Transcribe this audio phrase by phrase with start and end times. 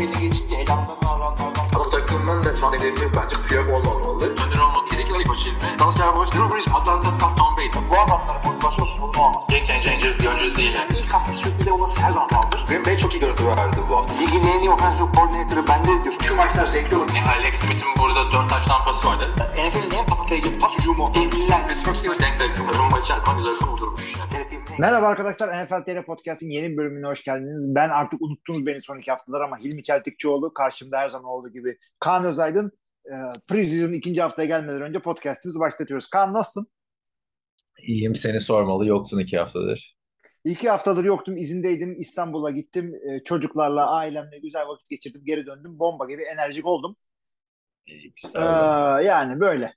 [0.00, 4.24] belli geçince elamdan adamlardan Ama takımın da şu an hedefi bence Piyok olmamalı.
[4.24, 4.60] Önder
[5.20, 5.78] ilk başı ilmi.
[5.78, 7.68] Dallas Cowboys, Drew Brees, Atlanta, Tom, Tom Brady.
[7.90, 9.42] bu adamların motivasyonsuz bunu olmaz.
[9.48, 10.98] Game changer bir oyuncu değil yani.
[10.98, 12.66] İlk hafta sürpriz olması her zaman kaldır.
[12.68, 14.14] Green Bay çok iyi görüntü verdi bu hafta.
[14.14, 16.14] Ligin en iyi offensive coordinator'ı bende diyor.
[16.22, 17.08] Şu maçlar zevkli olur.
[17.14, 19.34] Yani Alex Smith'in burada 4 taş tampası vardı.
[19.52, 21.14] NFL'in en patlayıcı pas hücumu.
[21.14, 21.68] Devliler.
[21.68, 22.78] Pittsburgh Steelers denk denk.
[22.78, 24.16] Rumba içerisinde güzel kurdurmuş.
[24.18, 24.59] Yani.
[24.78, 27.74] Merhaba arkadaşlar NFL TR Podcast'in yeni bölümüne hoş geldiniz.
[27.74, 31.78] Ben artık unuttunuz beni son iki haftalar ama Hilmi Çeltikçioğlu karşımda her zaman olduğu gibi.
[32.00, 32.72] Kaan Özaydın
[33.06, 33.14] e,
[33.48, 36.10] Preseason ikinci haftaya gelmeden önce podcast'imizi başlatıyoruz.
[36.10, 36.70] Kaan nasılsın?
[37.78, 39.96] İyiyim seni sormalı yoktun iki haftadır.
[40.44, 46.06] İki haftadır yoktum izindeydim İstanbul'a gittim E, çocuklarla ailemle güzel vakit geçirdim geri döndüm bomba
[46.06, 46.96] gibi enerjik oldum.
[47.86, 48.40] İyi, güzel.
[49.04, 49.74] yani böyle.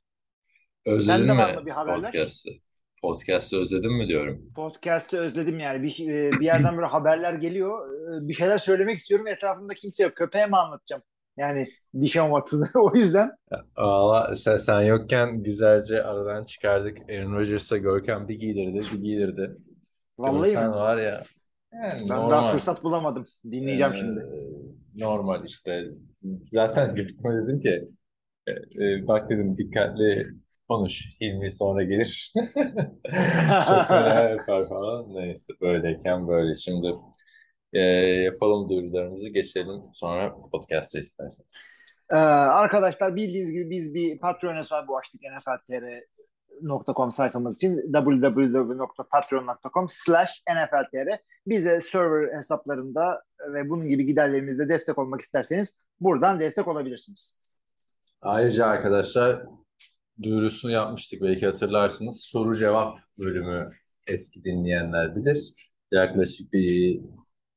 [0.86, 2.12] Özledin sende mi var mı bir haberler?
[2.12, 2.50] podcast'ı?
[3.04, 4.42] Podcast'ı özledin mi diyorum.
[4.56, 9.28] Podcast'ı özledim yani bir, e, bir yerden böyle haberler geliyor E, bir şeyler söylemek istiyorum
[9.28, 11.04] etrafımda kimse yok köpeğe mi anlatacağım?
[11.38, 11.68] Yani
[12.02, 13.32] Dişan Watson'ı o yüzden
[13.78, 16.98] Valla sen, sen yokken güzelce aradan çıkardık.
[17.10, 19.58] Aaron Rodgers'a Görkem bir giydirdi bir giydirdi.
[20.18, 20.76] vallahi Sen mi?
[20.76, 21.24] var ya.
[21.74, 22.32] Yani Ben normal.
[22.32, 23.26] daha fırsat bulamadım.
[23.52, 24.26] Dinleyeceğim Ee, şimdi.
[24.96, 25.86] Normal işte.
[26.54, 27.90] Zaten Görkem'e dedim ki
[28.48, 28.52] e,
[28.86, 30.28] e, bak dedim dikkatli
[30.74, 31.10] konuş.
[31.22, 32.34] Hilmi sonra gelir.
[32.36, 35.16] Çok fena yapar falan.
[35.16, 36.56] Neyse böyleyken böyle.
[36.56, 36.88] Şimdi
[37.74, 37.82] e,
[38.24, 41.46] yapalım duyurularımızı geçelim sonra podcast'ta istersen.
[42.12, 51.20] Ee, arkadaşlar bildiğiniz gibi biz bir Patreon hesabı açtık nfltr.com sayfamız için www.patreon.com slash nfltr
[51.48, 57.38] bize server hesaplarında ve bunun gibi giderlerimizde destek olmak isterseniz buradan destek olabilirsiniz.
[58.22, 59.46] Ayrıca arkadaşlar
[60.24, 62.22] duyurusunu yapmıştık belki hatırlarsınız.
[62.22, 63.68] Soru cevap bölümü
[64.08, 65.54] eski dinleyenler bilir.
[65.92, 67.02] Yaklaşık bir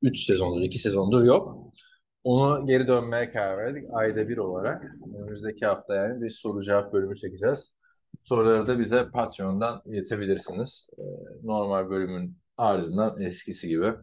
[0.01, 1.73] 3 sezondur, 2 sezondur yok.
[2.23, 3.89] Onu geri dönmeye karar verdik.
[3.93, 4.85] Ayda bir olarak.
[5.15, 7.73] Önümüzdeki hafta yani bir soru cevap bölümü çekeceğiz.
[8.23, 10.89] Soruları da bize Patreon'dan iletebilirsiniz.
[10.99, 11.01] Ee,
[11.43, 13.93] Normal bölümün ardından eskisi gibi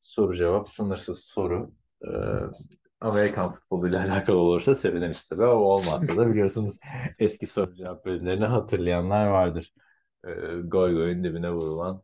[0.00, 1.72] soru cevap, sınırsız soru.
[3.00, 6.78] Amerikan futboluyla alakalı olursa seviniriz tabii ama olmazsa da biliyorsunuz
[7.18, 9.72] eski soru cevap bölümlerini hatırlayanlar vardır.
[10.24, 10.30] Ee,
[10.64, 12.02] goy goyun dibine vurulan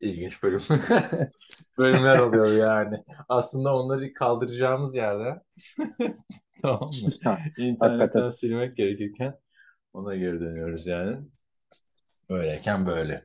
[0.00, 0.60] ilginç bölüm.
[1.78, 3.04] bölümler oluyor yani.
[3.28, 5.42] Aslında onları kaldıracağımız yerde
[6.62, 7.10] tamam mı?
[7.56, 8.30] İnternetten hakikaten.
[8.30, 9.38] silmek gerekirken
[9.94, 11.16] ona geri dönüyoruz yani.
[12.30, 13.24] Böyleyken böyle.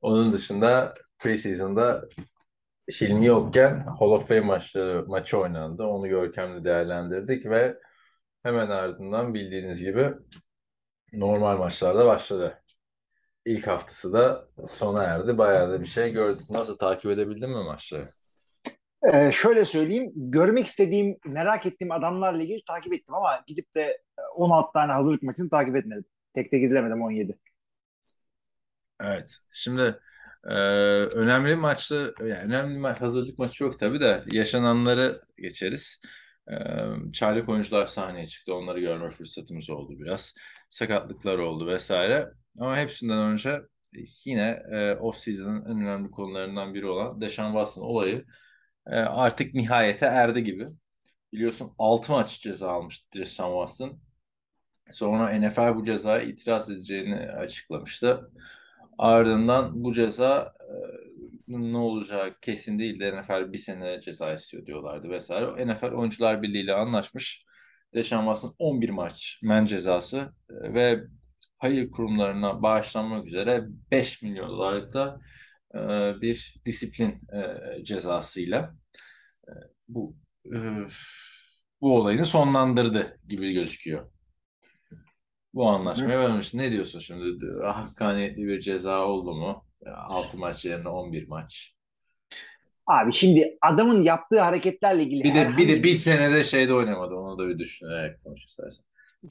[0.00, 2.08] Onun dışında preseason'da
[2.92, 5.82] Hilmi yokken Hall of Fame maçları, maçı oynandı.
[5.82, 7.78] Onu Görkem'le değerlendirdik ve
[8.42, 10.14] hemen ardından bildiğiniz gibi
[11.12, 12.62] normal maçlarda başladı.
[13.44, 15.38] İlk haftası da sona erdi.
[15.38, 16.50] Bayağı da bir şey gördük.
[16.50, 18.08] Nasıl takip edebildin mi maçları?
[19.12, 23.82] Ee, şöyle söyleyeyim görmek istediğim merak ettiğim adamlarla ilgili takip ettim ama gidip de
[24.18, 26.04] e, 16 tane hazırlık maçını takip etmedim.
[26.34, 27.38] Tek tek izlemedim 17.
[29.00, 29.36] Evet.
[29.52, 30.00] Şimdi
[30.48, 30.54] e,
[31.14, 36.00] önemli maçlı, yani önemli ma- hazırlık maçı yok tabii de yaşananları geçeriz.
[36.50, 36.54] E,
[37.12, 38.54] çaylak oyuncular sahneye çıktı.
[38.54, 40.34] Onları görme fırsatımız oldu biraz.
[40.70, 42.30] Sakatlıklar oldu vesaire.
[42.58, 43.62] Ama hepsinden önce
[44.24, 48.24] yine e, off-season'ın en önemli konularından biri olan Deshaun Watson olayı
[48.86, 50.66] e, artık nihayete erdi gibi.
[51.32, 54.00] Biliyorsun 6 maç ceza almıştı Deshaun Watson.
[54.92, 58.30] Sonra NFL bu cezaya itiraz edeceğini açıklamıştı.
[58.98, 60.52] Ardından bu ceza
[61.48, 65.66] ne olacağı kesin değil de NFL bir sene ceza istiyor diyorlardı vesaire.
[65.66, 67.46] NFL Oyuncular Birliği ile anlaşmış.
[67.92, 71.00] Watson 11 maç men cezası ve
[71.58, 75.20] hayır kurumlarına bağışlanmak üzere 5 milyon dolarlık da
[76.20, 77.20] bir disiplin
[77.82, 78.74] cezasıyla
[79.88, 80.16] bu
[81.80, 84.10] bu olayını sonlandırdı gibi gözüküyor.
[85.56, 86.54] Bu anlaşmaya varmış.
[86.54, 87.46] Ne diyorsun şimdi?
[87.62, 89.64] Hakkaniyetli bir ceza oldu mu?
[89.86, 91.74] 6 maç yerine 11 maç.
[92.86, 97.14] Abi şimdi adamın yaptığı hareketlerle ilgili Bir de bir de bir senede şeyde oynamadı.
[97.14, 98.84] Onu da bir düşünerek konuş istersen.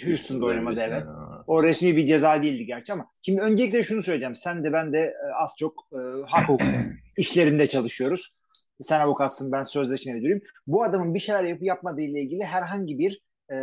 [0.04, 1.00] Houston'da oynamadı evet.
[1.00, 1.10] sene.
[1.48, 4.36] O resmi bir ceza değildi gerçi ama şimdi öncelikle şunu söyleyeceğim.
[4.36, 6.50] Sen de ben de e, az çok e, hak
[7.18, 8.36] işlerinde çalışıyoruz.
[8.82, 10.42] Sen avukatsın ben sözleşme müdürüyüm.
[10.68, 13.22] Bu adamın bir şeyler yapıp yapmadığı ile ilgili herhangi bir
[13.52, 13.56] e,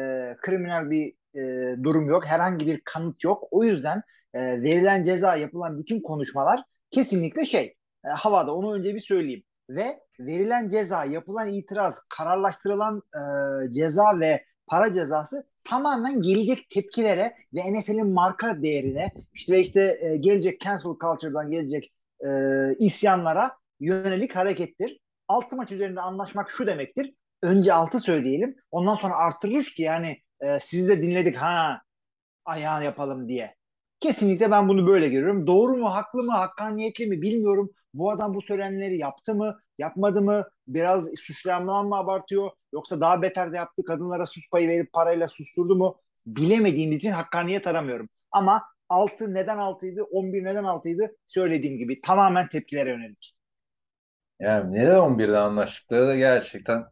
[0.43, 1.41] kriminal bir e,
[1.83, 2.27] durum yok.
[2.27, 3.49] Herhangi bir kanıt yok.
[3.51, 4.03] O yüzden
[4.35, 7.75] e, verilen ceza yapılan bütün konuşmalar kesinlikle şey
[8.05, 9.43] e, havada onu önce bir söyleyeyim.
[9.71, 17.73] Ve verilen ceza, yapılan itiraz, kararlaştırılan e, ceza ve para cezası tamamen gelecek tepkilere ve
[17.73, 21.93] NFL'in marka değerine işte işte e, gelecek cancel culture'dan gelecek
[22.25, 22.29] e,
[22.79, 24.99] isyanlara yönelik harekettir.
[25.29, 27.15] Altı maç üzerinde anlaşmak şu demektir.
[27.43, 28.57] önce 6 söyleyelim.
[28.71, 31.83] Ondan sonra arttırırız ki yani e, sizi de dinledik ha
[32.45, 33.57] ayağını yapalım diye.
[34.01, 35.47] Kesinlikle ben bunu böyle görüyorum.
[35.47, 37.71] Doğru mu, haklı mı, hakkaniyetli mi bilmiyorum.
[37.95, 40.45] Bu adam bu söylenenleri yaptı mı, yapmadı mı?
[40.67, 42.51] Biraz suçlayanlar mı abartıyor?
[42.73, 46.01] Yoksa daha beter de yaptı, kadınlara sus payı verip parayla susturdu mu?
[46.27, 48.09] Bilemediğimiz için hakkaniyet aramıyorum.
[48.33, 53.35] Ama 6 neden 6'ydı, 11 neden 6'ydı söylediğim gibi tamamen tepkilere yönelik.
[54.41, 56.85] Yani neden 11'de anlaştıkları da gerçekten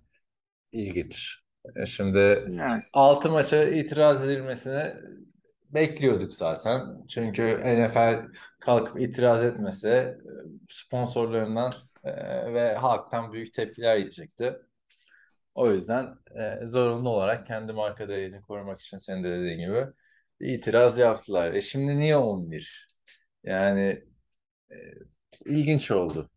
[0.73, 1.41] ilginç.
[1.77, 2.19] E Şimdi
[2.51, 2.83] Yani.
[2.93, 4.93] 6 maça itiraz edilmesini
[5.71, 7.07] bekliyorduk zaten.
[7.09, 10.19] Çünkü NFL kalkıp itiraz etmese e,
[10.71, 11.71] sponsorlarından
[12.05, 12.13] e,
[12.55, 14.57] ve halktan büyük tepkiler yiyecekti.
[15.55, 16.15] O yüzden
[16.63, 19.87] zorunlu olarak kendi marka değerini korumak için senin de dediğin gibi
[20.41, 21.53] itiraz yaptılar.
[21.55, 22.89] E şimdi niye 11?
[23.45, 24.05] Yani
[24.71, 24.77] e,
[25.47, 26.31] ilginç oldu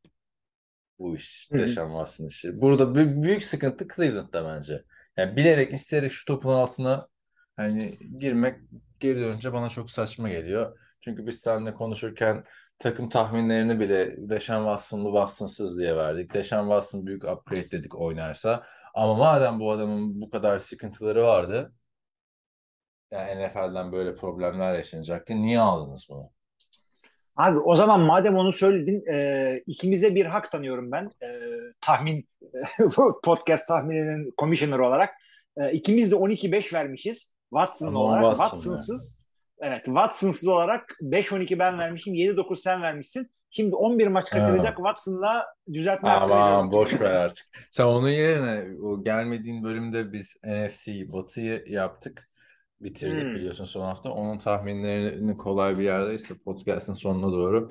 [1.00, 2.62] bu iş, Watson işi.
[2.62, 4.84] Burada bü- büyük sıkıntı Cleveland'da bence.
[5.18, 7.08] Yani bilerek isteyerek şu topun altına
[7.56, 8.60] hani girmek
[9.00, 10.80] geri dönünce bana çok saçma geliyor.
[11.02, 12.44] Çünkü biz seninle konuşurken
[12.80, 16.34] takım tahminlerini bile Deshaun Watson'lı Watson'sız diye verdik.
[16.34, 18.64] Deshaun Watson büyük upgrade dedik oynarsa.
[18.94, 21.74] Ama madem bu adamın bu kadar sıkıntıları vardı
[23.14, 25.36] yani NFL'den böyle problemler yaşanacaktı.
[25.36, 26.32] Niye aldınız bunu?
[27.36, 31.28] Abi o zaman madem onu söyledin e, ikimize bir hak tanıyorum ben e,
[31.82, 32.28] tahmin
[33.24, 35.10] podcast tahmininin commissioner olarak.
[35.58, 38.22] E, ikimiz de 12-5 vermişiz Watson Ama olarak.
[38.22, 39.26] Watson Watson'sız
[39.60, 43.32] evet Watson'sız olarak 5-12 ben vermişim 7-9 sen vermişsin.
[43.50, 46.54] Şimdi 11 maç kaçıracak Watson'la düzeltme hakkı veriyorum.
[46.54, 47.46] Aman boş ver artık.
[47.72, 52.30] Sen onun yerine o gelmediğin bölümde biz NFC Batı'yı yaptık.
[52.84, 53.36] Bitirdik Hmm.
[53.36, 54.12] biliyorsun son hafta.
[54.12, 57.70] Onun tahminlerini kolay bir yerdeyse podcast'ın sonuna doğru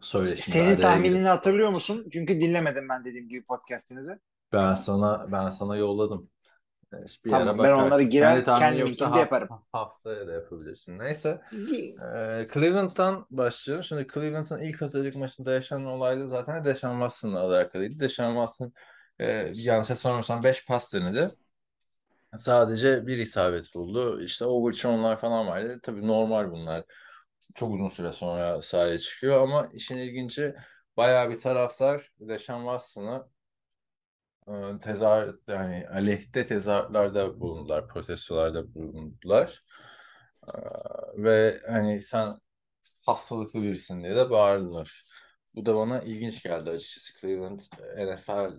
[0.00, 1.28] söyle şimdi Senin tahminini girip.
[1.28, 2.06] hatırlıyor musun?
[2.12, 4.18] Çünkü dinlemedim ben dediğim gibi podcast'inizi.
[4.52, 6.30] Ben sana ben sana yolladım.
[7.24, 9.48] Bir Tamam, ben onları girer, Kendi tahmini kendim yoksa içinde yaparım.
[9.72, 10.98] haftaya da yapabilirsin.
[10.98, 11.40] Neyse.
[12.02, 13.84] Ee, Cleveland'dan başlayalım.
[13.84, 17.98] Şimdi Cleveland'ın ilk hazırlık maçında yaşanan olayda zaten Deshaun Watson'la alakalıydı.
[18.00, 18.72] Deshaun Watson
[19.20, 21.28] e, yanlış hatırlamıyorsam 5 pas denedi.
[22.38, 24.22] Sadece bir isabet buldu.
[24.22, 25.80] İşte overthrown'lar falan vardı.
[25.82, 26.84] Tabii normal bunlar.
[27.54, 30.54] Çok uzun süre sonra sahaya çıkıyor ama işin ilginci
[30.96, 33.26] bayağı bir taraftar Deshaun Watson'ı
[34.80, 39.64] tezahür yani aleyhte tezahüratlarda bulundular, protestolarda bulundular.
[41.16, 42.38] Ve hani sen
[43.06, 45.02] hastalıklı birisin diye de bağırdılar.
[45.54, 47.20] Bu da bana ilginç geldi açıkçası.
[47.20, 47.60] Cleveland
[47.98, 48.52] NFL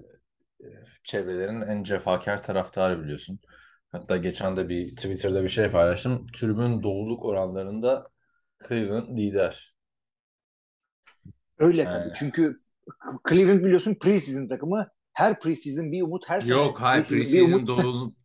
[1.03, 3.39] çevrelerinin en cefakar taraftarı biliyorsun.
[3.93, 6.27] Hatta geçen de bir Twitter'da bir şey paylaştım.
[6.27, 8.07] Tribün doluluk oranlarında
[8.67, 9.75] Cleveland lider.
[11.59, 12.03] Öyle Yani.
[12.03, 12.13] tabii.
[12.15, 12.61] Çünkü
[13.29, 14.87] Cleveland biliyorsun preseason takımı.
[15.13, 17.67] Her preseason bir umut, her sene Yok hayır preseason preseason umut.
[17.67, 18.15] doluluk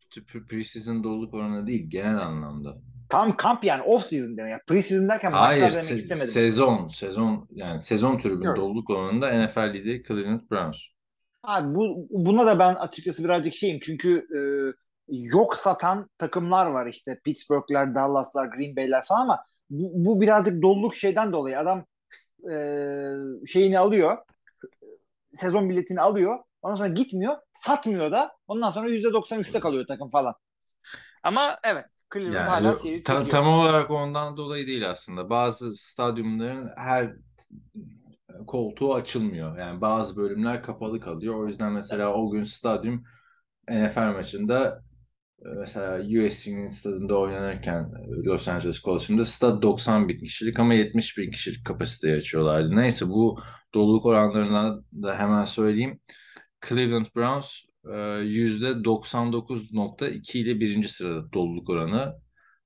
[0.49, 2.77] preseason doluluk oranı değil genel anlamda.
[3.09, 4.51] Tam kamp yani off season demek.
[4.51, 6.29] Yani preseason derken Hayır maçlar demek se- istemedim.
[6.29, 8.57] sezon sezon yani sezon tribün Yok.
[8.57, 10.77] doluluk oranında NFL lideri Cleveland Browns.
[11.43, 13.79] Abi bu buna da ben açıkçası birazcık şeyim.
[13.83, 14.41] Çünkü e,
[15.09, 17.21] yok satan takımlar var işte.
[17.25, 21.59] Pittsburgh'ler, Dallas'lar, Green Bay'ler falan ama bu, bu birazcık doluluk şeyden dolayı.
[21.59, 21.85] Adam
[22.51, 22.57] e,
[23.47, 24.19] şeyini alıyor.
[25.35, 26.39] Sezon biletini alıyor.
[26.63, 27.37] Ondan sonra gitmiyor.
[27.53, 28.33] Satmıyor da.
[28.49, 30.35] Ondan sonra %93'te kalıyor takım falan.
[31.23, 31.85] Ama evet.
[32.15, 33.31] Cleveland Yani hala seri ta- çekiyor.
[33.31, 35.31] tam olarak ondan dolayı değil aslında.
[35.31, 37.13] Bazı stadyumların her
[38.47, 39.59] koltuğu açılmıyor.
[39.59, 41.35] Yani bazı bölümler kapalı kalıyor.
[41.35, 43.05] O yüzden mesela o gün stadyum
[43.71, 44.83] NFL maçında
[45.45, 51.31] mesela USC'nin stadında oynanırken e, Los Angeles Coliseum'da stad 90 bin kişilik ama 70 bin
[51.31, 52.77] kişilik kapasiteye açıyorlardı.
[52.77, 53.41] Neyse bu
[53.75, 56.01] doluluk oranlarından da hemen söyleyeyim.
[56.69, 57.89] Cleveland Browns e,
[58.25, 62.15] %99.2 ile birinci sırada doluluk oranı.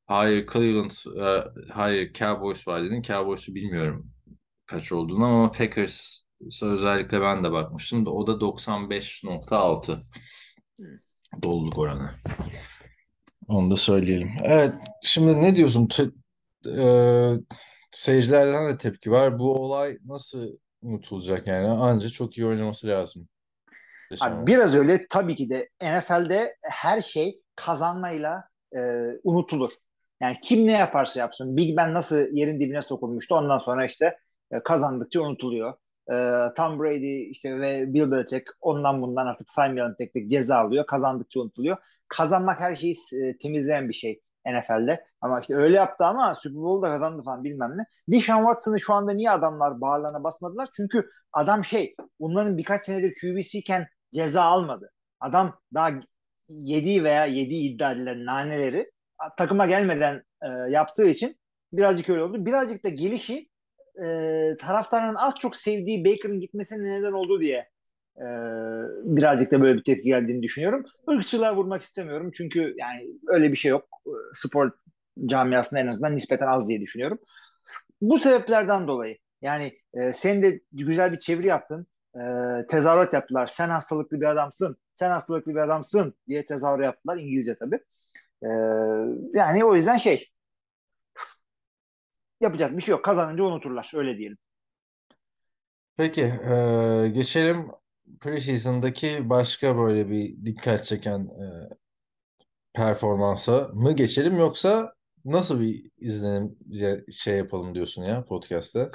[0.06, 3.02] Hayır Cleveland, e, hayır Cowboys var dedin.
[3.02, 4.10] Cowboys'u bilmiyorum
[4.66, 6.22] kaç olduğunu ama Packers
[6.62, 10.02] özellikle ben de bakmıştım o da 95.6
[11.42, 12.10] doluluk oranı.
[13.48, 14.30] Onu da söyleyelim.
[14.44, 15.86] Evet, şimdi ne diyorsun?
[15.86, 16.10] Te-
[16.82, 16.86] e,
[17.90, 19.38] seyircilerden de tepki var.
[19.38, 20.48] Bu olay nasıl
[20.82, 21.68] unutulacak yani?
[21.68, 23.28] Anca çok iyi oynaması lazım.
[24.20, 28.44] Abi biraz öyle tabii ki de NFL'de her şey kazanmayla
[28.76, 28.80] e,
[29.24, 29.70] unutulur.
[30.20, 31.56] Yani kim ne yaparsa yapsın.
[31.56, 34.18] Big Ben nasıl yerin dibine sokulmuştu ondan sonra işte
[34.52, 35.74] e, kazandıkça unutuluyor.
[36.12, 36.14] E,
[36.56, 40.86] Tom Brady işte ve Bill Belichick ondan bundan artık saymayalım tek tek ceza alıyor.
[40.86, 41.76] Kazandıkça unutuluyor.
[42.08, 45.04] Kazanmak her şeyi e, temizleyen bir şey NFL'de.
[45.20, 47.82] Ama işte öyle yaptı ama Super Bowl'da kazandı falan bilmem ne.
[48.08, 50.68] Deshaun Watson'ı şu anda niye adamlar bağlarına basmadılar?
[50.76, 54.92] Çünkü adam şey bunların birkaç senedir QB'siyken ceza almadı.
[55.20, 55.90] Adam daha
[56.48, 58.90] yediği veya yediği iddia edilen naneleri
[59.36, 61.36] takıma gelmeden e, yaptığı için
[61.72, 62.46] birazcık öyle oldu.
[62.46, 63.48] Birazcık da gelişi
[64.04, 67.68] e, taraftarın az çok sevdiği Baker'ın gitmesine neden oldu diye
[68.16, 68.26] e,
[69.04, 70.84] birazcık da böyle bir tepki geldiğini düşünüyorum.
[71.10, 73.88] Irkçılığa vurmak istemiyorum çünkü yani öyle bir şey yok.
[74.06, 74.70] E, spor
[75.26, 77.18] camiasında en azından nispeten az diye düşünüyorum.
[78.00, 81.86] Bu sebeplerden dolayı yani e, sen de güzel bir çeviri yaptın.
[82.14, 82.20] E,
[82.68, 83.46] tezahürat yaptılar.
[83.46, 84.76] Sen hastalıklı bir adamsın.
[84.94, 87.16] Sen hastalıklı bir adamsın diye tezahürat yaptılar.
[87.16, 87.78] İngilizce tabii.
[88.42, 88.48] E,
[89.34, 90.28] yani o yüzden şey
[92.42, 93.04] yapacak bir şey yok.
[93.04, 93.90] Kazanınca unuturlar.
[93.94, 94.38] Öyle diyelim.
[95.96, 97.70] Peki, e, geçelim
[98.20, 101.74] preseason'daki başka böyle bir dikkat çeken e,
[102.74, 104.94] performansa mı geçelim yoksa
[105.24, 106.58] nasıl bir izlenim
[107.12, 108.90] şey yapalım diyorsun ya podcast'ta?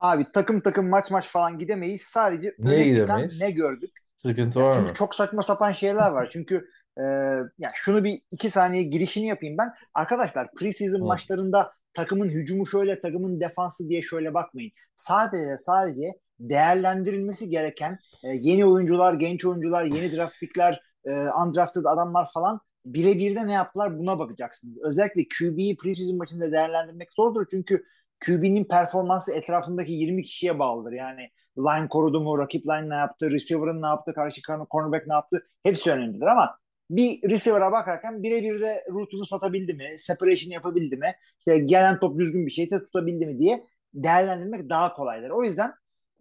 [0.00, 2.02] Abi takım takım maç maç falan gidemeyiz.
[2.02, 3.38] Sadece Niye öne çıkan gidemeyiz?
[3.38, 3.90] ne gördük?
[4.16, 4.94] Sıkıntı Ya var çünkü mı?
[4.94, 6.30] çok saçma sapan şeyler var.
[6.32, 7.02] Çünkü e,
[7.58, 9.72] ya şunu bir iki saniye girişini yapayım ben.
[9.94, 11.06] Arkadaşlar preseason Hı.
[11.06, 14.70] maçlarında takımın hücumu şöyle, takımın defansı diye şöyle bakmayın.
[14.96, 16.02] Sadece sadece
[16.40, 23.36] değerlendirilmesi gereken e, yeni oyuncular, genç oyuncular, yeni draft pickler, e, undrafted adamlar falan birebir
[23.36, 24.78] de ne yaptılar buna bakacaksınız.
[24.82, 27.46] Özellikle QB'yi preseason maçında değerlendirmek zordur.
[27.50, 27.84] Çünkü
[28.26, 30.92] QB'nin performansı etrafındaki 20 kişiye bağlıdır.
[30.92, 34.40] Yani line korudu mu, rakip line ne yaptı, receiver'ın ne yaptı, karşı
[34.70, 36.58] cornerback ne yaptı hepsi önemlidir ama
[36.90, 42.46] bir receiver'a bakarken birebir de route'unu satabildi mi, separation yapabildi mi, işte gelen top düzgün
[42.46, 43.64] bir şeyse tutabildi mi diye
[43.94, 45.30] değerlendirmek daha kolaydır.
[45.30, 45.72] O yüzden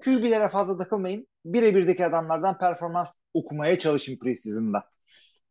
[0.03, 1.27] QB'lere fazla takılmayın.
[1.45, 4.83] Birebirdeki adamlardan performans okumaya çalışın preseason'da.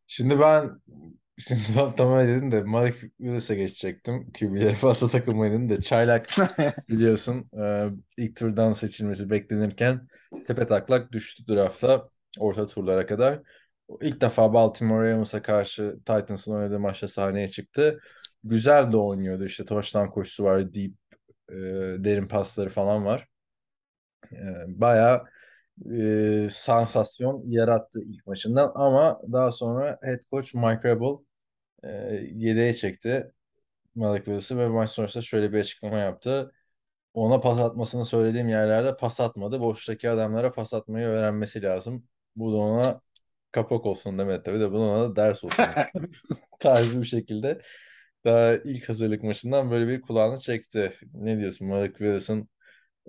[0.07, 0.71] Şimdi ben
[1.39, 4.33] şimdi tam tamam dedin de Malik Willis'e geçecektim.
[4.33, 6.29] QB'lere fazla takılmayın dedim de çaylak
[6.89, 10.09] biliyorsun e, ilk turdan seçilmesi beklenirken
[10.47, 12.09] tepe taklak düştü drafta
[12.39, 13.43] orta turlara kadar.
[14.00, 18.00] İlk defa Baltimore Ravens'a karşı Titans'ın oynadığı maçta sahneye çıktı.
[18.45, 19.45] Güzel de oynuyordu.
[19.45, 20.93] İşte touchdown koşusu var, deep
[21.50, 21.55] e,
[22.05, 23.28] derin pasları falan var.
[24.33, 25.25] E, bayağı
[25.93, 31.25] e, sansasyon yarattı ilk maçından ama daha sonra head coach Mike Rabel
[31.85, 31.88] e,
[32.35, 33.33] yedeğe çekti
[33.95, 36.52] Malik Willis'i ve maç sonrasında şöyle bir açıklama yaptı.
[37.14, 39.61] Ona pas atmasını söylediğim yerlerde pas atmadı.
[39.61, 42.05] Boştaki adamlara pas atmayı öğrenmesi lazım.
[42.37, 43.00] Bu da ona
[43.57, 45.77] kapak olsun demedi tabii de bu da ders olsun
[46.61, 47.63] tarzı bir şekilde
[48.25, 50.95] daha ilk hazırlık maçından böyle bir kulağını çekti.
[51.15, 52.51] Ne diyorsun Malik Willis'in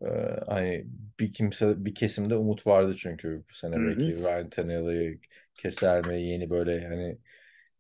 [0.02, 0.08] e,
[0.48, 0.86] hani
[1.20, 4.14] bir kimse bir kesimde umut vardı çünkü bu sene Hı hı.
[4.14, 5.22] belki Ryan Tannehill'i
[5.56, 7.20] keser mi yeni böyle hani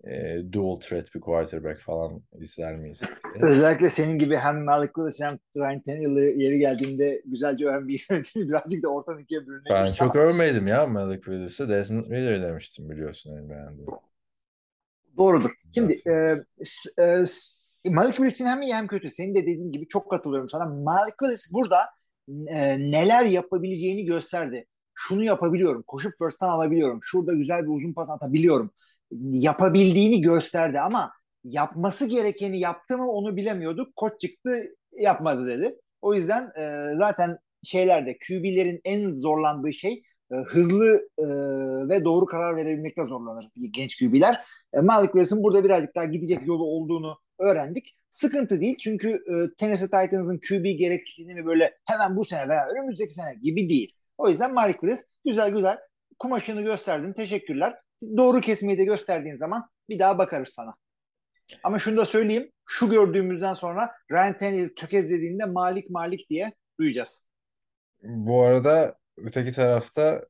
[0.04, 3.02] e, dual threat bir quarterback falan izler miyiz
[3.34, 3.46] diye.
[3.52, 8.50] Özellikle senin gibi hem Malik Willis hem Ryan Tannehill'ı yeri geldiğinde güzelce öven bir için
[8.50, 11.70] birazcık da ortadan ikiye Ben bölünebiliriz çok ama övmedim ya Malik Willis'i.
[11.70, 13.90] Desmond Ridder demiştim biliyorsun en beğendiğim.
[15.18, 15.52] doğrudur.
[15.74, 16.12] Şimdi e,
[17.04, 19.10] e, s- Malik Willis'in hem iyi hem kötü.
[19.12, 20.66] Senin de dediğin gibi çok katılıyorum sana.
[20.66, 21.78] Malik Willis burada
[22.48, 24.66] e, neler yapabileceğini gösterdi.
[24.94, 25.84] Şunu yapabiliyorum.
[25.88, 27.00] Koşup first'tan alabiliyorum.
[27.04, 28.72] Şurada güzel bir uzun pas atabiliyorum.
[29.32, 31.12] Yapabildiğini gösterdi ama
[31.44, 33.96] yapması gerekeni yaptı mı onu bilemiyorduk.
[33.96, 35.76] Koç çıktı yapmadı dedi.
[36.02, 41.26] O yüzden e, zaten şeylerde QB'lerin en zorlandığı şey e, hızlı e,
[41.90, 44.46] ve doğru karar verebilmekte zorlanır genç QB'ler.
[44.74, 47.98] E, Malik Willis'in burada birazcık daha gidecek yolu olduğunu öğrendik.
[48.10, 53.36] Sıkıntı değil çünkü e, Tennessee Titans'ın QB gereksinimi böyle hemen bu sene veya önümüzdeki sene
[53.44, 53.90] gibi değil.
[54.18, 55.78] O yüzden Malik Willis güzel güzel
[56.20, 57.14] kumaşını gösterdin.
[57.14, 57.76] Teşekkürler.
[58.18, 60.76] Doğru kesmeyi de gösterdiğin zaman bir daha bakarız sana.
[61.64, 62.52] Ama şunu da söyleyeyim.
[62.66, 67.24] Şu gördüğümüzden sonra Ryan Tannehill tökezlediğinde Malik Malik diye duyacağız.
[68.04, 70.22] Bu arada öteki tarafta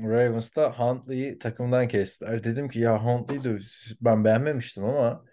[0.00, 2.44] Ravens'ta Huntley'i takımdan kestiler.
[2.44, 3.58] Dedim ki ya Huntley'i de
[4.00, 5.24] ben beğenmemiştim ama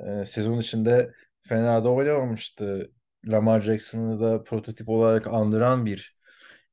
[0.00, 1.12] e, sezon içinde
[1.48, 2.92] fena da oynamamıştı.
[3.26, 6.16] Lamar Jackson'ı da prototip olarak andıran bir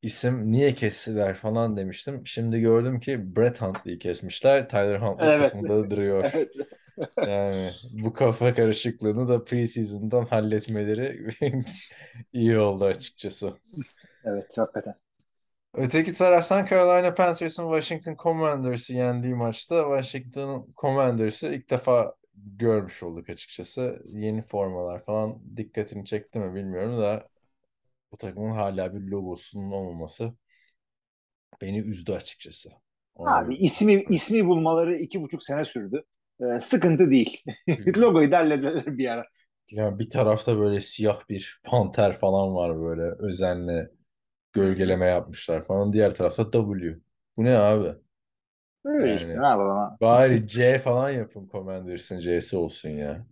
[0.01, 0.51] isim.
[0.51, 2.27] Niye kestiler falan demiştim.
[2.27, 4.69] Şimdi gördüm ki Brett Huntley'i kesmişler.
[4.69, 5.37] Tyler Huntley Evet.
[5.37, 6.25] takımda duruyor.
[6.33, 6.55] Evet.
[7.23, 11.29] Yani bu kafa karışıklığını da preseason'dan halletmeleri
[12.33, 13.53] iyi oldu açıkçası.
[14.23, 14.95] Evet hakikaten.
[15.73, 24.03] Öteki taraftan Carolina Panthers'ın Washington Commanders'ı yendiği maçta Washington Commanders'ı ilk defa görmüş olduk açıkçası.
[24.07, 27.29] Yeni formalar falan dikkatini çekti mi bilmiyorum da
[28.11, 30.33] bu takımın hala bir logosunun olmaması
[31.61, 32.69] beni üzdü açıkçası.
[33.15, 36.03] Onu Abi ismi ismi bulmaları iki buçuk sene sürdü.
[36.41, 37.43] Ee, sıkıntı değil.
[37.97, 39.25] Logoyu da bir ara.
[39.71, 43.91] Yani bir tarafta böyle siyah bir panter falan var böyle özenle
[44.53, 45.93] gölgeleme yapmışlar falan.
[45.93, 46.99] Diğer tarafta W.
[47.37, 47.95] Bu ne abi?
[48.85, 49.17] Öyle Yani.
[49.17, 49.97] işte ne yapalım ha.
[50.01, 53.25] Bari C falan yapın Commanders'ın C'si olsun ya.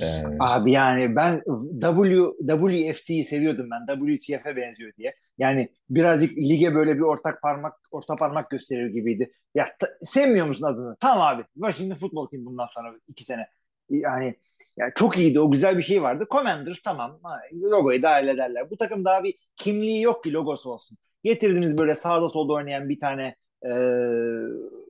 [0.00, 0.36] Yani.
[0.40, 1.42] Abi yani ben
[1.80, 3.86] W WFT'yi seviyordum ben.
[4.16, 5.14] WTF'e benziyor diye.
[5.38, 9.32] Yani birazcık lige böyle bir ortak parmak orta parmak gösterir gibiydi.
[9.54, 10.96] Ya ta- sevmiyor musun adını?
[11.00, 11.44] Tamam abi.
[11.54, 13.46] Washington Football Team bundan sonra iki sene.
[13.90, 14.34] Yani
[14.76, 15.40] ya çok iyiydi.
[15.40, 16.26] O güzel bir şey vardı.
[16.30, 17.20] Commanders tamam.
[17.22, 18.70] Ha, logoyu dahil ederler.
[18.70, 20.98] Bu takım daha bir kimliği yok ki logosu olsun.
[21.24, 23.36] Getirdiniz böyle sağda solda oynayan bir tane
[23.66, 23.70] e,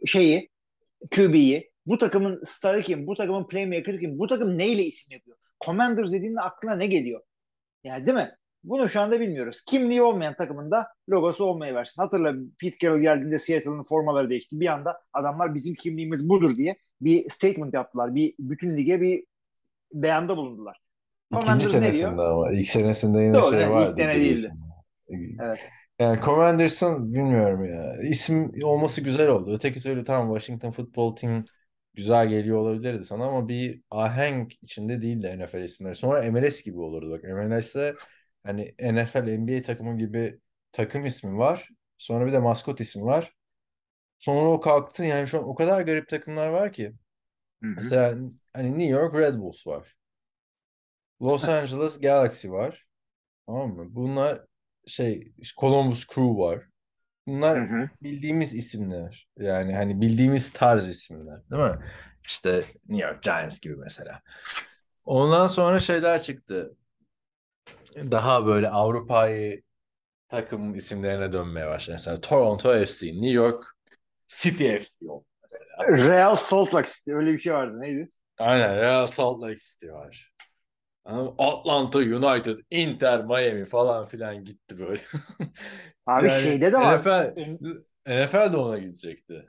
[0.07, 0.51] şeyi
[1.15, 1.74] QB'yi.
[1.87, 3.07] Bu takımın starı kim?
[3.07, 4.19] Bu takımın playmaker kim?
[4.19, 5.37] Bu takım neyle isim yapıyor?
[5.65, 7.21] Commanders dediğinde aklına ne geliyor?
[7.85, 8.31] Yani değil mi?
[8.65, 9.63] Bunu şu anda bilmiyoruz.
[9.65, 12.03] Kimliği olmayan takımın da logosu olmayı versin.
[12.03, 14.61] Hatırla Pete Carroll geldiğinde Seattle'ın formaları değişti.
[14.61, 18.15] Bir anda adamlar bizim kimliğimiz budur diye bir statement yaptılar.
[18.15, 19.25] Bir bütün lige bir
[19.93, 20.81] beyanda bulundular.
[21.33, 21.93] İkinci Commanders ne diyor?
[21.93, 23.97] senesinde ama ilk senesinde yine Doğru, şey ilk vardı.
[23.97, 24.51] dene biliyorsun.
[25.43, 25.59] Evet.
[25.99, 28.03] Yani Commanders'ın bilmiyorum ya.
[28.11, 29.55] İsim olması güzel oldu.
[29.55, 31.45] Öteki türlü tamam Washington Football Team
[31.95, 35.97] güzel geliyor olabilirdi sana ama bir ahenk içinde değildi NFL isimleri.
[35.97, 37.25] Sonra MLS gibi olurdu bak.
[37.25, 37.95] MLS'te
[38.45, 40.41] hani NFL, NBA takımı gibi
[40.73, 41.69] takım ismi var.
[41.99, 43.33] Sonra bir de maskot ismi var.
[44.19, 46.87] Sonra o kalktı yani şu an o kadar garip takımlar var ki.
[47.63, 47.75] Hı hı.
[47.77, 48.19] Mesela
[48.53, 49.95] hani New York Red Bulls var.
[51.23, 52.87] Los Angeles Galaxy var.
[53.47, 53.87] Tamam mı?
[53.95, 54.45] Bunlar
[54.87, 56.67] şey Columbus Crew var.
[57.27, 57.91] Bunlar Hı hı.
[58.03, 59.29] bildiğimiz isimler.
[59.39, 61.79] Yani hani bildiğimiz tarz isimler, değil mi?
[62.25, 64.23] İşte New York Giants gibi mesela.
[65.05, 66.77] Ondan sonra şeyler çıktı.
[67.97, 69.63] Daha böyle Avrupa'yı
[70.29, 71.97] takım isimlerine dönmeye başladı.
[71.97, 73.65] Mesela Toronto FC, New York
[74.29, 76.09] City FC oldu mesela.
[76.09, 77.81] Real Salt Lake City öyle bir şey vardı.
[77.81, 78.09] Neydi?
[78.39, 80.34] Aynen Real Salt Lake City var.
[81.39, 85.01] Atlanta United, Inter Miami falan filan gitti böyle.
[86.07, 86.99] Abi Yani şeyde de var.
[86.99, 87.41] NFL,
[88.07, 89.49] NFL de ona gidecekti.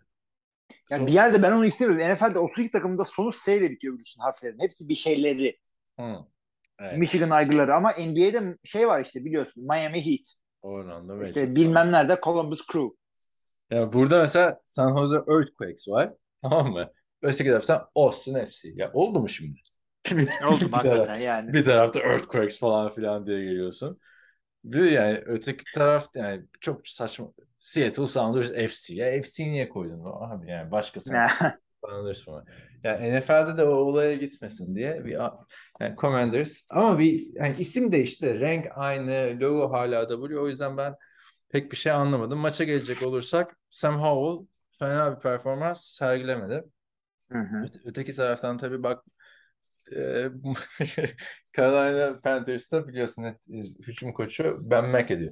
[0.91, 2.13] Yani Son- bir yerde ben onu istemiyorum.
[2.13, 4.59] NFL'de 32 takımda sonu S ile bitiyor bütün harflerin.
[4.59, 5.59] Hepsi bir şeyleri.
[5.99, 6.15] Hı.
[6.79, 6.97] Evet.
[6.97, 9.63] Michigan Aygırları ama NBA'de şey var işte biliyorsun.
[9.63, 10.35] Miami Heat.
[10.61, 12.95] Orlando İşte Magic bilmem nerede Columbus Crew.
[13.69, 16.13] Ya burada mesela San Jose Earthquakes var.
[16.41, 16.91] Tamam mı?
[17.21, 18.69] Öteki taraftan Austin FC.
[18.75, 19.55] Ya oldu mu şimdi?
[20.45, 21.53] Oldu hakikaten yani.
[21.53, 23.99] Bir tarafta Earthquakes falan filan diye geliyorsun.
[24.63, 27.27] Bir yani öteki taraf yani çok saçma.
[27.59, 28.95] Seattle Sounders FC.
[28.95, 30.01] Ya FC niye koydun?
[30.05, 30.99] Abi yani başka
[31.85, 32.45] Sounders mı?
[32.83, 35.11] Yani NFL'de de o olaya gitmesin diye bir
[35.79, 38.39] yani Commanders ama bir yani isim değişti.
[38.39, 40.39] Renk aynı, logo hala W.
[40.39, 40.95] O yüzden ben
[41.49, 42.39] pek bir şey anlamadım.
[42.39, 44.47] Maça gelecek olursak Sam Howell
[44.79, 46.63] fena bir performans sergilemedi.
[47.31, 47.65] Hı hı.
[47.65, 49.03] Öte- Öteki taraftan tabii bak
[49.91, 50.29] e,
[51.57, 53.25] Carolina Panthers'ta biliyorsun
[53.87, 55.29] hücum koçu Ben McAdoo.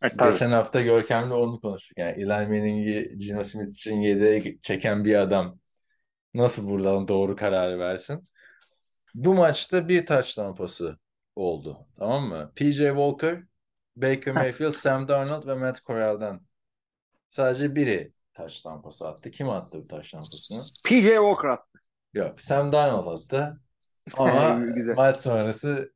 [0.00, 0.30] Tabii.
[0.30, 1.98] Geçen hafta Görkem'le onu konuştuk.
[1.98, 5.58] Yani Eli Manning'i Gino Smith için yedeğe çeken bir adam
[6.34, 8.28] nasıl buradan doğru kararı versin?
[9.14, 10.98] Bu maçta bir touchdown pası
[11.36, 11.86] oldu.
[11.98, 12.52] Tamam mı?
[12.56, 13.42] PJ Walker,
[13.96, 16.40] Baker Mayfield, Sam Darnold ve Matt Corral'dan
[17.30, 19.30] sadece biri touchdown pası attı.
[19.30, 20.60] Kim attı bu touchdown pasını?
[20.84, 21.78] PJ Walker attı.
[22.14, 23.60] Yok, Sam Darnold attı.
[24.16, 24.96] Ama Güzel.
[24.96, 25.92] maç sonrası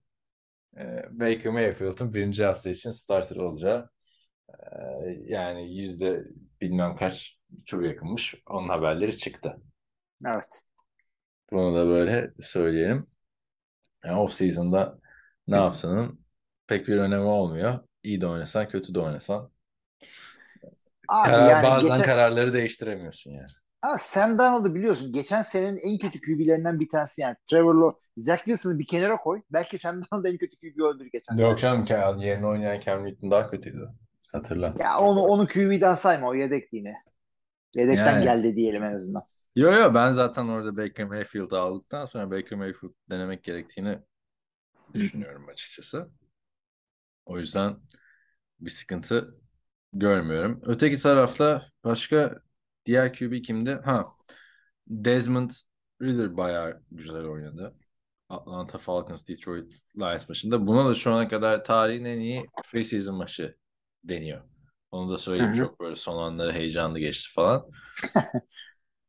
[0.77, 3.90] e, Baker Mayfield'ın birinci hafta için starter olacağı
[4.48, 4.77] e,
[5.27, 6.25] yani yüzde
[6.61, 8.35] bilmem kaç çok yakınmış.
[8.51, 9.57] Onun haberleri çıktı.
[10.27, 10.62] Evet.
[11.53, 13.07] Bunu da böyle söyleyelim.
[14.05, 14.98] Yani off season'da
[15.48, 16.25] ne yapsanın
[16.66, 17.79] pek bir önemi olmuyor.
[18.03, 19.51] İyi de oynasan, kötü de oynasan.
[21.09, 23.62] Abi Karar, yani bazen geçen, kararları değiştiremiyorsun yani.
[23.83, 25.12] Ha, Sam Darnold'u biliyorsun.
[25.12, 27.37] Geçen senenin en kötü QB'lerinden bir tanesi yani.
[27.51, 28.07] Trevor Lawrence.
[28.16, 29.42] Zach Wilson'ı bir kenara koy.
[29.51, 31.49] Belki Sam Darnold en kötü QB olabilir geçen sene.
[31.49, 33.88] Yok canım yerine oynayan Cam Newton daha kötüydü.
[34.33, 34.75] Hatırla.
[34.79, 36.29] Ya onu onu QB'den sayma.
[36.29, 36.95] O yedek yine.
[37.77, 38.25] Yedekten Yani.
[38.25, 39.23] geldi diyelim en azından.
[39.57, 43.99] Yo yo ben zaten orada Baker Mayfield'ı aldıktan sonra Baker Mayfield denemek gerektiğini
[44.95, 46.09] düşünüyorum açıkçası.
[47.25, 47.77] O yüzden
[48.61, 49.40] bir sıkıntı
[49.92, 50.61] görmüyorum.
[50.66, 52.42] Öteki tarafta başka
[52.87, 53.71] diğer QB kimdi?
[53.85, 54.07] Ha
[54.88, 55.51] Desmond
[56.03, 57.77] Ridder bayağı güzel oynadı.
[58.29, 60.66] Atlanta Falcons Detroit Lions maçında.
[60.66, 63.57] Buna da şu ana kadar tarihin en iyi preseason maçı
[64.05, 64.42] deniyor.
[64.90, 67.71] Onu da söyleyeyim çok böyle son anları heyecanlı geçti falan.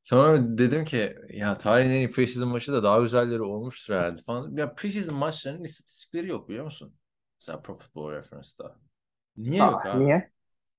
[0.04, 4.58] Sonra dedim ki ya tarihin en iyi preseason maçı da daha güzelleri olmuştur herhalde falan.
[4.58, 6.96] Ya preseason maçlarının istatistikleri yok biliyor musun?
[7.42, 8.80] Mesela Pro Football Reference'da.
[9.38, 10.06] Niye yok Aa, abi?
[10.06, 10.32] niye?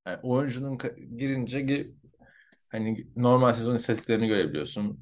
[0.06, 0.78] Yani oyuncunun
[1.18, 1.94] girince gir-
[2.74, 5.00] hani normal sezon istatistiklerini görebiliyorsun.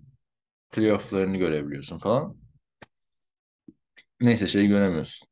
[0.72, 2.38] Playoff'larını görebiliyorsun falan.
[4.20, 5.28] Neyse şeyi göremiyorsun.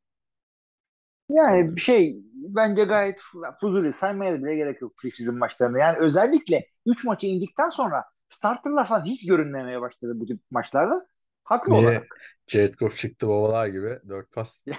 [1.29, 3.93] Yani bir şey bence gayet fu- fuzuli.
[3.93, 5.79] Saymaya da bile gerek yok preseason maçlarında.
[5.79, 11.01] Yani özellikle 3 maça indikten sonra starterlar falan hiç görünmemeye başladı bu tip maçlarda.
[11.43, 11.75] Haklı Niye?
[11.75, 12.21] olarak.
[12.47, 13.99] Jared Goff çıktı babalar gibi.
[14.09, 14.61] Dört pas.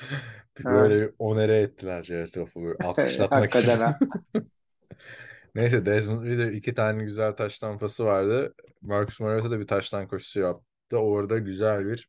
[0.64, 3.68] Böyle bir onere ettiler Jared Goff'u böyle alkışlatmak için.
[3.68, 3.98] Hakikaten ha.
[5.54, 8.54] Neyse Desmond Ridder iki tane güzel taş tampası vardı.
[8.82, 10.98] Marcus Mariota da bir taştan koşusu yaptı.
[10.98, 12.08] Orada güzel bir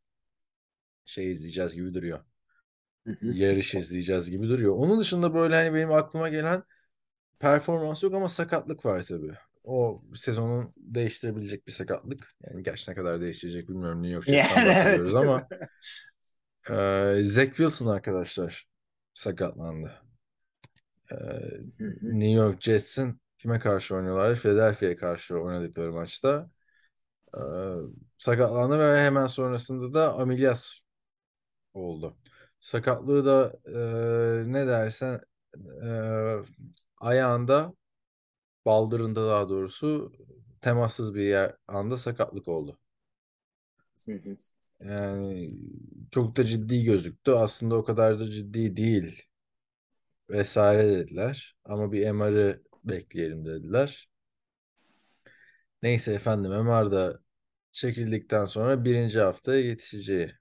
[1.06, 2.20] şey izleyeceğiz gibi duruyor.
[3.22, 4.76] Yarış izleyeceğiz gibi duruyor.
[4.76, 6.64] Onun dışında böyle hani benim aklıma gelen
[7.40, 9.34] performans yok ama sakatlık var tabii.
[9.68, 12.28] O sezonun değiştirebilecek bir sakatlık.
[12.44, 14.04] Yani gerçi ne kadar değiştirecek bilmiyorum.
[14.04, 15.48] New York Jets'ten Yani bahsediyoruz ama
[16.70, 18.68] eee Zach Wilson arkadaşlar
[19.14, 20.02] sakatlandı.
[21.12, 21.60] Eee,
[22.02, 24.36] New York Jets'in kime karşı oynuyorlar?
[24.38, 26.50] Philadelphia'ya karşı oynadıkları maçta
[27.38, 27.42] eee,
[28.20, 30.74] sakatlandı ve hemen sonrasında da ameliyat
[31.74, 32.18] oldu.
[32.60, 35.20] Sakatlığı da eee, ne dersen
[35.84, 36.40] eee,
[37.02, 37.74] ayağında
[38.68, 40.14] baldırında daha doğrusu
[40.62, 42.80] temassız bir yer anda sakatlık oldu.
[44.80, 45.54] Yani
[46.12, 47.32] çok da ciddi gözüktü.
[47.32, 49.24] Aslında o kadar da ciddi değil
[50.30, 51.56] vesaire dediler.
[51.66, 54.10] Ama bir MR'ı bekleyelim dediler.
[55.84, 57.20] Neyse efendim MR'da
[57.72, 60.34] çekildikten sonra birinci haftaya yetişeceği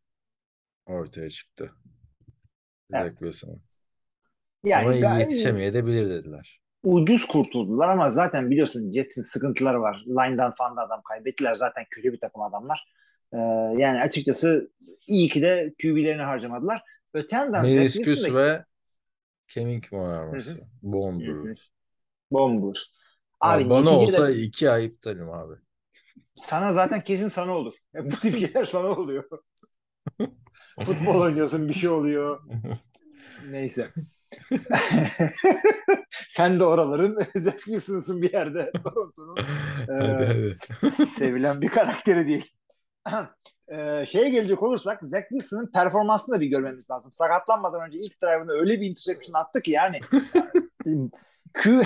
[0.86, 1.72] ortaya çıktı.
[2.92, 3.18] Evet.
[3.18, 3.62] Wilson'ın.
[4.64, 6.60] Yani Ama gayet yetişemeyebilir dediler.
[6.82, 10.04] ucuz kurtuldular ama zaten biliyorsun Jets'in sıkıntıları var.
[10.06, 11.54] Line'dan falan da adam kaybettiler.
[11.54, 12.99] Zaten kötü bir takım adamlar.
[13.32, 13.38] Ee,
[13.76, 14.70] yani açıkçası
[15.06, 16.82] iyi ki de QB'lerini harcamadılar.
[17.14, 18.64] Öte yandan Menisküs ve
[19.48, 20.66] kemik morarması.
[20.82, 21.62] Bruise.
[22.32, 22.78] bomboş.
[23.40, 25.54] Abi Abi bana olsa iki ay iptalim abi.
[26.36, 27.74] sana zaten kesin sana olur.
[27.94, 29.24] Ya bu tip şeyler sana oluyor.
[30.84, 32.40] Futbol oynuyorsun bir şey oluyor.
[33.50, 33.88] Neyse.
[36.28, 37.18] Sen de oraların
[37.64, 38.72] Wilson'sın bir yerde.
[38.84, 39.36] Toronto'nun
[39.88, 41.06] Hadi e, hadi.
[41.06, 42.52] sevilen bir karakteri değil.
[43.72, 47.12] Ee, şeye gelecek olursak Zach Wilson'ın performansını da bir görmemiz lazım.
[47.12, 50.00] Sakatlanmadan önce ilk drive'ında öyle bir interception attı ki yani
[51.54, 51.82] Q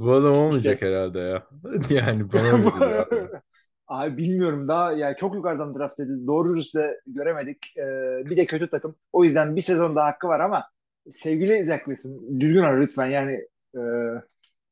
[0.00, 1.46] Bu adam olmayacak herhalde ya.
[1.90, 2.48] Yani bana
[2.84, 3.40] öyle.
[3.88, 6.26] Abi bilmiyorum daha yani çok yukarıdan draft edildi.
[6.26, 7.76] Doğru dürüstle göremedik.
[7.76, 8.96] Ee, bir de kötü takım.
[9.12, 10.62] O yüzden bir sezon daha hakkı var ama
[11.10, 13.32] sevgili Zach Wilson düzgün ol lütfen yani
[13.74, 13.80] e,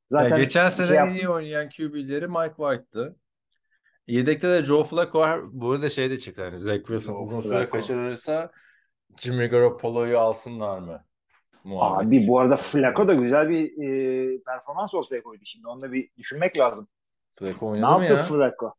[0.09, 1.15] zaten Ya geçen şey sene en yaptın.
[1.15, 3.17] iyi oynayan QB'leri Mike White'tı.
[4.07, 5.41] Yedekte de Joe Flacco var.
[5.53, 6.45] Bu arada şey de çıktı.
[6.45, 8.51] Hani Zach Wilson uzun süre kaçırırsa
[9.21, 11.05] Jimmy Garoppolo'yu alsınlar mı?
[11.65, 12.57] Muhabbeti Abi bu arada.
[12.57, 15.69] Flacco da güzel bir e, performans ortaya koydu şimdi.
[15.69, 16.89] Onu da bir düşünmek lazım.
[17.39, 18.23] Flacco Ne oynadı mı yaptı ya?
[18.39, 18.75] Flacco?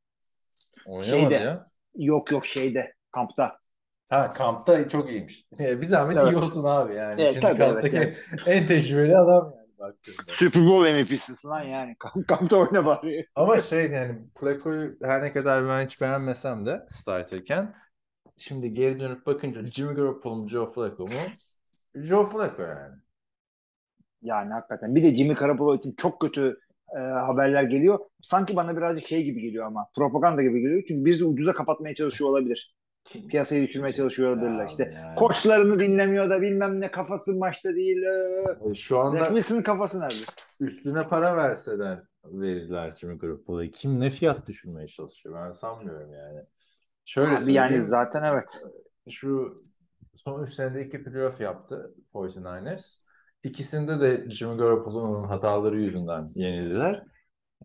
[0.85, 1.33] Oynamadı Şeyde.
[1.35, 1.67] ya.
[1.95, 3.59] Yok yok şeyde kampta.
[4.09, 5.45] Ha kampta çok iyiymiş.
[5.59, 6.33] Bir zahmet Evet.
[6.33, 7.21] iyi olsun abi yani.
[7.21, 8.17] Evet, Şimdi tabii, evet, kamptaki evet.
[8.47, 9.66] en tecrübeli adam yani.
[10.29, 11.95] Super Bowl MVP'sin lan yani.
[11.99, 13.25] Kamp, kampta oyna bari.
[13.35, 17.75] Ama şey yani Flacco'yu her ne kadar ben hiç beğenmesem de starterken
[18.37, 21.11] şimdi geri dönüp bakınca Jimmy Garoppolo mu Joe Flacco mu?
[21.95, 22.95] Joe Flacco yani.
[24.21, 24.95] Yani hakikaten.
[24.95, 26.59] Bir de Jimmy Garoppolo için çok kötü
[26.95, 27.99] e, haberler geliyor.
[28.21, 29.87] Sanki bana birazcık şey gibi geliyor ama.
[29.95, 30.83] Propaganda gibi geliyor.
[30.87, 32.75] Çünkü bizi ucuza kapatmaya çalışıyor olabilir.
[33.29, 34.41] Piyasayı düşürmeye çalışıyor.
[34.41, 35.15] Ya İşte yani.
[35.15, 37.97] koçlarını dinlemiyor da bilmem ne kafası maçta değil.
[38.71, 40.23] E, Şu Zach anda Wilson'ın kafası nerede?
[40.59, 43.71] üstüne para verseler verirler Jimmy Garoppolo'ya.
[43.71, 45.35] Kim ne fiyat düşürmeye çalışıyor?
[45.45, 46.39] Ben sanmıyorum yani.
[47.05, 48.63] Şöyle Abi yani zaten evet.
[49.09, 49.55] Şu
[50.15, 52.93] son 3 senede iki playoff yaptı 49ers.
[53.43, 57.03] İkisinde de Jimmy Garoppolo'nun hataları yüzünden yenildiler.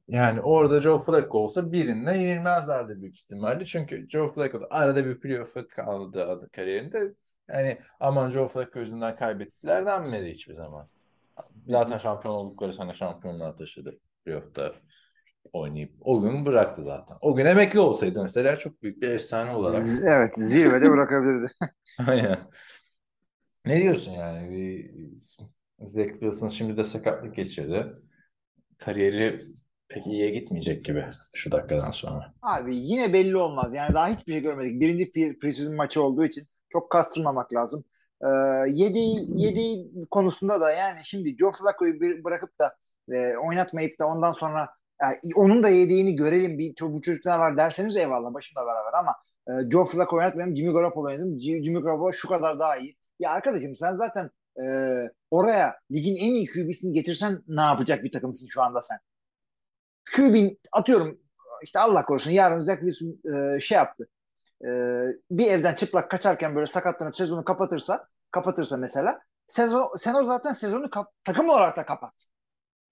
[0.09, 3.65] Yani orada Joe Flacco olsa birinde yenilmezlerdi büyük ihtimalle.
[3.65, 7.15] Çünkü Joe Flacco da arada bir playoff'a kaldı kariyerinde.
[7.49, 10.85] Yani aman Joe Flacco yüzünden kaybettiler denmedi hiçbir zaman.
[11.69, 14.73] Zaten şampiyon oldukları sene şampiyonluğa taşıdı playoff'ta
[15.53, 15.93] oynayıp.
[16.01, 17.17] O gün bıraktı zaten.
[17.21, 19.83] O gün emekli olsaydı mesela çok büyük bir efsane olarak.
[20.07, 21.51] Evet zirvede bırakabilirdi.
[22.07, 22.39] Aynen.
[23.67, 24.51] Ne diyorsun yani?
[24.51, 24.91] Bir,
[25.87, 27.87] Zach Wilson şimdi de sakatlık geçirdi.
[28.79, 29.41] Kariyeri
[29.95, 32.33] pek iyiye gitmeyecek gibi şu dakikadan sonra.
[32.43, 33.75] Abi yine belli olmaz.
[33.75, 34.81] Yani daha hiçbir şey görmedik.
[34.81, 37.85] Birinci pre- preseason maçı olduğu için çok kastırmamak lazım.
[38.23, 38.27] Ee,
[38.69, 42.77] yedeği, yedeği konusunda da yani şimdi Joe Flacco'yu bırakıp da
[43.13, 44.69] e, oynatmayıp da ondan sonra
[45.03, 49.15] yani onun da yedeğini görelim bir ço- bu çocuklar var derseniz eyvallah başımla beraber ama
[49.49, 51.41] e, Joe Flacco oynatmayalım Jimmy Garoppolo oynadım.
[51.41, 52.97] Jimmy Garoppolo şu kadar daha iyi.
[53.21, 54.65] Ya arkadaşım sen zaten e,
[55.31, 58.99] oraya ligin en iyi QB'sini getirsen ne yapacak bir takımsın şu anda sen?
[60.17, 61.19] QB'in atıyorum
[61.63, 64.09] işte Allah korusun yarın Zach Wilson e, şey yaptı.
[64.65, 64.69] e,
[65.31, 70.91] bir evden çıplak kaçarken böyle sakatlanıp sezonu kapatırsa kapatırsa mesela sezon sen o zaten sezonu
[70.91, 72.13] kap- takım olarak da kapat.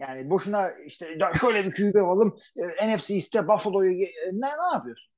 [0.01, 2.39] Yani boşuna işte şöyle bir QB alalım
[2.81, 5.13] e, NFC iste Buffalo'yu e, ne, ne yapıyorsun?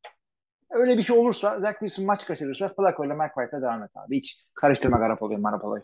[0.71, 4.17] Öyle bir şey olursa Zach Wilson maç kaçırırsa Flacco ile McVay'da devam et abi.
[4.17, 5.83] Hiç karıştırma Garoppolo'yu Marapolo'yu.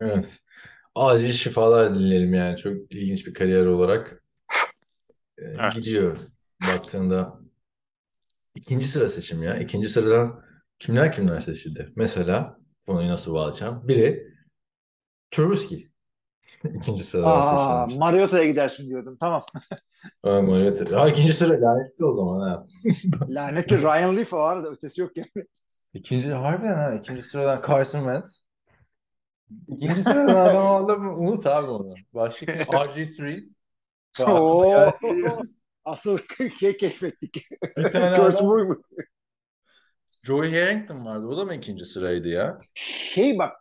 [0.00, 0.38] Evet.
[0.94, 2.56] Acil şifalar dileyelim yani.
[2.56, 4.22] Çok ilginç bir kariyer olarak
[5.38, 5.72] Evet.
[5.72, 6.16] gidiyor
[6.62, 7.40] baktığında.
[8.54, 9.56] İkinci sıra seçim ya.
[9.56, 10.44] İkinci sıradan
[10.78, 11.92] kimler kimler seçildi?
[11.96, 13.88] Mesela konuyu nasıl bağlayacağım?
[13.88, 14.36] Biri
[15.30, 15.86] Trubisky.
[16.74, 18.00] İkinci sıradan Aa, seçilmiş.
[18.00, 19.16] Mariota'ya gidersin diyordum.
[19.20, 19.42] Tamam.
[20.22, 21.00] Aa, Mariota.
[21.00, 22.66] Ha, ikinci sıra lanetli o zaman ha.
[23.28, 25.46] Lanetli Ryan Leaf var da ötesi yok yani.
[25.94, 26.94] İkinci harbiden ha.
[26.94, 28.42] İkinci sıradan Carson Wentz.
[29.68, 31.16] İkinci sıradan adam aldı mı?
[31.18, 31.94] Unut abi onu.
[32.14, 32.54] Başka kim?
[32.54, 33.55] RG3.
[34.24, 34.70] Oo.
[34.70, 34.92] yani-
[35.84, 36.18] Asıl
[36.60, 37.48] şey keşfettik.
[37.76, 38.18] Bir tane adam-.
[40.24, 41.26] Joey Harrington vardı.
[41.26, 42.58] O da mı ikinci sıraydı ya?
[42.74, 43.52] Şey bak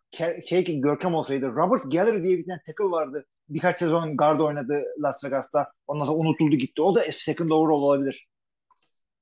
[0.49, 3.25] şey ki Görkem olsaydı Robert Geller diye bir tane tackle vardı.
[3.49, 5.71] Birkaç sezon guard oynadı Las Vegas'ta.
[5.87, 6.81] Ondan sonra unutuldu gitti.
[6.81, 8.27] O da second overall olabilir.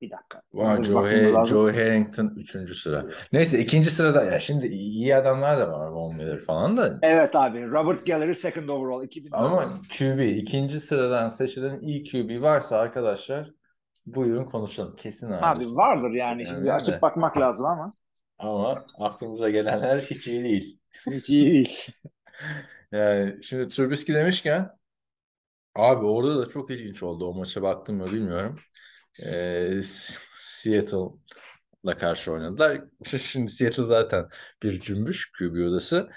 [0.04, 0.42] Bir dakika.
[0.54, 1.46] Dur, Joe.
[1.46, 3.06] Joe Harrington üçüncü sıra.
[3.34, 7.72] Neyse ikinci sırada ya şimdi iyi adamlar da var Von Miller falan da Evet abi.
[7.72, 9.04] Robert Geller'i second overall.
[9.04, 9.64] 2000 ama
[9.98, 13.52] QB ikinci sıradan seçilen iyi QB varsa arkadaşlar
[14.06, 14.96] buyurun konuşalım.
[14.96, 15.46] Kesin abi.
[15.46, 16.44] Abi vardır yani.
[16.44, 17.94] Yani Şimdi açıp bakmak lazım ama.
[18.40, 20.80] Ama aklımıza gelenler hiç iyi değil.
[21.12, 21.88] Hiç iyi değil.
[22.92, 24.70] Yani şimdi Trubisky demişken
[25.76, 27.26] abi orada da çok ilginç oldu.
[27.26, 28.60] O maça baktım mı bilmiyorum.
[29.20, 29.82] Ee,
[30.64, 32.82] Seattle'la karşı oynadılar.
[33.06, 34.30] Şimdi Seattle zaten
[34.64, 36.10] bir cümbüş QB odası.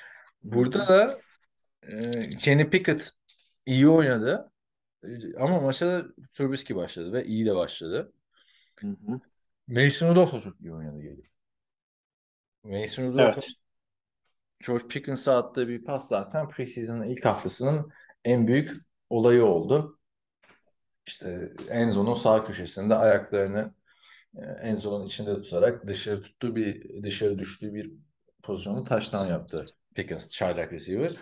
[0.43, 1.19] Burada da
[1.83, 3.11] e, Kenny Pickett
[3.67, 4.53] iyi oynadı.
[5.05, 8.13] E, Ama maça da Trubisky başladı ve iyi de başladı.
[9.67, 11.27] Mason Rudolph çok iyi oynadı geliyor.
[12.63, 13.49] Mason Rudolph Evet.
[14.67, 17.93] George Pickens'a attığı bir pas zaten preseason'ın ilk haftasının
[18.25, 18.73] en büyük
[19.11, 19.96] olayı oldu.
[21.07, 23.75] İşte Enzo'nun sağ köşesinde ayaklarını
[24.37, 27.93] e, Enzo'nun içinde tutarak dışarı tuttuğu bir dışarı düştüğü bir
[28.43, 31.13] pozisyonu taştan yaptı Pickens çaylak receiver.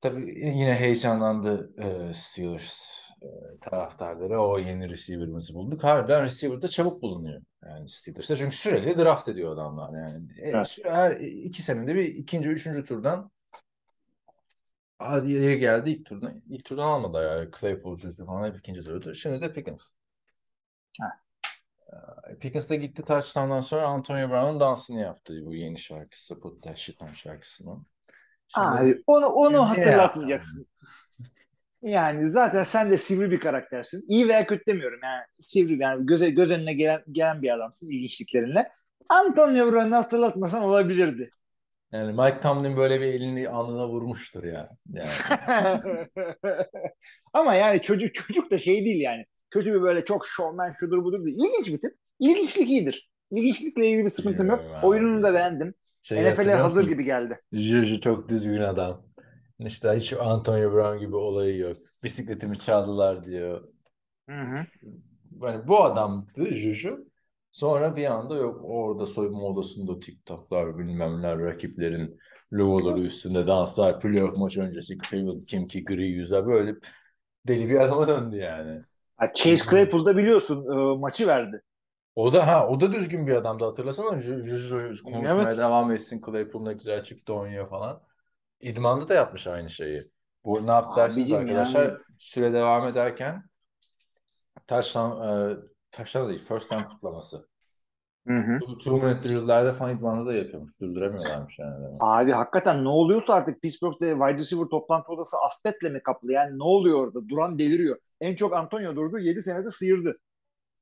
[0.00, 4.40] Tabii yine heyecanlandı e, Steelers e, taraftarları.
[4.40, 5.84] O yeni receiver'ımızı bulduk.
[5.84, 7.42] Harbiden receiver de çabuk bulunuyor.
[7.66, 8.36] Yani Steelers'ta.
[8.36, 10.00] Çünkü sürekli draft ediyor adamlar.
[10.08, 10.78] Yani E, Evet.
[10.84, 13.30] her iki senede bir ikinci, üçüncü turdan
[15.24, 16.42] yeri geldi ilk turdan.
[16.48, 17.50] İlk turdan almadı ya.
[17.60, 19.14] Claypool, Juju falan hep ikinci turdu.
[19.14, 19.90] Şimdi de Pickens.
[21.00, 26.40] Ee, Pickens de gitti touchdown'dan sonra Antonio Brown'un dansını yaptı bu yeni şarkısı.
[26.40, 27.86] Put That Shit On şarkısının.
[28.54, 30.66] Şimdi- Abi onu onu hatırlatmayacaksın.
[31.82, 34.04] Yani zaten sen de sivri bir karaktersin.
[34.08, 35.22] İyi veya kötü demiyorum yani.
[35.38, 38.72] Sivri yani göze, göz önüne gelen, gelen bir adamsın ilginçliklerinle.
[39.08, 41.30] Antonio Brown'u hatırlatmasan olabilirdi.
[41.92, 44.68] Yani Mike Tomlin böyle bir elini alnına vurmuştur ya.
[44.92, 45.08] Yani.
[47.32, 49.24] Ama yani çocuk çocuk da şey değil yani.
[49.50, 51.36] Kötü bir böyle çok showman şudur budur değil.
[51.36, 51.94] İlginç bir tip.
[52.20, 53.10] İlginçlik iyidir.
[53.30, 54.64] İlginçlikle ilgili bir sıkıntım yok.
[54.82, 55.74] Oyununu da beğendim.
[56.02, 56.94] Şey NFL'e hazır musun?
[56.94, 57.40] gibi geldi.
[57.52, 59.06] Juju çok düzgün adam.
[59.58, 61.76] İşte hiç Antonio Brown gibi olayı yok.
[62.04, 63.68] Bisikletimi çaldılar diyor.
[64.28, 64.66] Hı hı.
[65.42, 67.07] Yani bu adamdı Juju.
[67.50, 72.18] Sonra bir anda yok orada soyunma odasında TikTok'lar bilmem neler rakiplerin
[72.52, 76.74] logoları üstünde danslar playoff maç öncesi Cleveland kim ki gri yüzler böyle
[77.46, 78.82] deli bir adama döndü yani.
[79.16, 81.62] Ha, Chase Claypool da biliyorsun e, maçı verdi.
[82.16, 85.58] O da ha o da düzgün bir adamdı hatırlasana Ju- Juju konuşmaya Evet.
[85.58, 88.02] devam etsin Claypool ne güzel çıktı oynuyor falan.
[88.60, 90.02] İdmanda da yapmış aynı şeyi.
[90.44, 91.84] Bu ne yaptı dersiniz arkadaşlar?
[91.84, 93.42] yani- Süre devam ederken
[94.66, 95.56] taştan e,
[95.90, 97.48] taştan değil first down kutlaması.
[98.26, 98.58] Hı hı.
[98.90, 100.72] Minute drill'lerde falan idmanda da yapıyormuş.
[100.80, 101.86] Durduramıyorlarmış yani.
[102.00, 106.32] Abi hakikaten ne oluyorsa artık Pittsburgh'de wide receiver toplantı odası Aspet'le mi kaplı?
[106.32, 107.28] Yani ne oluyor orada?
[107.28, 107.96] Duran deliriyor.
[108.20, 109.18] En çok Antonio durdu.
[109.18, 110.18] 7 senede sıyırdı.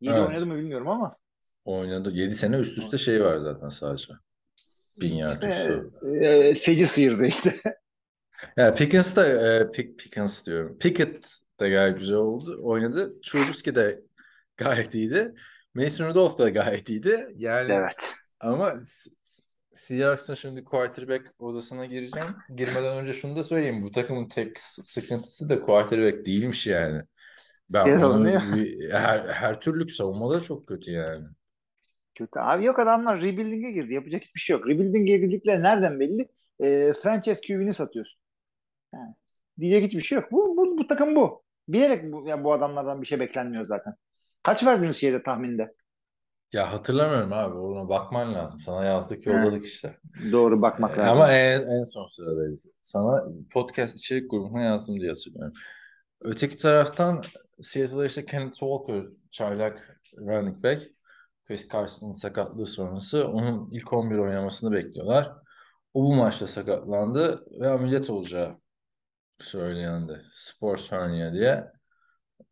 [0.01, 0.29] 7 Evet.
[0.29, 1.16] oynadı mı bilmiyorum ama.
[1.64, 2.11] Oynadı.
[2.11, 4.12] 7 sene üst üste şey var zaten sadece.
[5.01, 5.90] Bin yard üstü.
[6.21, 7.53] E, e, feci sıyırdı işte.
[8.57, 10.79] Ya Pickens de e, Pick, Pickens diyorum.
[10.79, 11.29] Pickett
[11.61, 12.61] de gayet güzel oldu.
[12.62, 13.21] Oynadı.
[13.21, 14.03] Trubisky de
[14.57, 15.35] gayet iyiydi.
[15.75, 17.29] Mason Rudolph da gayet iyiydi.
[17.37, 18.14] Yani evet.
[18.40, 18.81] ama
[19.75, 22.29] Seahawks'ın şimdi quarterback odasına gireceğim.
[22.57, 23.83] Girmeden önce şunu da söyleyeyim.
[23.83, 27.03] Bu takımın tek sıkıntısı da quarterback değilmiş yani.
[27.71, 31.25] Ben onu bir- her, her türlü savunmada çok kötü yani.
[32.14, 32.38] Kötü.
[32.40, 33.95] Abi yok adamlar rebuilding'e girdi.
[33.95, 34.66] Yapacak hiçbir şey yok.
[34.66, 36.29] Rebuilding'e girdikleri nereden belli?
[36.61, 38.21] E, franchise QB'ni satıyorsun.
[38.95, 39.14] Yani,
[39.61, 40.33] diyecek hiçbir şey yok.
[40.33, 41.42] Bu, bu, bu takım bu.
[41.69, 43.95] Bilerek bu, ya bu adamlardan bir şey beklenmiyor zaten.
[44.47, 45.75] Kaç verdiniz şeyde tahminde?
[46.53, 47.55] Ya hatırlamıyorum abi.
[47.59, 48.61] Ona bakman lazım.
[48.61, 49.99] Sana yazdık yolladık işte.
[50.33, 51.13] Doğru bakmak Ee, lazım.
[51.13, 52.67] Ama en, en son sıradayız.
[52.83, 55.53] Sana podcast içerik grubuna yazdım diye hatırlıyorum.
[56.21, 57.23] Öteki taraftan
[57.63, 60.83] Seattle'da işte Kenneth Walker, çaylak running back.
[61.47, 65.33] Chris Carson'ın sakatlığı sonrası onun ilk 11 oynamasını bekliyorlar.
[65.95, 68.59] O bu maçta sakatlandı ve ameliyat olacağı
[69.41, 70.23] söylendi.
[70.33, 71.73] Sports hernia diye.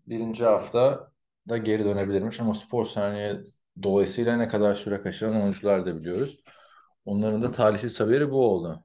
[0.07, 1.14] Birinci hafta
[1.49, 3.37] da geri dönebilirmiş ama sports hernia
[3.83, 6.39] dolayısıyla ne kadar süre kaçıran oyuncular da biliyoruz.
[7.05, 8.85] Onların da talihsiz haberi bu oldu.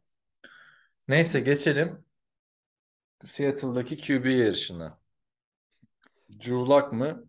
[1.08, 2.06] Neyse geçelim
[3.26, 5.00] Seattle'daki QB yarışına.
[6.30, 7.24] Drew Lock mı?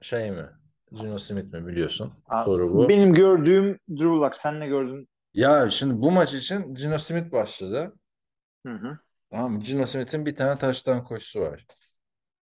[0.00, 0.46] Şey mi?
[0.92, 2.12] Geno Smith mi biliyorsun?
[2.28, 2.88] Aa, Soru bu.
[2.88, 4.36] Benim gördüğüm Drew Lock.
[4.36, 5.08] Sen ne gördün?
[5.34, 7.94] Ya şimdi bu maç için Geno Smith başladı.
[8.66, 8.98] Hı hı.
[9.30, 9.60] Tamam mı?
[9.60, 11.66] Geno Smith'in bir tane taştan koşusu var.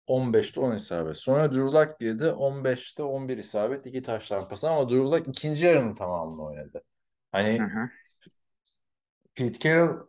[0.10, 1.18] 15'te 10 isabet.
[1.18, 2.32] Sonra Drew Lock girdi.
[2.32, 3.86] 15'te 11 isabet.
[3.88, 6.84] 2 taştan pas ama Drew Lock ikinci yarının tamamını oynadı.
[7.32, 7.90] Hani Hı hı.
[9.36, 10.08] Pete Carroll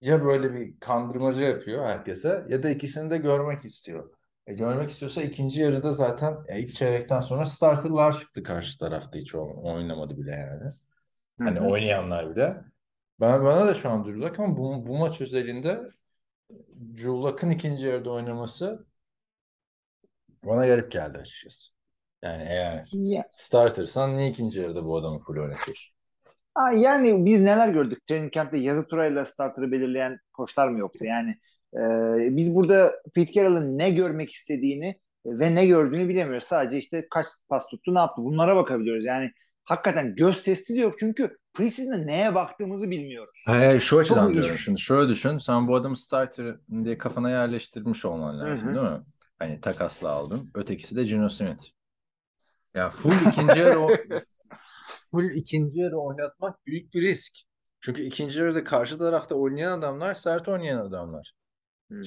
[0.00, 4.10] ya böyle bir kandırmaca yapıyor herkese ya da ikisini de görmek istiyor.
[4.46, 9.34] E, görmek istiyorsa ikinci yarıda zaten e, ilk çeyrekten sonra starterlar çıktı karşı tarafta hiç
[9.36, 10.70] oynamadı bile yani.
[11.38, 11.64] Hı Hani hı.
[11.64, 12.64] oynayanlar bile.
[13.20, 15.82] Ben bana da şu an Drew Lock ama bu, bu maç özelinde
[16.96, 18.86] Drew ikinci yarıda oynaması
[20.44, 21.70] bana garip geldi açıkçası.
[22.22, 25.94] Yani eğer Ya, startersan niye ikinci yarıda bu adamı full oynatıyorsun?
[26.54, 28.06] Aa, yani biz neler gördük?
[28.06, 31.04] Training camp'te yazı turayla starter'ı belirleyen koçlar mı yoktu?
[31.04, 31.30] Yani
[31.74, 31.80] e,
[32.36, 36.44] biz burada Pete Carroll'ın ne görmek istediğini ve ne gördüğünü bilemiyoruz.
[36.44, 38.22] Sadece işte kaç pas tuttu, ne yaptı?
[38.22, 39.04] Bunlara bakabiliyoruz.
[39.04, 39.30] Yani
[39.64, 43.42] hakikaten göz testi de yok çünkü preseason'da neye baktığımızı bilmiyoruz.
[43.46, 44.58] Hayır, şu açıdan diyorum.
[44.58, 45.38] Şimdi şöyle düşün.
[45.38, 48.74] Sen bu adamı starter diye kafana yerleştirmiş olman lazım hı.
[48.74, 49.00] değil mi?
[49.40, 50.50] Hani takasla aldın.
[50.54, 51.64] Ötekisi de Geno Smith.
[52.74, 53.90] Ya full ikinci yarı o-
[55.10, 57.32] full ikinci yarı oynatmak büyük bir risk.
[57.80, 61.32] Çünkü ikinci yarıda karşı tarafta oynayan adamlar sert oynayan adamlar.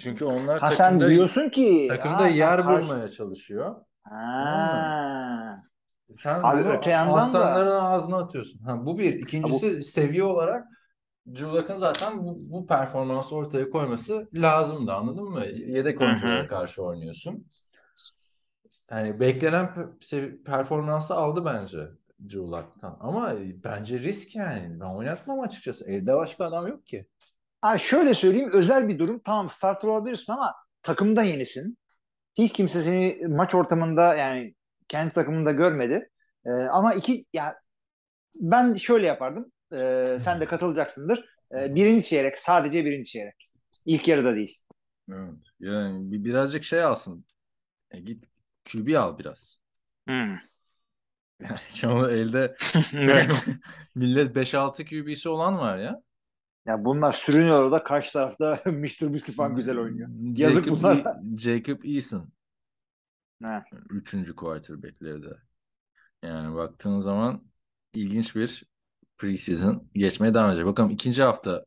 [0.03, 3.75] Çünkü onlar Ha sen takımda diyorsun ki takımda ha, sen yer karşı- bulmaya çalışıyor.
[4.03, 5.55] Ha.
[6.19, 8.59] Sen Abi öte yandan da- ağzına atıyorsun.
[8.63, 9.13] Ha, bu bir.
[9.13, 10.67] İkincisi seviye olarak
[11.27, 15.45] Drew Luck'ın zaten bu, bu performansı ortaya koyması lazımdı anladın mı?
[15.45, 17.47] Yedek oyunculara karşı oynuyorsun.
[18.91, 19.69] Yani beklenen
[20.45, 21.77] performansı aldı bence
[22.29, 22.97] Drew Luck'tan.
[22.99, 24.79] Ama bence risk yani.
[24.79, 25.85] Ben oynatmam açıkçası.
[25.91, 27.07] Elde başka adam yok ki.
[27.61, 29.21] Ha şöyle söyleyeyim özel bir durum.
[29.25, 31.77] Tamam starter olabilirsin ama takımda yenisin.
[32.35, 34.55] Hiç kimse seni maç ortamında yani
[34.87, 36.09] kendi takımında görmedi.
[36.45, 37.55] Ee, ama iki ya
[38.35, 39.51] ben şöyle yapardım.
[39.73, 41.25] Ee, sen de katılacaksındır.
[41.51, 43.51] Ee, birinci çeyrek sadece birinci çeyrek.
[43.85, 44.59] İlk yarıda değil.
[45.11, 45.33] Evet.
[45.59, 47.25] Yani bir, birazcık şey alsın.
[47.91, 48.25] E, git
[48.71, 49.59] QB al biraz.
[50.07, 50.39] Yani
[51.75, 52.55] çoğu elde
[52.93, 53.45] evet.
[53.95, 56.01] millet 5-6 QB'si olan var ya.
[56.65, 59.13] Ya bunlar sürünüyor orada karşı tarafta Mr.
[59.13, 60.09] Bisküvi falan güzel oynuyor.
[60.37, 61.21] Yazık Jacob, bunlara.
[61.33, 62.29] E- Jacob Eason.
[63.43, 63.63] Ha.
[63.89, 65.37] Üçüncü quarterback'leri de.
[66.23, 67.43] Yani baktığın zaman
[67.93, 68.63] ilginç bir
[69.23, 70.65] preseason geçmeye devam edecek.
[70.65, 71.65] Bakalım ikinci hafta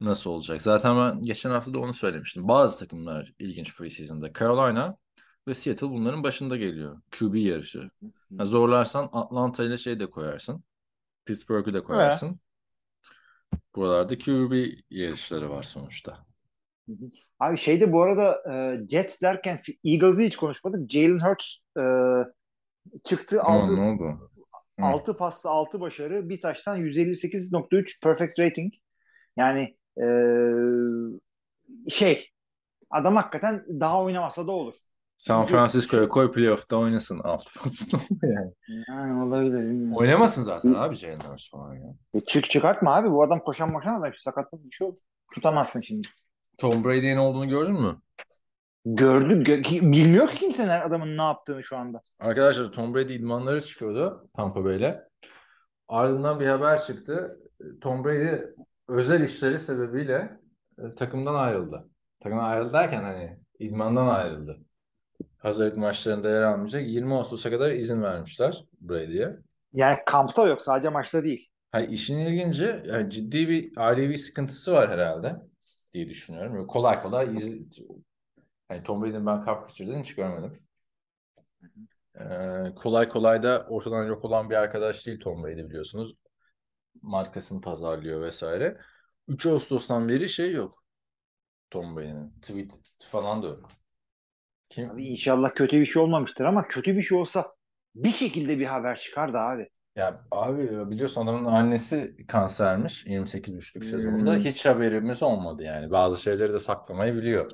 [0.00, 0.62] nasıl olacak?
[0.62, 2.48] Zaten ben geçen hafta da onu söylemiştim.
[2.48, 4.32] Bazı takımlar ilginç preseason'da.
[4.32, 4.96] Carolina
[5.48, 7.00] ve Seattle bunların başında geliyor.
[7.18, 7.90] QB yarışı.
[8.38, 10.64] Ha, zorlarsan Atlanta ile şey de koyarsın.
[11.24, 12.40] Pittsburgh'u da koyarsın.
[13.74, 14.52] Buralarda QB
[14.90, 16.26] yarışları var sonuçta.
[17.40, 20.90] Abi şeyde bu arada e, Jets derken Eagles'ı hiç konuşmadık.
[20.90, 21.84] Jalen Hurts e,
[23.04, 24.30] çıktı altı ne oldu?
[24.80, 24.84] Hı.
[24.84, 28.72] 6 paslı 6 başarı bir taştan 158.3 perfect rating.
[29.36, 30.06] Yani e,
[31.90, 32.30] şey
[32.90, 34.74] adam hakikaten daha oynamasa da olur.
[35.16, 38.52] San Francisco'ya koy playoff'ta oynasın alt pasını yani.
[38.88, 39.58] Yani olabilir.
[39.58, 39.96] bilmiyorum.
[39.96, 41.94] Oynamasın zaten abi Jalen Hurts falan ya.
[42.14, 44.98] E, çık çıkartma abi bu adam koşan koşan adam sakatlık bir şey olur.
[45.34, 46.08] Tutamazsın şimdi.
[46.58, 48.00] Tom Brady'nin olduğunu gördün mü?
[48.94, 52.00] Gördü gö- bilmiyor ki kimse adamın ne yaptığını şu anda.
[52.20, 54.94] Arkadaşlar Tom Brady idmanları çıkıyordu Tampa Bay'le.
[55.88, 57.40] Ardından bir haber çıktı.
[57.80, 58.42] Tom Brady
[58.88, 60.38] özel işleri sebebiyle
[60.78, 61.88] e, takımdan ayrıldı.
[62.20, 64.58] Takımdan ayrıldı derken hani idmandan ayrıldı.
[65.38, 66.86] Hazırlık maçlarında yer almayacak.
[66.86, 69.36] 20 Ağustos'a kadar izin vermişler Brady'ye.
[69.72, 71.48] Yani kampta yok sadece maçta değil.
[71.72, 75.36] Hayır, işin ilginci yani ciddi bir ailevi sıkıntısı var herhalde
[75.94, 76.54] diye düşünüyorum.
[76.54, 77.78] Böyle kolay kolay iz...
[78.68, 80.62] hani Tom Brady'nin ben kalp kaçırdığını hiç görmedim.
[82.20, 86.14] Ee, kolay kolay da ortadan yok olan bir arkadaş değil Tom Brady biliyorsunuz.
[87.02, 88.78] Markasını pazarlıyor vesaire.
[89.28, 90.84] 3 Ağustos'tan beri şey yok.
[91.70, 92.30] Tom Brady'nin.
[92.42, 93.68] Tweet falan da yok.
[94.68, 94.90] Kim?
[94.90, 97.46] Abi inşallah kötü bir şey olmamıştır ama kötü bir şey olsa
[97.94, 99.68] bir şekilde bir haber çıkardı abi.
[99.96, 104.34] Ya abi biliyorsun adamın annesi kansermiş 28.5'lük sezonda.
[104.34, 104.40] Hmm.
[104.40, 105.90] Hiç haberimiz olmadı yani.
[105.90, 107.50] Bazı şeyleri de saklamayı biliyor.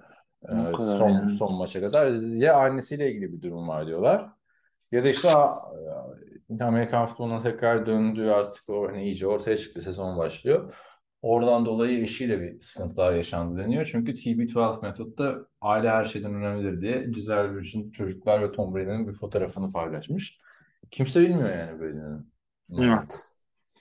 [0.47, 1.31] Kadar son yani.
[1.31, 4.29] son maça kadar ya annesiyle ilgili bir durum var diyorlar.
[4.93, 5.75] Ya da işte a-
[6.61, 10.75] Amerikan futboluna tekrar döndü artık o hani iyice ortaya çıktı sezon başlıyor.
[11.23, 13.89] Oradan dolayı eşiyle bir sıkıntılar yaşandı deniyor.
[13.93, 19.13] Çünkü TB12 metotta aile her şeyden önemlidir diye Gisele Bündchen çocuklar ve Tom Brady'nin bir
[19.13, 20.39] fotoğrafını paylaşmış.
[20.91, 22.35] Kimse bilmiyor yani Brady'nin.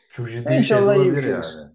[0.10, 1.72] Çok ciddi bir şey İnşallah iyi bir şey yani.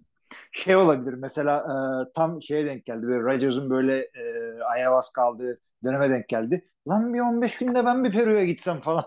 [0.51, 1.75] Şey olabilir mesela e,
[2.13, 3.07] tam şeye denk geldi.
[3.07, 6.65] Böyle Rodgers'ın böyle e, ayahuasca kaldığı döneme denk geldi.
[6.87, 9.05] Lan bir 15 günde ben bir Peru'ya gitsem falan.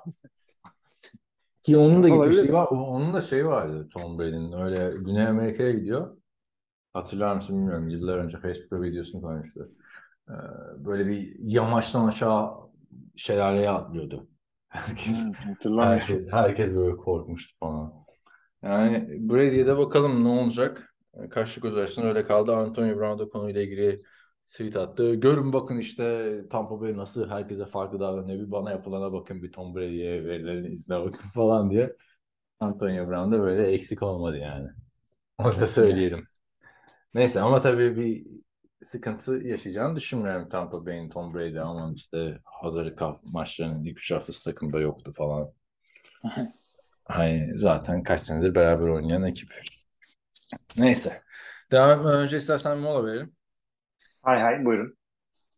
[1.62, 2.66] Ki onun da gibi şey var.
[2.66, 4.53] Onun da şey vardı Tom Brady'nin.
[4.53, 6.16] Öyle Güney Amerika'ya gidiyor.
[6.93, 7.89] Hatırlar mısın bilmiyorum.
[7.89, 9.73] Yıllar önce Facebook'a videosunu koymuştu.
[10.29, 10.33] Ee,
[10.77, 12.51] böyle bir yamaçtan aşağı
[13.16, 14.29] şelaleye atlıyordu.
[14.68, 16.01] Herkes, Hatırlamıyorum.
[16.01, 17.93] herkes, herkes böyle korkmuştu falan.
[18.62, 20.91] Yani Brady'ye de bakalım ne olacak.
[21.31, 22.57] Kaçlık özellikle öyle kaldı.
[22.57, 24.01] Antonio Brown da konuyla ilgili
[24.49, 25.15] tweet attı.
[25.15, 28.47] Görün bakın işte Tampa Bay nasıl herkese farklı davranıyor.
[28.47, 31.97] Bir bana yapılana bakın bir Tom Brady'ye verilen izne bakın falan diye.
[32.61, 34.69] Antonio Brown da böyle eksik olmadı yani.
[35.39, 36.27] Onu da söyleyelim.
[37.15, 38.27] Neyse ama tabii bir
[38.87, 44.81] sıkıntı yaşayacağını düşünmüyorum Tampa Bay'in Tom Brady aman işte hazırlık maçlarının ilk üç haftası takımda
[44.81, 45.53] yoktu falan.
[47.05, 49.49] Hani zaten kaç senedir beraber oynayan ekip.
[50.77, 51.23] Neyse.
[51.73, 53.37] Devam etmeden önce istersen bir mola verelim.
[54.23, 54.97] Hay hay buyurun.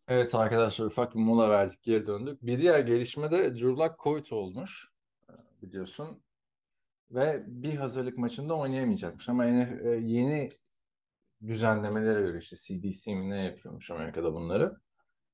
[0.09, 2.43] Evet arkadaşlar ufak bir mola verdik geri döndük.
[2.43, 4.89] Bir diğer gelişme de Drew Lock Covid olmuş
[5.63, 6.23] biliyorsun.
[7.11, 10.49] Ve bir hazırlık maçında oynayamayacakmış ama yeni, e, yeni
[11.47, 14.77] düzenlemelere göre işte CDC mi ne yapıyormuş Amerika'da bunları.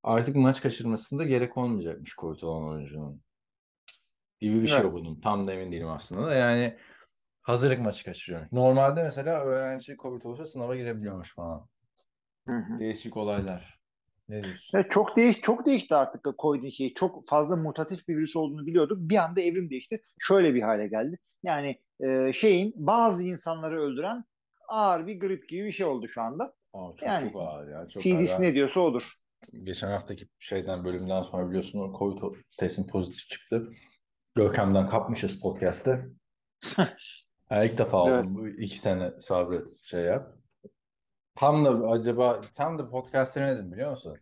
[0.03, 3.23] Artık maç kaçırmasında gerek olmayacakmış Covid olan oyuncunun.
[4.41, 4.85] Gibi bir şey Evet.
[4.87, 5.21] okudum.
[5.21, 6.35] Tam da emin değilim aslında da.
[6.35, 6.79] Yani
[7.43, 8.53] hazırlık maçı kaçırıyormuş.
[8.53, 11.67] Normalde mesela öğrenci Covid olursa sınava girebiliyormuş falan.
[12.49, 12.79] Hı hı.
[12.79, 13.81] Değişik olaylar.
[14.29, 14.79] Ne diyorsun?
[14.79, 16.95] Evet, çok değiş çok değişti artık Covid'in şeyi.
[16.95, 18.99] Çok fazla mutatif bir virüs olduğunu biliyorduk.
[19.01, 20.03] Bir anda evrim değişti.
[20.19, 21.19] Şöyle bir hale geldi.
[21.43, 24.25] Yani e, şeyin bazı insanları öldüren
[24.69, 26.55] ağır bir grip gibi bir şey oldu şu anda.
[26.73, 27.89] Aa, çok Yani çok ağır ya.
[27.89, 28.43] Çok CDC ağır.
[28.43, 29.13] ne diyorsa odur.
[29.63, 33.73] Geçen haftaki şeyden bölümden sonra biliyorsun Covid testin pozitif çıktı.
[34.35, 36.07] Görkem'den kapmışız podcast'te.
[37.51, 38.15] Ha, ilk defa oldum.
[38.15, 38.27] Evet.
[38.27, 40.33] Bu iki sene sabret şey yap.
[41.35, 44.17] Tam da acaba tam da podcast denedim biliyor musun?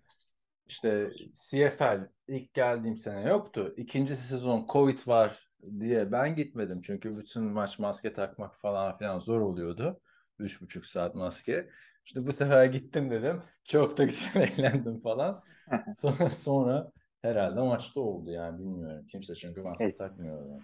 [0.68, 3.74] İşte CFL ilk geldiğim sene yoktu.
[3.76, 5.48] İkinci sezon Covid var
[5.80, 6.82] diye ben gitmedim.
[6.82, 10.00] Çünkü bütün maç maske takmak falan filan zor oluyordu.
[10.38, 11.70] Üç buçuk saat maske.
[12.06, 13.42] İşte bu sefer gittim dedim.
[13.64, 15.42] Çok da güzel eğlendim falan.
[15.96, 19.06] Sonra, sonra herhalde maçta oldu yani bilmiyorum.
[19.06, 19.98] Kimse çünkü maske Evet.
[19.98, 20.46] takmıyor.
[20.50, 20.62] Yani.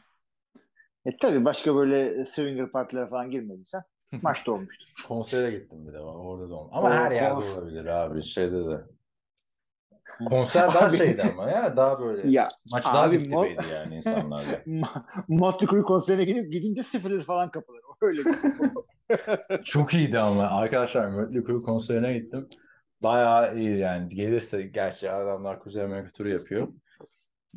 [1.07, 3.83] E tabii başka böyle swinger partilere falan girmediysen
[4.23, 5.05] maçta olmuştur.
[5.09, 6.71] Konsere gittim bir de orada da oldu.
[6.73, 8.81] Ama O her yerde kons- olabilir abi şeyde de.
[10.29, 13.33] Konser daha Abi- şeydi ama ya daha böyle Ya maç daha abi dip
[13.73, 14.63] yani insanlarla.
[15.29, 17.81] Motley Crue konserine gidip gidince sifilis falan kapılır.
[18.01, 18.35] Öyle bir
[19.65, 22.47] Çok iyiydi ama arkadaşlar Mötley Crüe konserine gittim.
[23.03, 24.09] Bayağı iyi yani.
[24.15, 26.69] Gelirse gerçi adamlar Kuzey Amerika turu yapıyor.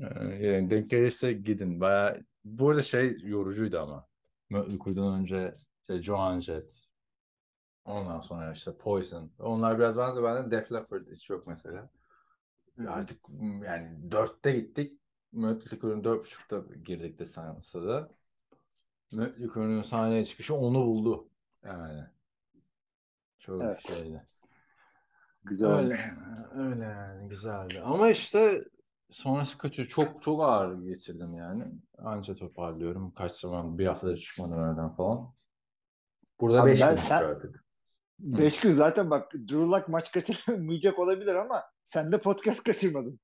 [0.02, 1.82] Ee, yani denk gelirse gidin.
[1.82, 4.08] Bayağı bu arada şey yorucuydu ama.
[4.50, 6.88] Mötley Crüe'den önce işte Joan Jett.
[7.86, 9.32] Ondan sonra işte Poison.
[9.40, 10.24] Onlar biraz vardı.
[10.24, 11.90] Bende Def Leppard hiç yok mesela.
[12.88, 13.20] Artık
[13.64, 15.02] yani dörtte gittik.
[15.32, 18.10] Mötley dört buçukta girdik de seansa
[19.12, 21.30] Mötley Crüe'nin sahneye çıkışı onu buldu.
[21.64, 22.04] Yani.
[23.40, 23.88] Çok Evet.
[23.88, 24.24] şeydi.
[25.44, 25.98] güzel Öyle,
[26.56, 27.82] öyle yani güzeldi.
[27.82, 28.64] Ama işte
[29.10, 29.88] sonrası kötü.
[29.88, 31.64] Çok çok ağır geçirdim yani.
[31.98, 33.12] Anca toparlıyorum.
[33.12, 35.34] Kaç zaman bir haftada çıkmadım evden falan.
[36.40, 37.66] Burada Abi beş ben gün sen- artık.
[38.20, 43.20] Beş gün zaten bak Drew Lock maç kaçırmayacak olabilir ama sen de podcast kaçırmadın.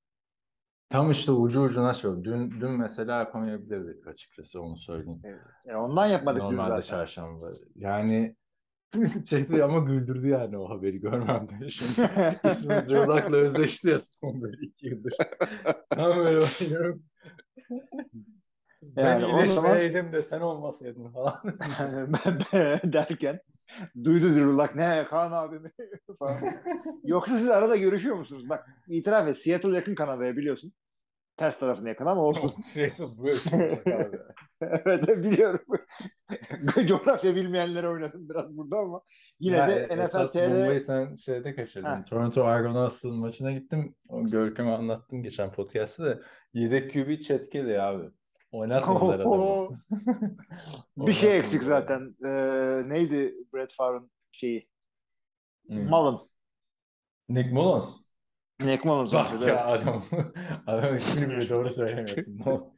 [0.89, 5.21] Tam işte ucu ucuna şey Dün, dün mesela yapamayabilirdik açıkçası onu söyleyeyim.
[5.65, 6.81] E ondan yapmadık dün Normalde zaten.
[6.89, 7.51] çarşamba.
[7.75, 8.36] Yani
[9.30, 11.70] şeydi ama güldürdü yani o haberi görmem de.
[11.72, 11.91] Şimdi
[12.48, 15.14] ismi Drew Lock'la özleşti ya son böyle iki yıldır.
[15.98, 17.04] Ben böyle bakıyorum.
[18.84, 21.41] Ben Yani zaman- iyileşmeyeydim de sen olmasaydın falan.
[22.84, 23.39] derken
[24.04, 25.72] duydu Drew ne Kaan abi mi
[26.20, 26.41] falan.
[27.04, 28.50] Yoksa siz arada görüşüyor musunuz?
[28.50, 30.74] Bak itiraf et Seattle yakın Kanada'ya biliyorsun.
[31.38, 32.53] Ters tarafına yakın ama olsun.
[32.63, 34.17] Seattle çıkacak abi.
[34.61, 35.59] evet biliyorum.
[36.88, 39.01] Coğrafya bilmeyenlere oynadım biraz burada ama
[39.39, 41.88] yine Ya, de NFL esas TR bombayı sen şeyde kaçırdın.
[41.88, 42.03] Ha.
[42.09, 43.95] Toronto Argonauts'ın maçına gittim.
[44.09, 46.19] Görkem'e anlattım geçen podcast'ta da.
[46.53, 48.09] Yedek QB Chet Kelly abi.
[48.51, 49.69] Oynatmadılar adamı.
[50.97, 52.15] bir şey eksik zaten.
[52.25, 54.67] Ee, neydi Brett Favre'ın şeyi?
[55.67, 55.89] Hmm.
[55.89, 56.29] Malın.
[57.29, 58.03] Nick Mullins.
[58.64, 59.14] Nick Mullins.
[59.14, 59.61] Bak ya evet.
[59.61, 60.03] adam.
[60.68, 62.39] adam ismini bile doğru söylemiyorsun.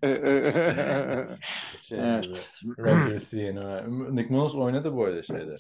[1.81, 3.33] şey evet.
[3.33, 4.15] yeni.
[4.15, 5.57] Nick Mullins oynadı bu arada şeyde.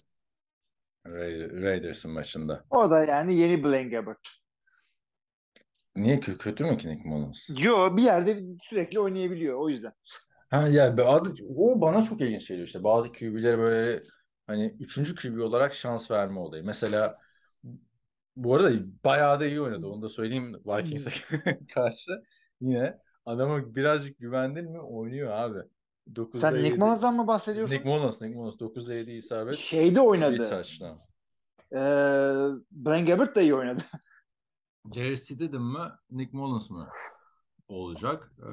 [1.05, 2.63] Ra- Raiders'ın maçında.
[2.69, 4.19] o da yani yeni Blaine Gabbert.
[5.95, 7.49] Niye kö- kötü mü ki Nick Mullins?
[7.59, 9.93] Yo bir yerde sürekli oynayabiliyor o yüzden.
[10.49, 12.83] Ha ya adı, o bana çok ilginç geliyor işte.
[12.83, 14.01] Bazı QB'lere böyle
[14.47, 16.63] hani üçüncü QB olarak şans verme olayı.
[16.63, 17.15] Mesela
[18.35, 18.71] bu arada
[19.05, 19.87] bayağı da iyi oynadı.
[19.87, 21.11] Onu da söyleyeyim Vikings'e
[21.73, 22.11] karşı.
[22.61, 25.59] Yine adama birazcık güvendin mi oynuyor abi.
[26.13, 27.75] 9'da Sen Nick 7 Mullins'dan mı bahsediyorsun?
[27.75, 29.57] Nick Mullins, Nick Mullins 9'da 7 isabet.
[29.57, 30.49] Şeyde Bir oynadı.
[30.49, 30.97] touchdown.
[31.71, 31.77] Ee,
[32.71, 33.81] Blaine Gabbert da iyi oynadı.
[34.93, 36.89] Jerry Stidham mı, Nick Mullins mı
[37.67, 38.31] olacak?
[38.39, 38.49] Ee,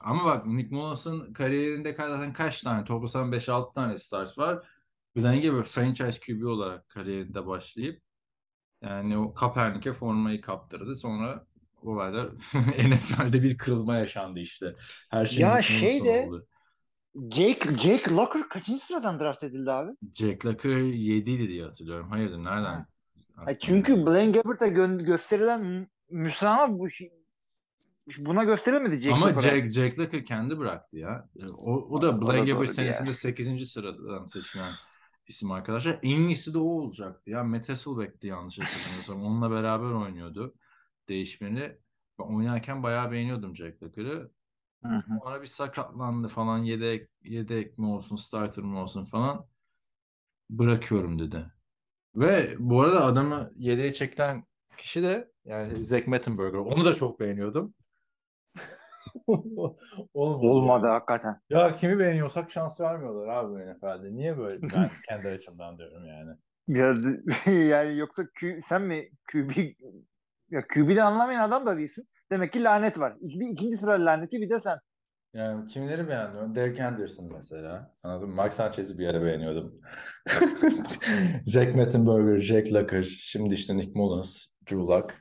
[0.00, 2.84] ama bak Nick Mullins'ın kariyerinde zaten kaç tane?
[2.84, 4.68] Toplasan 5-6 tane start var.
[5.16, 8.02] Blaine gibi franchise QB olarak kariyerinde başlayıp
[8.86, 10.96] yani o Kaepernick'e formayı kaptırdı.
[10.96, 11.46] Sonra
[11.82, 12.28] olaylar
[12.88, 14.74] NFL'de bir kırılma yaşandı işte.
[15.10, 16.46] Her şey Ya şey de- oldu.
[17.30, 19.92] Jake, Jake Locker kaçıncı sıradan draft edildi abi?
[20.14, 22.10] Jack Locker 7'ydi diye hatırlıyorum.
[22.10, 22.86] Hayırdır nereden?
[23.36, 26.88] Ay çünkü Blaine Gabbert'a gö- gösterilen mü- müsamaha bu
[28.18, 29.56] buna gösterilmedi Jake Ama Locker'a.
[29.60, 31.28] Jack, Jack Locker kendi bıraktı ya.
[31.58, 33.14] O, o da O da Blaine Gabbert senesinde yer.
[33.14, 33.66] 8.
[33.72, 34.72] sıradan seçilen
[35.26, 35.98] isim arkadaşlar.
[36.02, 37.44] En iyisi de o olacaktı ya.
[37.44, 39.22] Matt Hasselbeck'ti yanlış hatırlamıyorsam.
[39.22, 40.54] Onunla beraber oynuyordu
[41.08, 41.78] değişmeni.
[42.18, 44.30] Ben oynarken bayağı beğeniyordum Jack Locker'ı.
[45.08, 46.58] Sonra bir sakatlandı falan.
[46.58, 49.46] Yedek, yedek mi olsun, starter mı olsun falan.
[50.50, 51.52] Bırakıyorum dedi.
[52.14, 54.44] Ve bu arada adamı yedeğe çekilen
[54.78, 56.58] kişi de yani Zach Mettenberger.
[56.58, 57.74] Onu da çok beğeniyordum.
[60.14, 60.46] Olmadı.
[60.46, 61.34] Olmadı hakikaten.
[61.50, 64.14] Ya kimi beğeniyorsak şans vermiyorlar abi bu NFL'de.
[64.14, 64.62] Niye böyle?
[64.62, 66.30] Ben kendi açımdan diyorum yani.
[66.68, 67.04] Biraz
[67.46, 69.50] yani yoksa Q, sen mi QB
[70.50, 72.08] ya QB'de anlamayan adam da değilsin.
[72.32, 73.14] Demek ki lanet var.
[73.20, 74.78] Bir ikinci sıra laneti bir de sen.
[75.34, 76.54] Yani kimleri beğenmiyorum?
[76.54, 77.94] Derek Anderson mesela.
[78.02, 78.34] Anladın mı?
[78.34, 79.80] Mark Sanchez'i bir ara beğeniyordum.
[81.44, 85.14] Zach Mettenberger, Jack Locker, şimdi işte Nick Mullins, Drew Luck.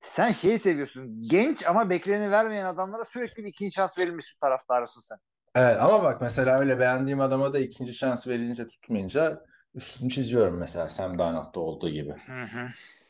[0.00, 1.22] Sen şeyi seviyorsun.
[1.30, 5.18] Genç ama bekleneni vermeyen adamlara sürekli bir ikinci şans verilmiş taraftarısın sen.
[5.54, 9.44] Evet ama bak mesela öyle beğendiğim adama da ikinci şans verilince tutmayınca
[9.74, 12.14] üstünü çiziyorum mesela Sam Darnold'da olduğu gibi.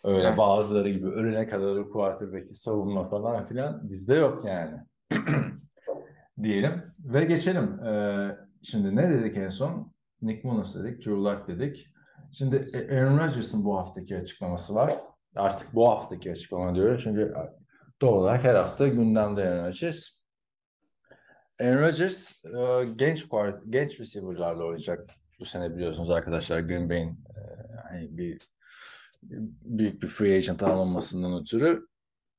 [0.04, 0.36] Öyle Hı.
[0.36, 4.76] bazıları gibi ölene kadar quarterback'i savunma falan filan bizde yok yani.
[6.42, 7.84] Diyelim ve geçelim.
[7.84, 9.92] Ee, şimdi ne dedik en son?
[10.22, 11.86] Nick Mullins dedik, Drew Luck dedik.
[12.32, 15.00] Şimdi Aaron Rodgers'ın bu haftaki açıklaması var.
[15.38, 17.02] Artık bu haftaki açıklama diyoruz.
[17.04, 17.34] Çünkü
[18.00, 20.08] doğal olarak her hafta gündemde Aaron Rodgers.
[21.60, 23.26] Aaron Rodgers e, genç
[23.68, 25.10] genç receiver'larla oynayacak
[25.40, 27.40] bu sene biliyorsunuz arkadaşlar Green Bay'in e,
[27.88, 28.38] hani bir
[29.22, 31.86] büyük bir free agent alınmasından ötürü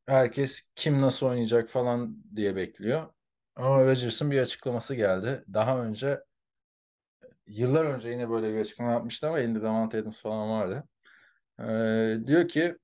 [0.08, 3.08] herkes kim nasıl oynayacak falan diye bekliyor.
[3.56, 5.43] Ama Rodgers'ın bir açıklaması geldi.
[5.54, 6.20] Daha önce
[7.47, 10.84] yıllar önce yine böyle bir açıklama yapmıştı ama elinde Davante Adams falan vardı.
[11.60, 12.78] Ee, diyor ki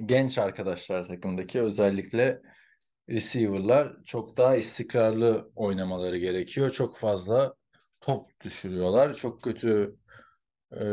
[0.00, 2.40] genç arkadaşlar takımdaki özellikle
[3.08, 6.70] receiver'lar çok daha istikrarlı oynamaları gerekiyor.
[6.70, 7.54] Çok fazla
[8.00, 9.14] top düşürüyorlar.
[9.14, 9.96] Çok kötü
[10.72, 10.84] e,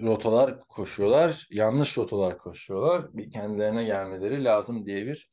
[0.00, 1.46] rotalar koşuyorlar.
[1.50, 3.12] Yanlış rotalar koşuyorlar.
[3.12, 5.30] Bir kendilerine gelmeleri lazım diye bir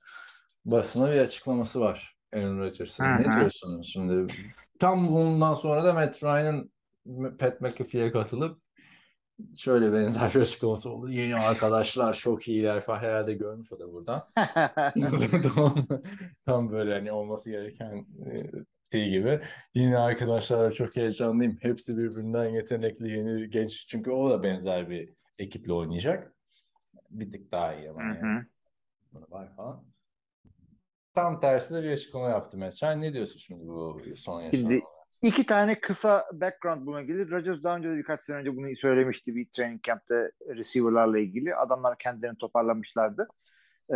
[0.66, 3.04] basına bir açıklaması var Aaron Rodgers'ın.
[3.04, 3.40] Ne hı.
[3.40, 4.34] diyorsun şimdi?
[4.80, 6.72] Tam bundan sonra da Matt Ryan'ın
[7.40, 8.62] Pat McAfee'ye katılıp
[9.58, 11.10] şöyle benzer bir açıklaması oldu.
[11.10, 14.24] Yeni arkadaşlar çok iyiler falan herhalde görmüş o da buradan.
[15.56, 15.88] tam,
[16.46, 18.38] tam böyle hani olması gereken e,
[18.92, 19.42] şey gibi.
[19.74, 21.58] Yeni arkadaşlarla çok heyecanlıyım.
[21.62, 23.88] Hepsi birbirinden yetenekli, yeni, genç.
[23.88, 26.34] Çünkü o da benzer bir ekiple oynayacak.
[27.10, 28.46] Bir tık daha iyi ama Hı yani.
[29.30, 29.86] var falan.
[31.16, 33.02] Tam tersine bir açıklama yaptı Matt Ryan.
[33.02, 34.70] Ne diyorsun şimdi bu son yaşanan?
[34.70, 34.82] Şimdi
[35.22, 37.32] iki tane kısa background buna gelir.
[37.32, 41.56] Rodgers daha önce de birkaç sene önce bunu söylemişti bir training camp'te receiver'larla ilgili.
[41.56, 43.28] Adamlar kendilerini toparlamışlardı.
[43.94, 43.96] Ee,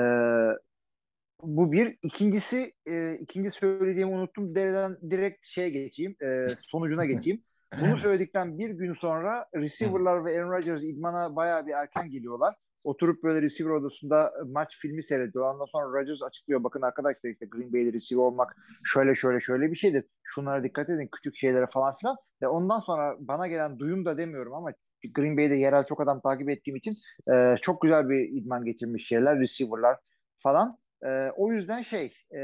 [1.44, 1.98] bu bir.
[2.02, 4.56] İkincisi e, ikinci söylediğimi unuttum.
[4.56, 6.16] Dereden direkt şeye geçeyim.
[6.22, 7.44] e, sonucuna geçeyim.
[7.82, 12.56] Bunu söyledikten bir gün sonra receiver'lar ve Aaron Rodgers idmana bayağı bir erken geliyorlar.
[12.86, 15.54] Oturup böyle receiver odasında maç filmi seyrediyor.
[15.54, 16.64] Ondan sonra Rodgers açıklıyor.
[16.64, 20.06] Bakın arkadaşlar işte Green Bay'de receiver olmak şöyle şöyle şöyle bir şeydir.
[20.24, 21.10] Şunlara dikkat edin.
[21.12, 22.16] Küçük şeylere falan filan.
[22.42, 24.72] Ve ondan sonra bana gelen duyum da demiyorum ama
[25.16, 26.96] Green Bay'de yerel çok adam takip ettiğim için
[27.34, 29.40] e, çok güzel bir idman geçirmiş şeyler.
[29.40, 30.00] Receiver'lar
[30.40, 30.78] falan.
[31.06, 32.42] E, o yüzden şey e,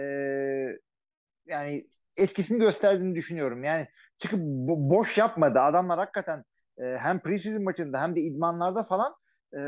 [1.46, 1.88] yani
[2.18, 3.64] etkisini gösterdiğini düşünüyorum.
[3.64, 3.88] Yani
[4.18, 5.60] çıkıp bo- boş yapmadı.
[5.60, 6.44] Adamlar hakikaten
[6.78, 9.14] e, hem preseason maçında hem de idmanlarda falan
[9.58, 9.62] e,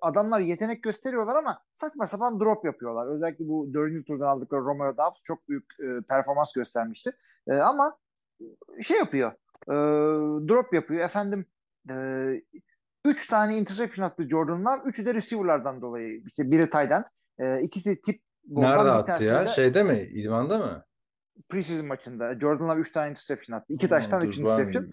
[0.00, 3.14] adamlar yetenek gösteriyorlar ama saçma sapan drop yapıyorlar.
[3.16, 7.10] Özellikle bu dördüncü turdan aldıkları Romeo Dobbs çok büyük e, performans göstermişti.
[7.48, 7.98] E, ama
[8.82, 9.32] şey yapıyor.
[9.68, 9.74] E,
[10.48, 11.04] drop yapıyor.
[11.04, 11.46] Efendim
[11.90, 11.94] e,
[13.04, 14.80] üç tane interception attı Jordan Love.
[14.86, 16.22] Üçü de receiver'lardan dolayı.
[16.26, 17.04] İşte biri tight end.
[17.38, 19.42] E, ikisi tip Nerede attı ya?
[19.46, 19.98] de Şeyde mi?
[20.00, 20.84] İdman'da mı?
[21.48, 22.40] preseason maçında.
[22.40, 23.66] Jordan Love 3 tane interception attı.
[23.72, 24.90] 2 taştan Dur 3 ben- interception.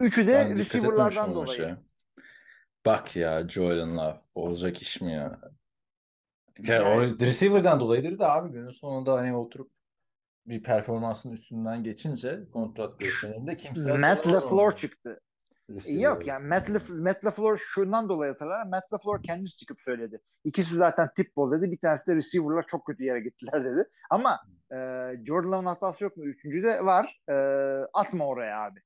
[0.00, 1.60] Üçü de receiver'lardan dolayı.
[1.60, 1.82] maça.
[2.88, 4.20] Bak ya Jordan Love.
[4.34, 5.38] Olacak iş mi ya?
[6.58, 9.70] Ya Yani- o receiver'dan dolayıdır da abi günün sonunda hani oturup
[10.46, 15.20] bir performansın üstünden geçince kontrat görüşmelerinde kimse Matt LaFleur çıktı.
[15.70, 16.00] Receiver.
[16.00, 18.66] Yok yani Matt, Laf- Matt LaFleur şundan dolayı hatırlar.
[18.66, 20.20] Matt LaFleur kendisi çıkıp söyledi.
[20.44, 21.72] İkisi zaten tip bol dedi.
[21.72, 23.88] Bir tanesi de receiver'lar çok kötü yere gittiler dedi.
[24.10, 24.40] Ama
[24.72, 24.76] e,
[25.26, 26.24] Jordan Love'ın hatası yok mu?
[26.24, 27.20] Üçüncü de var.
[27.28, 27.34] E,
[27.94, 28.80] atma oraya abi.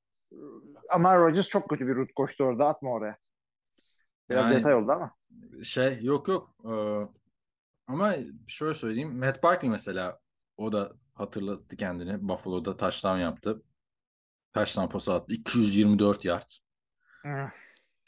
[0.91, 2.67] Ama Rodgers çok kötü bir rut koştu orada.
[2.67, 3.17] Atma oraya.
[4.31, 5.17] Biraz Yani- detay oldu ama.
[5.65, 6.57] Şey yok yok.
[6.65, 7.09] Ee,
[7.87, 8.15] ama
[8.47, 9.19] şöyle söyleyeyim.
[9.19, 10.21] Matt Barkley mesela
[10.57, 12.29] o da hatırlattı kendini.
[12.29, 13.63] Buffalo'da touchdown yaptı.
[14.53, 15.33] Touchdown pası attı.
[15.35, 16.51] 224 yard.
[17.23, 17.49] Hı.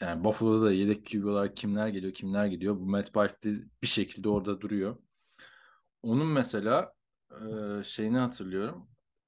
[0.01, 2.75] Yani Buffalo'da da yedek QB olarak kimler geliyor kimler gidiyor.
[2.75, 4.97] Bu Matt Barkley bir şekilde orada duruyor.
[6.03, 6.93] Onun mesela
[7.31, 8.87] e, şeyini hatırlıyorum.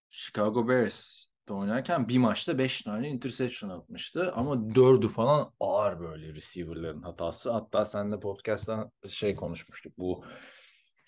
[0.09, 4.31] Chicago Bears'te oynarken bir maçta 5 tane interception atmıştı.
[4.35, 7.51] Ama 4'ü falan ağır böyle receiver'ların hatası.
[7.51, 9.97] Hatta seninle podcast'ta şey konuşmuştuk.
[9.97, 10.23] Bu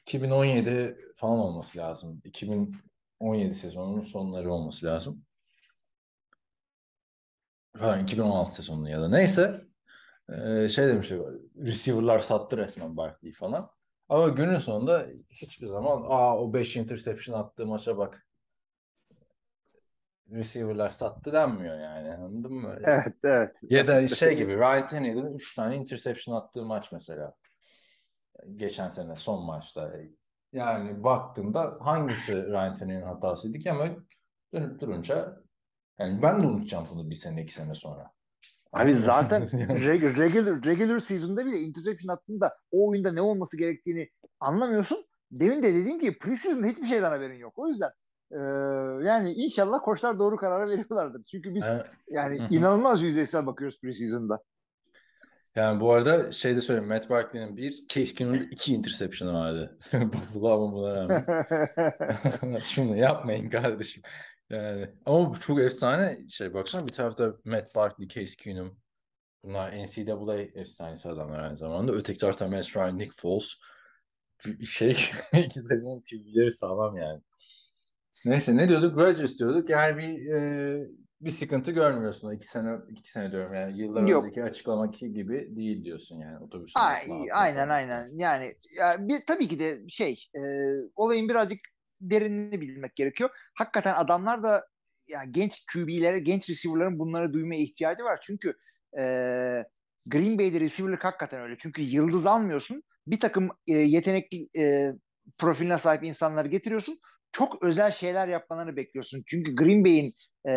[0.02, 2.22] 2017 falan olması lazım.
[2.24, 5.26] 2017 sezonunun sonları olması lazım.
[7.78, 9.62] Ha, 2016 sezonu ya da neyse
[10.30, 11.20] Ee, şey demişti
[11.58, 13.72] receiver'lar sattı resmen Barkley falan.
[14.10, 18.28] Ama günün sonunda hiçbir zaman aa o 5 interception attığı maça bak
[20.32, 22.76] receiver'lar sattı denmiyor yani anladın mı?
[22.84, 23.62] Evet evet.
[23.70, 27.34] Ya da şey gibi Ryan Tannehill'in 3 tane interception attığı maç mesela.
[28.56, 29.94] Geçen sene son maçta.
[30.54, 33.88] Yani baktığında hangisi Ryan Tannehill'in hatasıydı ki ama
[34.54, 35.42] dönüp durunca
[36.00, 38.12] yani ben de unutacağım bunu bir sene iki sene sonra.
[38.74, 39.42] Abi zaten
[39.86, 44.10] regular, regular season'da bile interception attığında o oyunda ne olması gerektiğini
[44.40, 45.06] anlamıyorsun.
[45.32, 47.54] Demin de dediğim gibi preseason'da hiçbir şeyden haberin yok.
[47.56, 47.90] O yüzden
[48.32, 48.40] e,
[49.08, 51.24] yani inşallah koçlar doğru kararı veriyorlardır.
[51.24, 52.56] Çünkü biz Yani- yani Hı hı.
[52.56, 54.44] inanılmaz yüzeysel bakıyoruz preseason'da.
[55.56, 56.90] Yani bu arada şey de söyleyeyim.
[56.90, 59.78] Matt Barkley'nin bir, Case Keenum'un iki interception'ı vardı.
[59.94, 62.60] Buffalo ama buna rağmen.
[62.64, 64.04] Şunu yapmayın kardeşim.
[64.50, 66.54] Yani ama bu çok efsane şey.
[66.54, 68.80] Baksana bir tarafta Matt Barkley, Case Keenum.
[69.44, 71.92] Bunlar NCAA efsanesi adamlar aynı zamanda.
[71.92, 73.54] Öteki tarafta Matt Ryan, Nick Foles.
[74.66, 74.92] Şey
[75.34, 77.22] ikisi de QB'leri sağlam yani.
[78.26, 78.98] Neyse ne diyorduk?
[78.98, 79.70] Rodgers diyorduk.
[79.70, 80.88] Yani bir e,
[81.22, 84.24] bir sıkıntı görmüyorsun o iki sene iki sene diyorum yani yıllar Yok.
[84.24, 86.72] önceki açıklamak gibi değil diyorsun yani otobüs.
[86.76, 87.02] Ay,
[87.34, 88.12] aynen aynen.
[88.18, 90.42] Yani ya bir, tabii ki de şey e,
[90.96, 91.60] olayın birazcık
[92.02, 93.30] derinini bilmek gerekiyor.
[93.54, 94.68] Hakikaten adamlar da
[95.08, 98.20] ya genç QB'lere, genç receiver'ların bunları duymaya ihtiyacı var.
[98.24, 98.54] Çünkü
[98.98, 99.04] e,
[100.06, 101.56] Green Bay'de receiver'lık hakikaten öyle.
[101.60, 102.84] Çünkü yıldız almıyorsun.
[103.08, 104.94] Bir takım e, yetenekli e,
[105.38, 107.00] profiline sahip insanları getiriyorsun.
[107.32, 109.24] Çok özel şeyler yapmalarını bekliyorsun.
[109.28, 110.14] Çünkü Green Bay'in
[110.48, 110.54] e,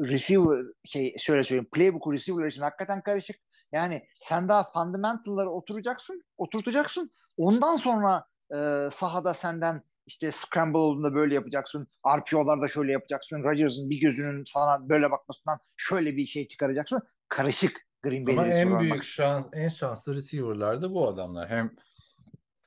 [0.00, 3.36] receiver şey şöyle söyleyeyim playbook'u receiver için hakikaten karışık.
[3.72, 7.10] Yani sen daha fundamental'ları oturacaksın, oturtacaksın.
[7.36, 8.24] Ondan sonra
[8.54, 11.88] e, sahada senden işte scramble olduğunda böyle yapacaksın.
[12.06, 13.42] RPO'larda şöyle yapacaksın.
[13.42, 17.02] Rodgers'ın bir gözünün sana böyle bakmasından şöyle bir şey çıkaracaksın.
[17.28, 21.48] Karışık Green Bay'de Ama en büyük şans, en şanslı receiver'lar da bu adamlar.
[21.48, 21.70] Hem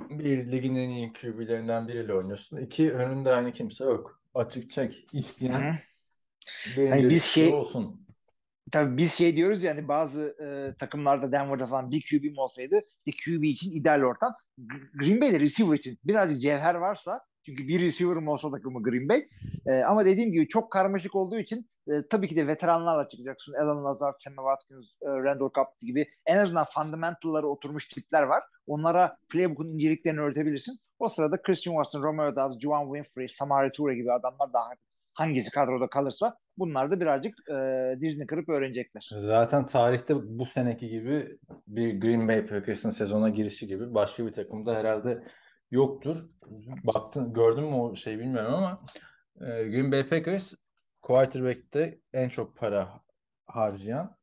[0.09, 2.57] bir ligin en iyi QB'lerinden biriyle oynuyorsun.
[2.57, 4.21] İki önünde hani kimse yok.
[4.33, 5.05] Açık çek.
[5.13, 5.75] İsteyen
[6.75, 8.03] de biz riski şey- olsun.
[8.71, 13.43] Tabii biz şey diyoruz yani bazı e, takımlarda Denver'da falan bir QB'm olsaydı işte QB
[13.43, 14.33] için ideal ortam.
[14.93, 19.27] Green Bay'de receiver için birazcık cevher varsa çünkü bir receiver'ım olsa takımı Green Bay.
[19.65, 23.53] E, ama dediğim gibi çok karmaşık olduğu için e, tabii ki de veteranlarla çıkacaksın.
[23.53, 28.43] Alan Lazard, Sammy Watkins, e, Randall Cobb gibi en azından fundamental'ları oturmuş tipler var.
[28.67, 30.79] Onlara playbook'un inceliklerini öğretebilirsin.
[30.99, 34.69] O sırada Christian Watson, Romeo Doubs, Juwan Winfrey, Samari Toure gibi adamlar daha
[35.13, 37.55] hangisi kadroda kalırsa bunlar da birazcık e,
[38.01, 39.09] dizini kırıp öğrenecekler.
[39.21, 41.37] Zaten tarihte bu seneki gibi
[41.67, 45.23] bir Green Bay Packers'ın sezona girişi gibi başka bir takımda herhalde
[45.73, 46.17] yoktur.
[46.83, 48.81] Baktın, gördün mü o şeyi bilmiyorum ama
[49.41, 50.53] e, Green Bay Packers
[51.01, 53.01] quarterback'te en çok para
[53.45, 54.17] harcayan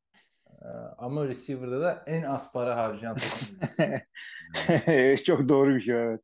[0.62, 0.66] e,
[0.98, 3.16] ama receiver'da da en az para harcayan.
[5.24, 6.20] Çok doğru bir şey evet.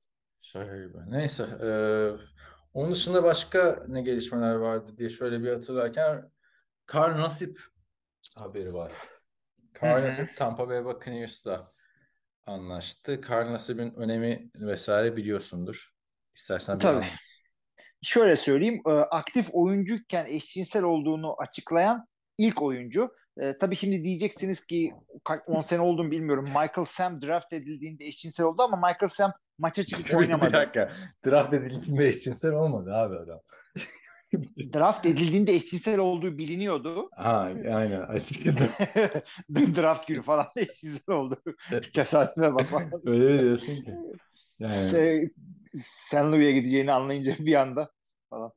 [0.54, 1.10] Gibi.
[1.10, 1.46] Neyse.
[1.62, 1.68] e,
[2.74, 6.30] Onun dışında başka ne gelişmeler vardı diye şöyle bir hatırlarken
[6.94, 7.56] Carl Nassib
[8.36, 8.92] haberi var.
[9.80, 9.86] Hı.
[9.86, 11.72] Nassib Tampa Bay Buccaneers'la
[12.46, 13.20] anlaştı.
[13.30, 15.90] Carl Nassib'in önemi vesaire biliyorsundur.
[16.34, 16.96] İstersen Tabii.
[16.96, 17.10] anlat.
[18.02, 22.06] Şöyle söyleyeyim, e, aktif oyuncuyken eşcinsel olduğunu açıklayan
[22.38, 23.10] ilk oyuncu.
[23.38, 24.94] E, tabii şimdi diyeceksiniz ki
[25.46, 26.44] 10 sene oldu mu bilmiyorum.
[26.44, 30.52] Michael Sam draft edildiğinde eşcinsel oldu ama Michael Sam maça çıkıp hiç Bir oynamadı.
[30.52, 30.92] dakika.
[31.26, 33.40] Draft edildiğinde eşcinsel olmadı abi adam.
[34.74, 37.08] draft edildiğinde eşcinsel olduğu biliniyordu.
[37.12, 38.06] Ha, aynen.
[39.50, 41.42] Draft günü falan eşcinsel oldu.
[41.92, 42.70] Tesadüfe bak.
[43.04, 43.94] öyle diyorsun ki?
[44.58, 45.30] Yani Se-
[45.76, 46.14] St.
[46.14, 47.90] Louis'e gideceğini anlayınca bir anda
[48.30, 48.52] falan.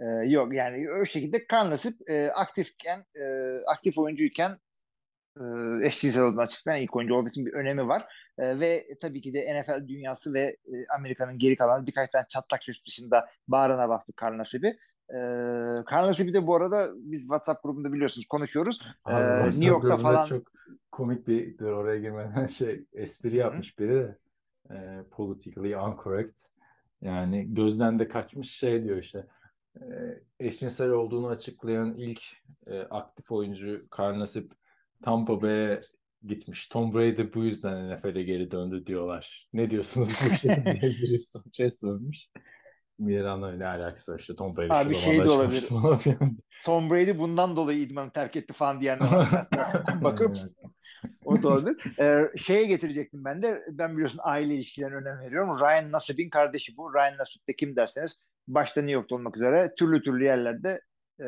[0.00, 3.24] Ee, yok yani o şekilde Karl Nassib e, aktifken e,
[3.66, 4.58] aktif oyuncuyken
[5.36, 5.42] e,
[5.86, 8.06] eşcinsel olduğunu açıklayan ilk oyuncu olduğu için bir önemi var.
[8.38, 12.64] E, ve tabii ki de NFL dünyası ve e, Amerika'nın geri kalan birkaç tane çatlak
[12.64, 14.76] ses dışında bağrına bastı Karl Nassib'i.
[15.10, 15.18] E,
[15.86, 18.82] Karl Nassib'i de bu arada biz WhatsApp grubunda biliyorsunuz konuşuyoruz.
[19.04, 20.46] Abi, Ee, New York'ta falan çok
[20.92, 24.18] komik bir dur oraya girmeden şey espri yapmış biri de
[24.70, 26.38] e, politically incorrect
[27.02, 29.26] yani gözden de kaçmış şey diyor işte
[29.76, 29.84] e,
[30.40, 32.22] eşcinsel olduğunu açıklayan ilk
[32.66, 34.50] e, aktif oyuncu Carl Nassib
[35.02, 35.80] Tampa Bay'e
[36.26, 36.66] gitmiş.
[36.66, 39.48] Tom Brady bu yüzden NFL'e geri döndü diyorlar.
[39.52, 42.18] Ne diyorsunuz bu şey diye birisi şey sormuş.
[42.98, 45.68] Miran'la ne alakası var işte Tom Brady Abi şey de olabilir.
[46.64, 49.46] Tom Brady bundan dolayı idmanı terk etti falan diyenler var.
[50.02, 50.36] Bakıp
[51.24, 51.98] O da olabilir.
[52.00, 53.62] Ee, şeye getirecektim ben de.
[53.70, 55.58] Ben biliyorsun aile ilişkilerine önem veriyorum.
[55.60, 56.94] Ryan Nassib'in kardeşi bu.
[56.94, 58.18] Ryan Nassib de kim derseniz
[58.48, 60.80] başta New York'ta olmak üzere türlü türlü yerlerde
[61.20, 61.26] e,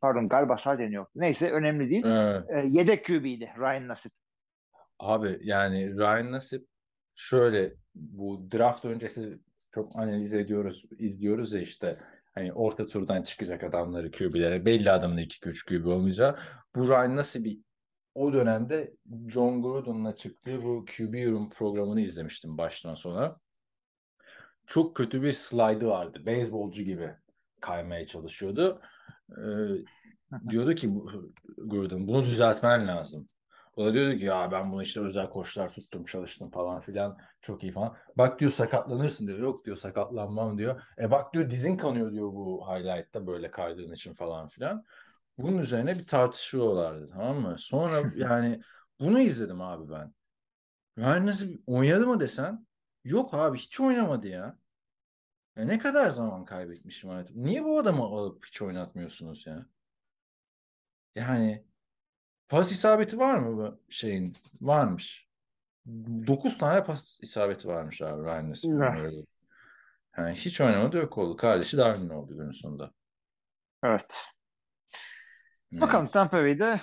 [0.00, 1.10] pardon galiba sadece New York.
[1.14, 2.04] Neyse önemli değil.
[2.06, 2.44] Evet.
[2.50, 4.10] E, yedek QB'ydi Ryan Nassib.
[4.98, 6.62] Abi yani Ryan Nassib
[7.14, 9.38] şöyle bu draft öncesi
[9.74, 11.98] çok analiz ediyoruz, izliyoruz ya işte
[12.34, 16.36] hani orta turdan çıkacak adamları QB'lere belli adamın 2-3 QB olmayacağı.
[16.76, 17.62] Bu Ryan Nassib'i
[18.14, 18.94] o dönemde
[19.28, 23.36] John Gruden'la çıktığı bu QB yorum programını izlemiştim baştan sona.
[24.66, 26.22] Çok kötü bir slide'ı vardı.
[26.26, 27.14] Beyzbolcu gibi
[27.60, 28.80] kaymaya çalışıyordu.
[29.30, 29.44] Ee,
[30.48, 30.90] diyordu ki
[31.58, 33.28] Gruden bunu düzeltmen lazım.
[33.76, 37.62] O da diyordu ki ya ben bunu işte özel koçlar tuttum çalıştım falan filan çok
[37.62, 37.96] iyi falan.
[38.16, 39.38] Bak diyor sakatlanırsın diyor.
[39.38, 40.82] Yok diyor sakatlanmam diyor.
[40.98, 44.84] E bak diyor dizin kanıyor diyor bu highlight'ta böyle kaydığın için falan filan.
[45.38, 47.56] Bunun üzerine bir tartışıyorlardı tamam mı?
[47.58, 48.60] Sonra yani
[49.00, 50.14] bunu izledim abi ben.
[50.96, 52.66] Yani nasıl oynadı mı desen
[53.04, 54.58] yok abi hiç oynamadı ya.
[55.56, 57.44] Ya ne kadar zaman kaybetmişim hayatım.
[57.44, 59.66] Niye bu adamı alıp hiç oynatmıyorsunuz ya?
[61.14, 61.64] Yani
[62.50, 64.34] pas isabeti var mı bu şeyin?
[64.62, 65.27] Varmış.
[65.88, 69.26] 9 tane pas isabeti varmış abi Ryan öyle.
[70.18, 71.36] Yani hiç oynamadı yok oldu.
[71.36, 72.92] Kardeşi Darwin oldu günün sonunda.
[73.84, 74.26] Evet.
[75.72, 75.80] Yani.
[75.80, 76.80] Bakalım Tampa Bay'de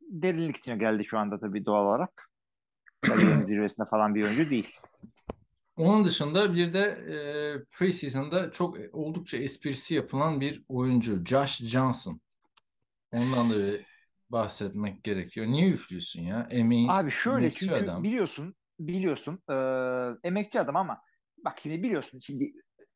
[0.00, 2.30] derinlik için geldi şu anda tabii doğal olarak.
[3.00, 4.76] Kariyerinin zirvesinde falan bir oyuncu değil.
[5.76, 7.14] Onun dışında bir de e,
[7.72, 12.20] preseason'da çok oldukça esprisi yapılan bir oyuncu Josh Johnson.
[13.12, 13.89] Ondan da bir
[14.32, 15.46] bahsetmek gerekiyor.
[15.46, 16.48] Niye üflüyorsun ya?
[16.50, 18.02] Emeğin Abi şöyle çünkü adam.
[18.02, 19.54] biliyorsun biliyorsun e,
[20.28, 21.00] emekçi adam ama
[21.44, 22.52] bak şimdi biliyorsun şimdi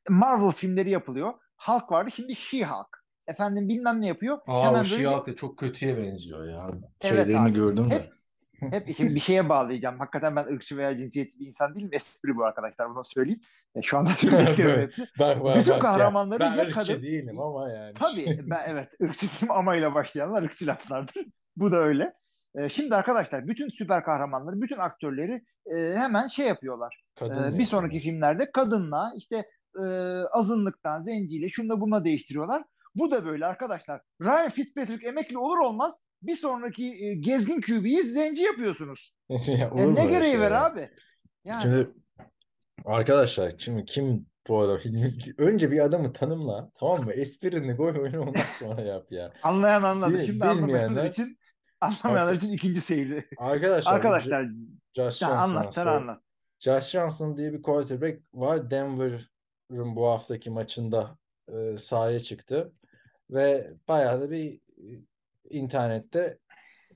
[0.09, 1.33] Marvel filmleri yapılıyor.
[1.59, 2.89] Hulk vardı şimdi She-Hulk.
[3.27, 4.39] Efendim bilmem ne yapıyor.
[4.47, 6.71] Aa o Hemen böyle She-Hulk da çok kötüye benziyor ya.
[7.01, 7.55] Evet Şeylerini abi.
[7.55, 7.95] gördüm de.
[7.95, 8.15] Hep-
[8.61, 9.99] hep şimdi bir şeye bağlayacağım.
[9.99, 11.89] Hakikaten ben ırkçı veya cinsiyetli bir insan değilim.
[11.93, 13.41] Espri bu arkadaşlar bunu söyleyeyim.
[13.75, 15.03] E, şu anda söyleyeceklerim hepsi.
[15.19, 15.91] Bak bak Bütün bak ya.
[15.91, 17.95] kahramanları Ben ya ırkçı kadın- değilim ama yani.
[17.95, 21.27] Tabii ben evet ırkçı değilim ama ile başlayanlar ırkçı laflardır.
[21.57, 22.13] Bu da öyle.
[22.55, 25.45] E, şimdi arkadaşlar bütün süper kahramanları, bütün aktörleri
[25.77, 27.05] e, hemen şey yapıyorlar.
[27.19, 29.37] Kadın ne bir sonraki filmlerde kadınla işte
[29.79, 29.85] e,
[30.33, 32.63] azınlıktan zenciyle şunla bununla değiştiriyorlar.
[32.95, 34.01] Bu da böyle arkadaşlar.
[34.23, 39.15] Ryan Fitzpatrick emekli olur olmaz bir sonraki e, gezgin QB'yi zenci yapıyorsunuz.
[39.29, 40.65] Ya Ya olur mu ne gereği şey var ya?
[40.65, 40.91] abi?
[41.45, 41.91] Yani Şimdi
[42.85, 44.17] arkadaşlar şimdi kim
[44.49, 44.79] bu adam?
[45.39, 47.13] Önce bir adamı tanımla tamam mı?
[47.13, 49.33] Esprini koy oyunu ondan sonra yap ya.
[49.43, 50.19] anlayan anladı.
[50.19, 51.39] Bil- Şimdi anlamayanlar için
[51.81, 53.25] anlamayanlar için ikinci seyri.
[53.39, 54.43] Arkadaşlar, Arkadaşlar
[54.95, 56.23] Josh sen Johnson'dan anlat sen anlat.
[56.61, 58.71] Josh Johnson diye bir quarterback var.
[58.71, 61.19] Denver'ın bu haftaki maçında
[61.49, 62.73] e, sahaya çıktı.
[63.35, 64.87] Ve bayağı da bir e,
[65.51, 66.39] internette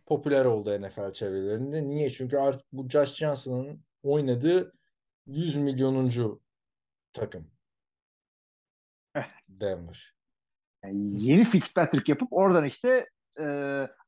[0.07, 1.89] popüler oldu NFL çevrelerinde.
[1.89, 2.11] Niye?
[2.11, 4.73] Çünkü artık bu Josh Johnson'ın oynadığı
[5.27, 6.41] 100 milyonuncu
[7.13, 7.51] takım.
[9.49, 10.15] Denver.
[10.85, 13.07] Yani yeni Fitzpatrick yapıp oradan işte
[13.39, 13.45] e,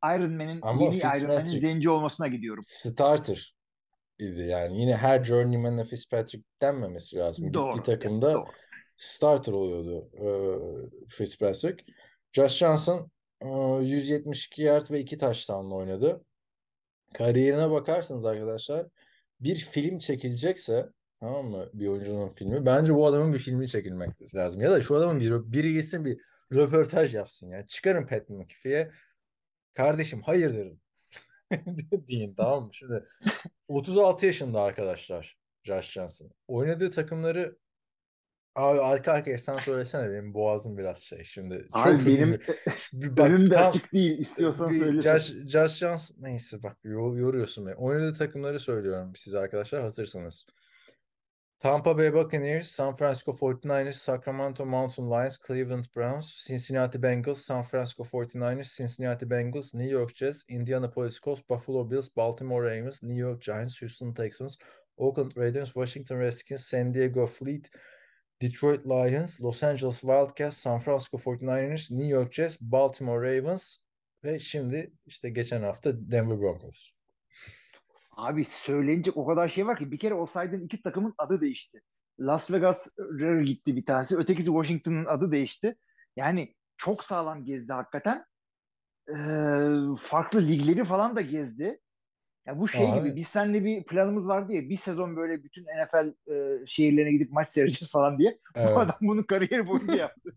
[0.05, 2.64] Iron Man'in Ama yeni Iron Man'in zenci olmasına gidiyorum.
[2.68, 3.55] Starter
[4.18, 4.81] idi yani.
[4.81, 7.55] Yine her journeyman'e Fitzpatrick denmemesi lazım.
[7.55, 7.76] Doğru.
[7.76, 8.45] Gittiği takımda Doğru.
[8.97, 10.28] starter oluyordu e,
[11.09, 11.85] Fitzpatrick.
[12.33, 13.11] Josh Johnson
[13.41, 13.47] e,
[13.83, 16.24] 172 yard ve 2 touchdownla oynadı.
[17.14, 18.87] Kariyerine bakarsanız arkadaşlar
[19.41, 20.89] bir film çekilecekse
[21.20, 24.61] tamam mı bir oyuncunun filmi bence bu adamın bir filmi çekilmek lazım.
[24.61, 26.20] Ya da şu adamın bir, biri gitsin bir
[26.53, 27.66] röportaj yapsın ya.
[27.66, 28.91] Çıkarın Pat McAfee'ye
[29.74, 30.72] kardeşim hayırdır
[32.09, 32.70] deyin tamam mı?
[32.74, 33.05] Şimdi
[33.68, 36.31] 36 yaşında arkadaşlar Josh Johnson.
[36.49, 37.59] Oynadığı takımları
[38.55, 41.66] Abi arka arkaya sen söylesene benim boğazım biraz şey şimdi.
[41.72, 42.40] Abi Çok benim hızlı
[42.92, 44.18] bir- bak, önüm de tam- açık değil.
[44.18, 45.01] İstiyorsan söyle.
[45.03, 47.74] Josh, Josh Johnson neyse bak yor- yoruyorsun beni.
[47.74, 50.46] Oynadığı takımları söylüyorum size arkadaşlar hazırsanız.
[51.59, 58.05] Tampa Bay Buccaneers, San Francisco 49ers, Sacramento Mountain Lions, Cleveland Browns, Cincinnati Bengals, San Francisco
[58.05, 63.82] 49ers, Cincinnati Bengals, New York Jets, Indianapolis Colts, Buffalo Bills, Baltimore Ravens, New York Giants,
[63.82, 64.57] Houston Texans,
[64.96, 67.70] Oakland Raiders, Washington Redskins, San Diego Fleet,
[68.43, 73.76] Detroit Lions, Los Angeles Wildcats, San Francisco 49ers, New York Jets, Baltimore Ravens
[74.24, 76.91] ve şimdi işte geçen hafta Denver Broncos.
[78.16, 81.82] Abi söylenecek o kadar şey var ki bir kere o saydığın iki takımın adı değişti.
[82.20, 82.91] Las Vegas'a
[83.43, 84.16] gitti bir tanesi.
[84.16, 85.76] Ötekisi Washington'ın adı değişti.
[86.16, 88.24] Yani çok sağlam gezdi hakikaten.
[89.09, 89.16] Ee,
[90.01, 91.80] farklı ligleri falan da gezdi.
[92.51, 92.98] Ya bu şey Abi.
[92.98, 97.32] gibi biz seninle bir planımız vardı ya bir sezon böyle bütün NFL e, şehirlerine gidip
[97.32, 98.38] maç seyredeceğiz falan diye.
[98.55, 98.70] Evet.
[98.74, 100.30] Bu adam bunu kariyeri boyunca yaptı.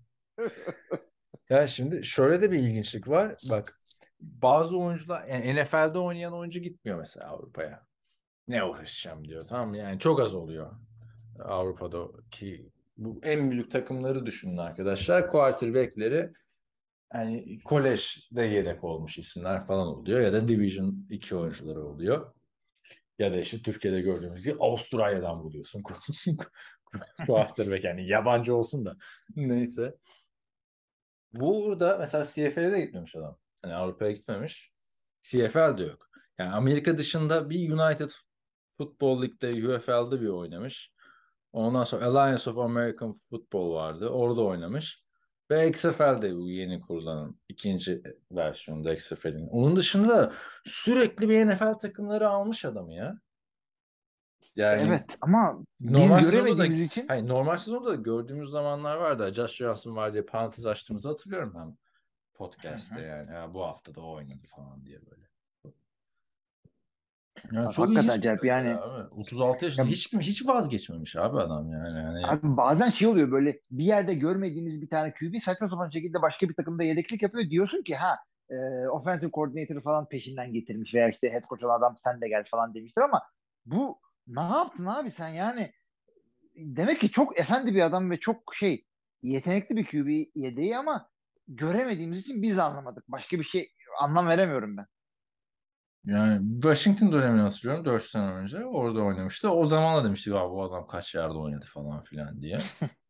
[1.49, 3.35] Ya şimdi şöyle de bir ilginçlik var.
[3.49, 3.79] Bak
[4.19, 7.83] bazı oyuncular yani NFL'de oynayan oyuncu gitmiyor mesela Avrupa'ya.
[8.47, 9.77] Ne uğraşacağım diyor tamam mı?
[9.77, 10.71] Yani çok az oluyor
[11.39, 15.27] Avrupa'daki bu en büyük takımları düşünün arkadaşlar.
[15.27, 16.29] Quarterback'leri
[17.13, 22.33] yani kolejde yedek olmuş isimler falan oluyor ya da Division 2 oyuncuları oluyor.
[23.19, 25.83] Ya da işte Türkiye'de gördüğümüz gibi Avustralya'dan buluyorsun.
[27.27, 28.97] Quarterback yani yabancı olsun da.
[29.35, 29.95] Neyse.
[31.33, 33.37] Burada mesela CFL'e de gitmemiş adam.
[33.61, 34.73] Hani Avrupa'ya gitmemiş.
[35.21, 36.09] CFL de yok.
[36.39, 38.09] Yani Amerika dışında bir United
[38.77, 40.93] Football League'de UFL'de bir oynamış.
[41.51, 44.09] Ondan sonra Alliance of American Football vardı.
[44.09, 45.02] Orada oynamış.
[45.51, 49.47] Ve XFL'de bu yeni kurulan ikinci versiyonda XFL'in.
[49.47, 50.33] Onun dışında
[50.65, 53.19] sürekli bir NFL takımları almış adamı ya.
[54.55, 59.33] Yani evet ama biz sezonda da- göremediğimiz için Hayır, normal sezonda da gördüğümüz zamanlar vardı.
[59.33, 61.77] Josh Johnson var diye parantez açtığımızı hatırlıyorum ben
[62.33, 63.31] podcast'te yani.
[63.31, 65.22] Ya bu hafta da o oynadı falan diye böyle.
[67.51, 68.69] Yani çok hakikaten acayip yani.
[68.75, 69.07] abi.
[69.13, 71.97] 36 yaşında Ya- hiç hiç vazgeçmemiş abi adam yani.
[71.97, 76.21] yani Abi bazen şey oluyor böyle bir yerde görmediğimiz bir tane QB saçma sapan şekilde
[76.21, 77.49] başka bir takımda yedeklik yapıyor.
[77.49, 78.17] Diyorsun ki ha
[78.49, 82.43] e, offensive coordinator falan peşinden getirmiş veya işte head coach olan adam sen de gel
[82.45, 83.21] falan demiştir ama
[83.65, 85.71] bu ne yaptın abi sen yani
[86.55, 88.85] demek ki çok efendi bir adam ve çok şey
[89.23, 91.09] yetenekli bir QB yedeği ama
[91.47, 93.03] göremediğimiz için biz anlamadık.
[93.07, 93.69] Başka bir şey
[94.01, 94.85] anlam veremiyorum ben.
[96.05, 98.65] Yani Washington dönemini hatırlıyorum 4 sene önce.
[98.65, 99.51] Orada oynamıştı.
[99.51, 102.57] O zaman da demiştik abi bu adam kaç yerde oynadı falan filan diye.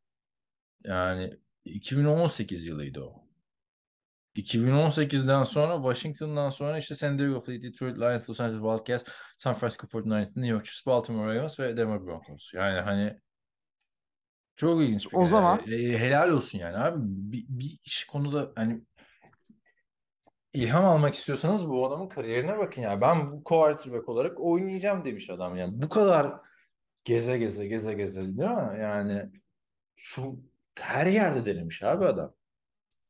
[0.83, 3.23] Yani 2018 yılıydı o.
[4.35, 9.03] 2018'den sonra Washington'dan sonra işte San Diego Fleet, Detroit Lions, Los Angeles Wildcats,
[9.37, 12.53] San Francisco 49ers, New York Jets, Baltimore Ravens ve Denver Broncos.
[12.53, 13.19] Yani hani
[14.55, 18.51] çok ilginç bir O zaman- e, e, helal olsun yani abi bir, bir iş konuda
[18.55, 18.83] hani
[20.53, 23.01] ilham almak istiyorsanız bu adamın kariyerine bakın ya.
[23.01, 25.81] Ben bu quarterback olarak oynayacağım demiş adam yani.
[25.81, 26.33] Bu kadar
[27.03, 28.79] geze geze geze geze değil mi?
[28.81, 29.29] Yani
[29.95, 30.39] şu
[30.79, 32.33] her yerde denemiş abi adam.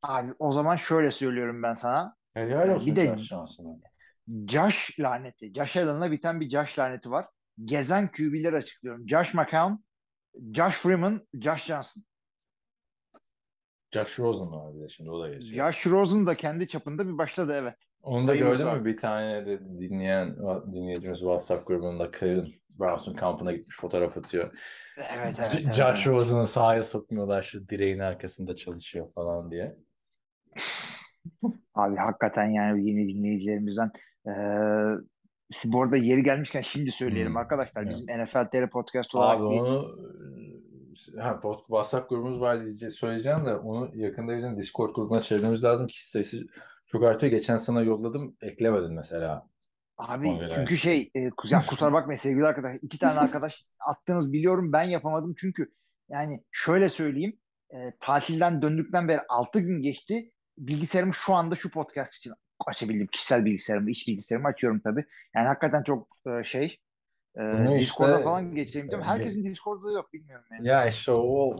[0.02, 2.16] Abi o zaman şöyle söylüyorum ben sana.
[2.34, 3.76] Helal olsun Bir de- Johnson'a.
[4.48, 5.52] Josh laneti.
[5.54, 7.26] Josh Allen'la biten bir Josh laneti var.
[7.64, 9.08] Gezen QB'ler açıklıyorum.
[9.08, 9.72] Josh McCown,
[10.52, 12.04] Josh Freeman, Josh Johnson.
[13.94, 15.72] Josh Rosen var bir de şimdi o da geziyor.
[15.72, 17.74] Josh Rosen da kendi çapında bir başladı evet.
[18.02, 18.84] Onu da gördün mü?
[18.84, 20.36] Bir tane de dinleyen
[20.72, 24.58] dinleyicimiz WhatsApp grubunda Cleveland Browns'un kampına gitmiş fotoğraf atıyor.
[24.98, 25.50] Evet evet.
[25.54, 26.06] evet, Josh evet.
[26.06, 29.76] Rosen'ı sahaya sokmuyorlar şu direğin arkasında çalışıyor falan diye.
[31.74, 33.90] Abi hakikaten yani yeni dinleyicilerimizden
[34.26, 34.96] eee
[35.64, 37.82] bu arada yeri gelmişken şimdi söyleyelim Hmm, arkadaşlar.
[37.82, 37.92] evet.
[37.92, 39.98] Bizim NFL TR Podcast olarak Abi bir onu
[41.18, 45.86] ha, WhatsApp grubumuz var diye söyleyeceğim de onu yakında bizim Discord grubuna çevirmemiz lazım.
[45.86, 46.46] Kişi sayısı
[46.86, 47.32] çok artıyor.
[47.32, 48.36] Geçen sana yolladım.
[48.42, 49.48] Eklemedin mesela.
[49.98, 51.20] Abi Kongre çünkü şey e,
[51.50, 55.72] ya kusura bakmayın sevgili arkadaşlar iki tane arkadaş attınız biliyorum ben yapamadım çünkü
[56.08, 57.38] yani şöyle söyleyeyim
[57.70, 62.32] e, tatilden döndükten beri 6 gün geçti bilgisayarımı şu anda şu podcast için
[62.66, 66.78] açabildim kişisel bilgisayarımı iş bilgisayarımı açıyorum tabii yani hakikaten çok e, şey
[67.36, 69.06] Ee, Bunu Discord'a işte- falan geçeyim diyorum.
[69.06, 70.68] e, Herkesin Discord'da yok bilmiyorum yani.
[70.68, 71.56] Ya işte o,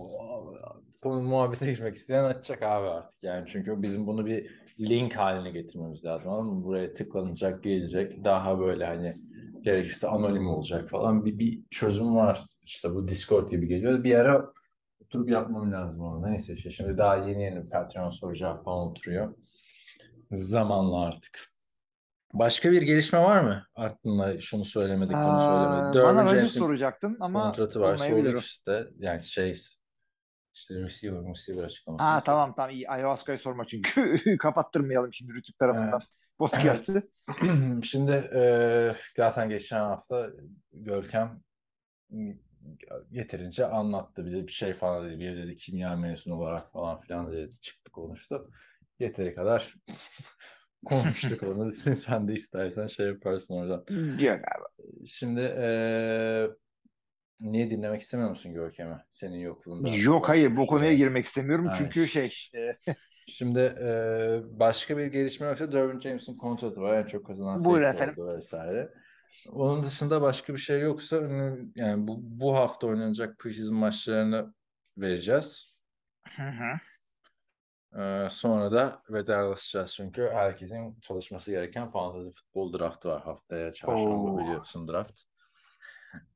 [1.04, 4.50] o muhabbete girmek isteyen açacak abi artık yani çünkü bizim bunu bir
[4.80, 6.64] link haline getirmemiz lazım anladın mı?
[6.64, 9.14] Buraya tıklanacak, gelecek daha böyle hani
[9.62, 12.44] gerekirse anonim olacak falan bir, bir çözüm var.
[12.62, 14.04] İşte bu Discord gibi geliyor.
[14.04, 14.52] Bir ara
[15.00, 16.30] oturup yapmam lazım onu.
[16.30, 19.34] Neyse işte şimdi daha yeni yeni Patreon soru cevap falan oturuyor.
[20.30, 21.53] Zamanla artık.
[22.34, 23.66] Başka bir gelişme var mı?
[23.74, 26.02] Aklında şunu söylemedik, bunu Aa, söylemedik.
[26.02, 27.96] bana Derwin Rodgers soracaktın ama kontratı var.
[27.96, 28.86] Sorduk işte.
[28.98, 29.50] Yani şey
[30.54, 32.04] işte receiver, receiver açıklaması.
[32.04, 32.88] Ha tamam tamam iyi.
[32.88, 36.00] Ayahuasca'yı sorma çünkü kapattırmayalım şimdi Rütük tarafından
[36.38, 37.02] podcast'ı.
[37.82, 40.30] Şimdi e, zaten geçen hafta
[40.72, 41.40] Görkem
[43.10, 44.26] yeterince anlattı.
[44.26, 45.18] Bir de bir şey falan dedi.
[45.18, 47.60] Bir dedi kimya mezunu olarak falan filan dedi.
[47.60, 48.50] Çıktı konuştu.
[48.98, 49.74] Yeteri kadar
[50.84, 51.72] konuştuk onu.
[51.72, 53.84] Sen, sen de istersen şey yaparsın oradan.
[54.18, 55.06] Yok abi.
[55.06, 56.48] Şimdi e,
[57.40, 58.96] niye dinlemek istemiyor musun Görkem'i?
[59.12, 59.88] Senin yokluğunda.
[60.04, 60.98] Yok hayır bu konuya Şey.
[60.98, 61.74] girmek istemiyorum Ay.
[61.78, 62.76] çünkü şey e,
[63.26, 66.98] Şimdi e, başka bir gelişme yoksa Derwin James'in kontratı var.
[66.98, 68.14] En çok kazanan efendim.
[68.18, 68.90] oldu vesaire.
[69.52, 71.16] Onun dışında başka bir şey yoksa
[71.74, 74.54] yani bu, bu hafta oynanacak preseason maçlarını
[74.98, 75.74] vereceğiz.
[76.36, 76.80] hı hı.
[78.30, 84.38] Sonra da vedalaşacağız çünkü herkesin çalışması gereken fantasy futbol draftı var haftaya çarşamba Oo.
[84.38, 85.20] biliyorsun draft.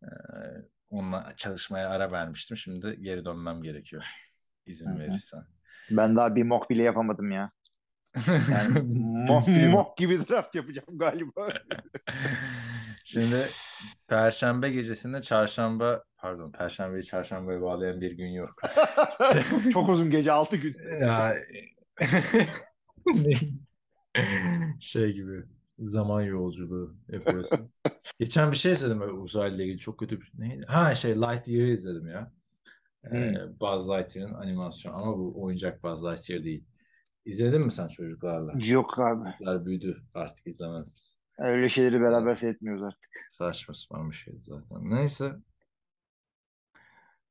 [0.02, 0.09] E,
[0.90, 2.56] onunla çalışmaya ara vermiştim.
[2.56, 4.04] Şimdi geri dönmem gerekiyor.
[4.66, 5.44] İzin verirsen.
[5.90, 7.50] ben daha bir mock bile yapamadım ya.
[8.50, 8.80] Yani
[9.68, 11.48] mock gibi draft yapacağım galiba.
[13.04, 13.46] Şimdi
[14.09, 18.54] Perşembe gecesinde çarşamba pardon Perşembeyi çarşambaya bağlayan bir gün yok.
[19.72, 20.76] Çok uzun gece 6 gün.
[21.00, 21.34] ya
[24.80, 25.44] şey gibi
[25.78, 27.70] zaman yolculuğu yapıyorsun.
[28.18, 30.64] Geçen bir şey izledim öyle uzayla ilgili çok kötü bir neydi?
[30.66, 32.32] Ha şey Lightyear'ı izledim ya.
[33.12, 36.64] Ee, Buzz Lightyear'ın animasyon ama bu oyuncak Buzz Lightyear değil.
[37.24, 38.52] İzledin mi sen çocuklarla?
[38.66, 39.30] Yok abi.
[39.30, 41.20] Çocuklar büyüdü artık izlemez misin?
[41.38, 43.10] Öyle şeyleri beraber seyretmiyoruz artık.
[43.32, 44.90] Saçma sapan bir şey zaten.
[44.90, 45.32] Neyse.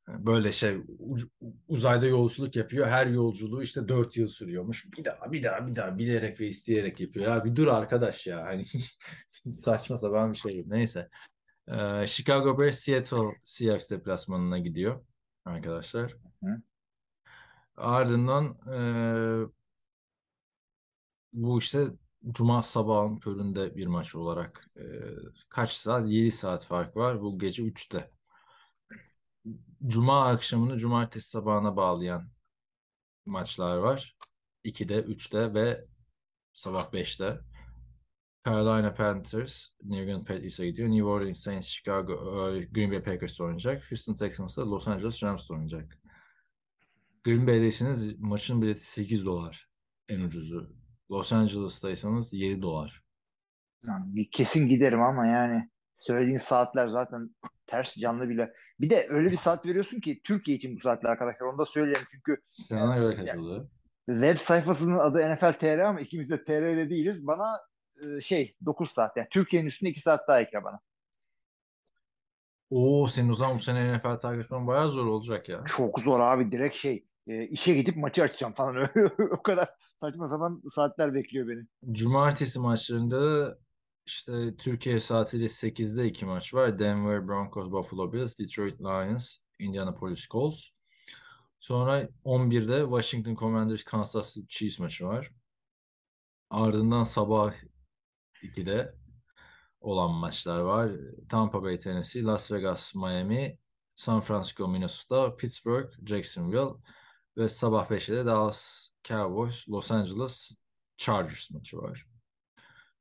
[0.08, 0.78] Böyle şey
[1.68, 2.88] uzayda yolculuk yapıyor.
[2.88, 4.86] Her yolculuğu işte 4 yıl sürüyormuş.
[4.97, 7.26] Bir daha bir daha bir daha bilerek ve isteyerek yapıyor.
[7.36, 8.45] Ya bir dur arkadaş ya.
[8.45, 8.66] Hani
[9.53, 10.64] saçma sapan bir şey.
[10.68, 11.10] Neyse.
[11.68, 15.05] Ee, Chicago Bears Seattle Seahawks deplasmanına gidiyor
[15.45, 16.16] arkadaşlar.
[16.43, 16.62] Hı.
[17.78, 19.47] Ardından eee,
[21.34, 21.88] bu işte
[22.32, 25.16] Cuma sabahın köründe bir maç olarak eee,
[25.49, 26.10] kaç saat?
[26.10, 27.22] 7 saat fark var.
[27.22, 28.12] Bu gece 3'te.
[29.88, 32.30] Cuma akşamını cumartesi sabahına bağlayan
[33.26, 34.18] maçlar var.
[34.66, 35.86] 2'de, 3'te ve
[36.54, 37.39] sabah 5'te.
[38.45, 40.89] Carolina Panthers, New England Patriots'a gidiyor.
[40.89, 42.16] New Orleans Saints, Chicago,
[42.72, 43.91] Green Bay Packers'ta oynayacak.
[43.91, 45.98] Houston Texans da Los Angeles Rams'ta oynayacak.
[47.24, 49.70] Green Bay'deyseniz maçın bileti 8 dolar
[50.10, 50.76] en ucuzu.
[51.12, 53.04] Los Angeles'taysanız 7 dolar.
[53.88, 57.30] Yani kesin giderim ama yani söylediğin saatler zaten
[57.68, 58.54] ters canlı bile.
[58.80, 62.08] Bir de öyle bir saat veriyorsun ki Türkiye için bu saatler arkadaşlar onu da söyleyeyim
[62.12, 63.68] çünkü Sana göre kaç oluyor?
[64.10, 67.28] web sayfasının adı NFL TR ama ikimiz de TR'de değiliz.
[67.28, 67.60] Bana
[68.02, 70.80] e, şey 9 saat yani Türkiye'nin üstünde 2 saat daha ekle bana.
[72.70, 75.64] Oo senin o zaman bu sene NFL takip etmen bayağı zor olacak ya.
[75.66, 78.88] Çok zor abi direkt şey e, işe gidip maçı açacağım falan
[79.32, 79.68] o kadar
[80.02, 81.93] saçma sapan saatler bekliyor beni.
[81.95, 83.58] Cumartesi maçlarında da
[84.08, 86.80] işte Türkiye saatiyle 8'de iki maç var.
[86.80, 90.70] Denver Broncos, Buffalo Bills, Detroit Lions, Indianapolis Colts.
[91.60, 95.32] Sonra 11'de Washington Commanders, Kansas City Chiefs maçı var.
[96.49, 97.53] Ardından sabah
[98.43, 98.95] 2'de
[99.82, 100.91] olan maçlar var.
[101.30, 103.58] Tampa Bay, Tennessee, Las Vegas, Miami,
[103.95, 106.82] San Francisco, Minnesota, Pittsburgh, Jacksonville
[107.38, 110.51] ve sabah 5'te de Dallas Cowboys, Los Angeles
[110.97, 112.16] Chargers maçı var.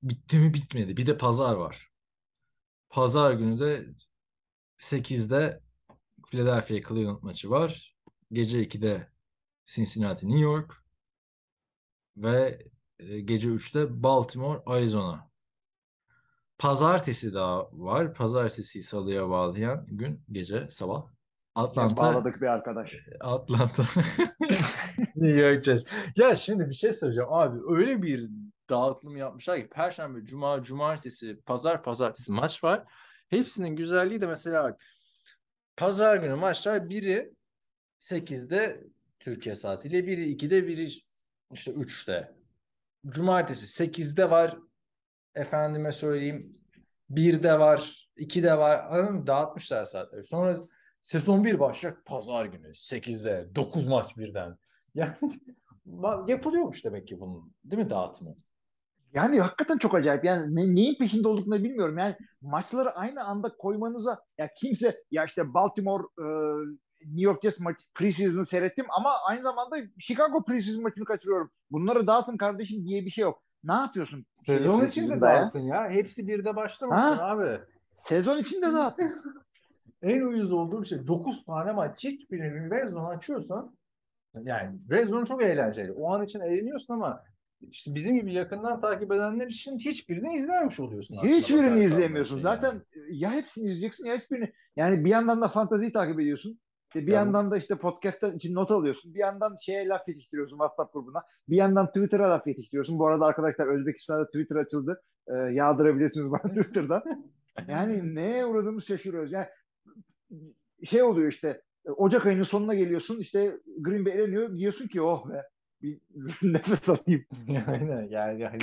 [0.08, 0.96] Bitti mi bitmedi.
[0.96, 1.90] Bir de pazar var.
[2.88, 3.86] Pazar günü de
[4.78, 5.62] 8'de
[6.30, 7.96] Philadelphia Cleveland maçı var.
[8.32, 9.08] Gece 2'de
[9.66, 10.74] Cincinnati New York
[12.16, 12.66] ve
[12.98, 15.30] e, gece 3'te Baltimore Arizona.
[16.58, 18.14] Pazartesi daha var.
[18.14, 21.06] Pazartesi salıya bağlayan gün gece sabah.
[21.54, 22.92] Atlanta Bağladık bir arkadaş.
[23.20, 23.82] Atlanta.
[25.16, 25.84] New York Jets.
[26.16, 27.58] Ya şimdi bir şey söyleyeceğim abi.
[27.68, 28.30] Öyle bir
[28.70, 32.84] dağıtım yapmışlar ki Perşembe, Cuma, Cumartesi, Pazar, Pazartesi maç var.
[33.28, 34.76] Hepsinin güzelliği de mesela
[35.76, 37.32] Pazar günü maçlar biri
[37.98, 38.84] 8'de
[39.18, 40.88] Türkiye saatiyle, biri 2'de, biri
[41.52, 42.34] işte 3'te.
[43.06, 44.56] Cumartesi 8'de var.
[45.34, 46.58] Efendime söyleyeyim
[47.10, 48.08] 1'de var.
[48.16, 48.86] 2'de var.
[48.90, 49.26] Anladın mı?
[49.26, 50.24] Dağıtmışlar saatleri.
[50.24, 50.58] Sonra
[51.02, 54.56] sezon 1 başlayacak pazar günü 8'de 9 maç birden.
[54.94, 57.54] Yani yapılıyormuş demek ki bunun.
[57.64, 58.36] Değil mi dağıtımı?
[59.16, 60.24] Yani hakikaten çok acayip.
[60.24, 61.98] Yani ne, neyin peşinde olduklarını bilmiyorum.
[61.98, 66.24] Yani maçları aynı anda koymanıza ya kimse ya işte Baltimore e,
[67.00, 71.50] New York Jets maçı preseason'ı seyrettim ama aynı zamanda Chicago preseason maçını kaçırıyorum.
[71.70, 73.42] Bunları dağıtın kardeşim diye bir şey yok.
[73.64, 74.26] Ne yapıyorsun?
[74.40, 75.20] Sezon Şey, içinde ya?
[75.20, 75.90] dağıtın ya.
[75.90, 77.28] Hepsi birde başlamasın Ha?
[77.28, 77.60] abi.
[77.94, 79.22] Sezon içinde dağıtın.
[80.02, 83.76] En uyuz olduğum şey 9 tane maç hiçbirinin red zone açıyorsan
[84.42, 85.92] yani red zone çok eğlenceli.
[85.92, 87.24] O an için eğleniyorsun ama
[87.70, 91.16] işte bizim gibi yakından takip edenler için hiçbirini izlememiş oluyorsun.
[91.16, 92.24] aslında Hiçbirini yani.
[92.40, 94.52] Zaten ya hepsini izleyeceksin ya hiçbirini.
[94.76, 96.60] Yani bir yandan da fantaziyi takip ediyorsun.
[96.88, 99.14] İşte bir Ya bu- yandan da işte podcast'ta için not alıyorsun.
[99.14, 101.22] Bir yandan şeye laf yetiştiriyorsun WhatsApp grubuna.
[101.48, 102.98] Bir yandan Twitter'a laf yetiştiriyorsun.
[102.98, 105.02] Bu arada arkadaşlar Özbekistan'da Twitter açıldı.
[105.28, 107.02] Ee, yağdırabilirsiniz bana Twitter'dan.
[107.68, 109.32] Yani neye uğradığımız şaşırıyoruz.
[109.32, 109.46] Yani
[110.84, 111.62] şey oluyor işte
[111.96, 113.18] Ocak ayının sonuna geliyorsun.
[113.18, 114.56] işte Green Bay eleniyor.
[114.56, 115.42] Diyorsun ki oh be
[115.82, 116.00] bir
[116.42, 117.24] nefes alayım.
[117.66, 118.62] Aynen yani hani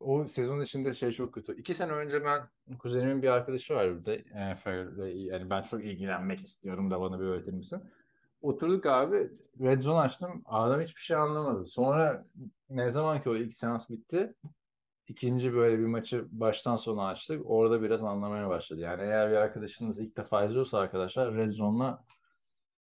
[0.00, 1.60] o sezon içinde şey çok kötü.
[1.60, 4.12] İki sene önce ben kuzenimin bir arkadaşı var burada.
[5.06, 7.82] Yani ben çok ilgilenmek istiyorum da bana bir öğretir misin?
[8.40, 9.30] Oturduk abi
[9.60, 10.42] Red Zone açtım.
[10.44, 11.66] Adam hiçbir şey anlamadı.
[11.66, 12.26] Sonra
[12.70, 14.34] ne zaman ki o ilk seans bitti
[15.08, 17.42] ikinci böyle bir maçı baştan sona açtık.
[17.44, 18.80] Orada biraz anlamaya başladı.
[18.80, 22.04] Yani eğer bir arkadaşınız ilk defa izliyorsa arkadaşlar Red Zone'la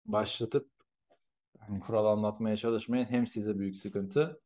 [0.05, 0.70] başlatıp
[1.59, 3.05] hani kural anlatmaya çalışmayın.
[3.05, 4.41] Hem size büyük sıkıntı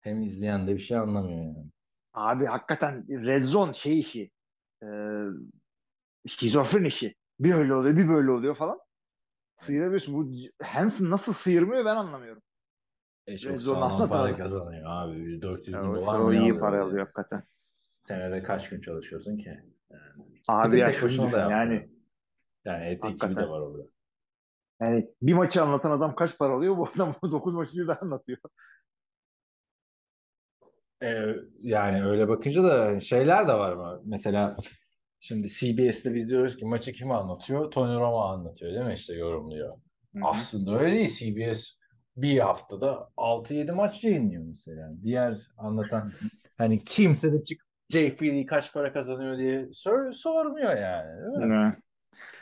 [0.00, 1.70] hem izleyen de bir şey anlamıyor yani.
[2.14, 4.30] Abi hakikaten Red Zone şey işi.
[4.82, 4.86] E,
[6.26, 7.14] şizofren işi.
[7.40, 8.78] Bir öyle oluyor bir böyle oluyor falan.
[9.56, 10.14] Sıyıramıyorsun.
[10.14, 10.30] Bu
[10.64, 12.42] Hansen nasıl sıyırmıyor ben anlamıyorum.
[13.26, 15.26] E Red çok Zone'u sağlam para kazanıyor abi.
[15.26, 17.42] Bir 400 bin Ya, dolar o mı iyi para alıyor hakikaten.
[18.06, 19.60] Senede kaç gün çalışıyorsun ki?
[20.48, 21.90] Abi Bir de ya şunu düşün yani.
[22.64, 23.91] Yani et ekibi de var orada.
[24.82, 26.76] Yani bir maçı anlatan adam kaç para alıyor?
[26.76, 28.38] Bu adam 9 maçı birden anlatıyor.
[31.02, 34.02] Ee, yani öyle bakınca da şeyler de var mı?
[34.04, 34.56] Mesela
[35.20, 37.70] şimdi CBS'te biz diyoruz ki maçı kim anlatıyor?
[37.70, 38.94] Tony Romo anlatıyor değil mi?
[38.94, 39.76] İşte yorumluyor.
[40.22, 41.08] Aslında öyle değil.
[41.08, 41.68] CBS
[42.16, 44.90] bir haftada 6-7 maç yayınlıyor mesela.
[45.02, 46.12] Diğer anlatan
[46.58, 51.40] hani kimse de çık Jay Feely kaç para kazanıyor diye sor, sormuyor yani.
[51.40, 51.76] Değil mi?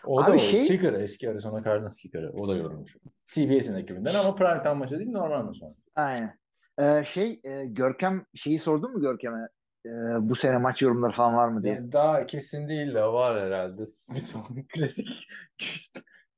[0.05, 0.39] O da Abi o.
[0.39, 2.33] şey- Kicker eski Arizona Cardinals kicker'ı.
[2.33, 2.99] O da yorumcu.
[3.27, 5.57] CBS'in ekibinden ama prime time maçı değil normal maç.
[5.97, 6.39] Aynen.
[6.81, 9.49] Ee, şey e, Görkem şeyi sordun mu Görkem'e?
[9.87, 9.91] Ee,
[10.21, 11.93] bu sene maç yorumları falan var mı diye.
[11.93, 13.83] Daha kesin değil de var herhalde.
[14.51, 15.09] Bir klasik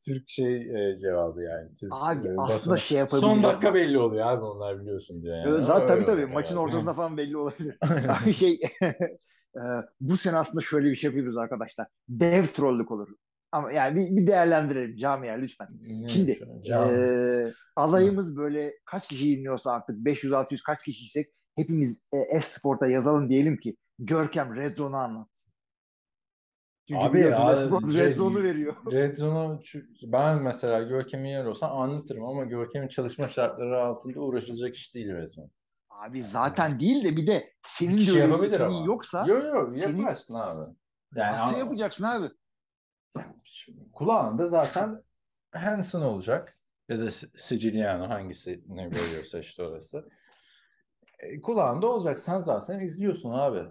[0.07, 1.75] Türk şey e, cevabı yani.
[1.75, 3.21] Türk, Abi e, aslında şey yapabilir.
[3.21, 5.63] Son dakika belli oluyor abi onlar biliyorsun diyor yani.
[5.63, 6.65] Zaten tabii tabii maçın yani.
[6.65, 7.79] ortasında falan belli olabilir.
[7.83, 8.61] Abi şey
[9.57, 9.63] e,
[10.01, 11.87] bu sene aslında şöyle bir şey yapıyoruz arkadaşlar.
[12.09, 13.09] Dev trollük olur.
[13.53, 15.69] Ama yani bir, bir değerlendirelim camia lütfen.
[15.81, 16.41] Ne Şimdi
[16.71, 23.57] e, alayımız böyle kaç kişi dinliyorsa artık 500-600 kaç kişiysek hepimiz e, Esport'a yazalım diyelim
[23.57, 25.29] ki Görkem Red Zone'u anlat.
[26.89, 28.77] Çünkü Abi ya, Esport şey- Red Zone'u veriyor.
[28.93, 34.77] Red Zone'u çü- ben mesela Görkem'in yer olsam anlatırım ama Görkem'in çalışma şartları altında uğraşılacak
[34.77, 35.51] iş değil Red Zone.
[36.01, 39.75] Abi zaten değil de bir de senin Bir de şey öyle yeteneğin yoksa Yok yok
[39.75, 40.73] senin- yaparsın abi.
[41.15, 42.27] Yani nasıl ama- yapacaksın abi?
[43.93, 45.03] kulağında zaten
[45.55, 46.59] Hanson olacak
[46.89, 50.09] ya da Siciliano hangisi ne veriyorsa işte orası.
[51.19, 52.19] E, kulağında olacak.
[52.19, 53.63] Sen zaten izliyorsun abi.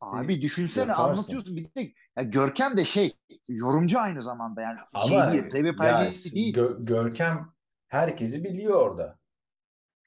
[0.00, 1.10] Abi düşünsene yaparsın.
[1.10, 1.56] anlatıyorsun.
[1.56, 3.12] Bir de ya Görkem de şey
[3.48, 4.78] yorumcu aynı zamanda yani
[5.08, 6.56] şey Ama değil, play by ya, değil.
[6.56, 7.52] Gö- Görkem
[7.88, 9.18] herkesi biliyor orada.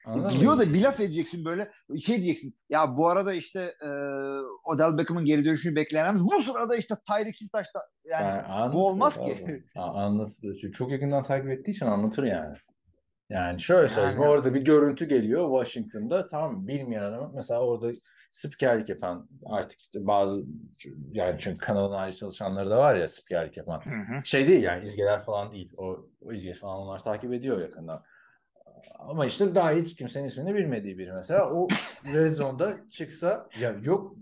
[0.06, 0.60] Anladın Biliyor mı?
[0.60, 1.70] da bir laf edeceksin böyle
[2.04, 2.54] şey diyeceksin.
[2.68, 3.88] Ya bu arada işte e,
[4.64, 6.24] Odell Beckham'ın geri dönüşünü beklenemez.
[6.24, 9.34] Bu sırada işte Tyreek Hill taşta yani Yani bu olmaz abi.
[9.46, 9.64] ki.
[9.76, 10.72] Anlatır.
[10.72, 12.56] Çok yakından takip ettiği için anlatır yani.
[13.30, 14.20] Yani şöyle söyleyeyim.
[14.20, 16.26] Yani- Orada bir görüntü geliyor Washington'da.
[16.26, 16.66] Tamam?
[16.68, 17.92] Bilmeyen adam mesela orada
[18.30, 20.42] spikerlik yapan artık işte bazı
[21.12, 23.80] yani çünkü kanalın ayrı çalışanları da var ya spikerlik yapan.
[23.80, 24.20] Hı hı.
[24.24, 25.72] Şey değil yani izgeler falan değil.
[25.76, 28.02] O, o izge falan onlar takip ediyor yakından.
[28.98, 31.68] Ama işte daha hiç kimsenin ismini bilmediği biri mesela o
[32.14, 34.14] Red Zone'da çıksa ya yok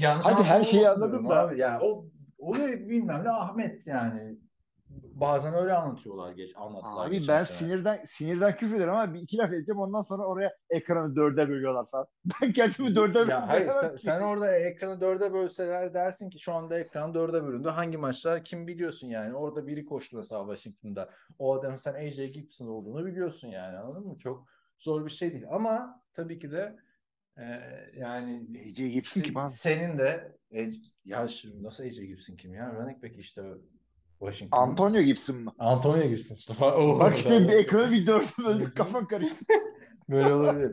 [0.00, 1.40] yanlış Hadi her şeyi diyorum da.
[1.40, 1.58] Abi.
[1.58, 2.04] Yani o
[2.38, 4.38] oluyor bilmem ne Ahmet yani.
[5.14, 7.06] Bazen öyle anlatıyorlar geç anlattılar.
[7.06, 7.44] Abi ben sene.
[7.44, 11.90] sinirden sinirden küfür ederim ama bir iki laf edeceğim ondan sonra oraya ekranı dörde bölüyorlar
[11.90, 12.06] falan.
[12.42, 16.78] Ben kendimi dörde Ya hayır sen, sen orada ekranı dörde bölseler dersin ki şu anda
[16.78, 17.68] ekran dörde bölündü.
[17.68, 19.34] Hangi maçlar kim biliyorsun yani.
[19.34, 21.10] Orada biri koştu mesela Washington'da.
[21.38, 24.16] O adamın sen AJ Gibson olduğunu biliyorsun yani anladın mı?
[24.16, 24.46] Çok
[24.78, 25.44] zor bir şey değil.
[25.50, 26.76] Ama tabii ki de
[27.38, 27.60] Ee,
[27.96, 29.50] yani AJ Gibson kim abi?
[29.50, 30.70] Senin de e,
[31.04, 32.74] ya şu, nasıl AJ Gibson kim ya?
[32.74, 33.42] Running back işte
[34.20, 34.58] Washington.
[34.58, 35.52] Antonio Gibson mı?
[35.58, 36.54] Antonio Gibson işte.
[36.60, 39.44] Oh, Bak işte bir ekranı bir dördüm öyle kafam karıştı.
[40.10, 40.72] Böyle olabilir.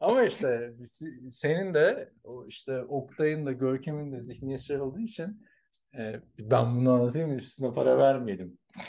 [0.00, 0.72] Ama işte
[1.30, 5.42] senin de o işte Oktay'ın da Görkem'in de zihniyet şey olduğu için
[5.98, 8.58] e, ben bunu anlatayım üstüne para vermeyelim.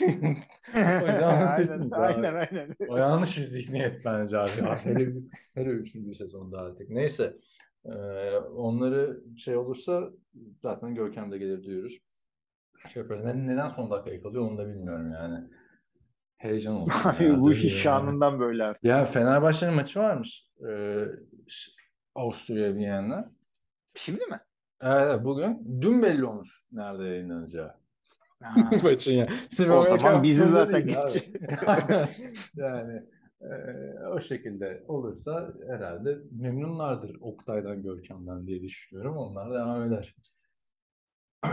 [0.74, 2.76] O yüzden aynen, aynen aynen.
[2.88, 4.50] O yanlış bir zihniyet bence abi.
[4.84, 5.12] Hele,
[5.54, 6.90] hele üçüncü sezonda artık.
[6.90, 7.36] Neyse.
[7.84, 7.90] e,
[8.38, 10.10] onları şey olursa
[10.62, 11.98] zaten Görkem de gelir diyoruz.
[12.92, 13.24] Şey yaparız.
[13.24, 15.48] Ne- neden son dakikaya kalıyor onu da bilmiyorum yani.
[16.36, 16.90] Heyecan oldu.
[17.04, 18.84] Abi bu iş şanından böyle artık.
[18.84, 20.48] Ya Fenerbahçe'nin maçı varmış.
[20.68, 21.04] Ee,
[22.14, 23.32] Avusturya Viyana'da.
[23.94, 24.40] Şimdi mi?
[24.80, 25.80] Evet bugün.
[25.80, 27.74] Dün belli olmuş nerede yayınlanacağı.
[28.82, 29.28] Maçın ya.
[29.70, 31.36] O zaman bizi zaten geçecek.
[32.56, 33.02] yani
[33.40, 33.48] e,
[34.12, 39.16] o şekilde olursa herhalde memnunlardır Oktay'dan Görkem'den diye düşünüyorum.
[39.16, 40.14] Onlar devam eder.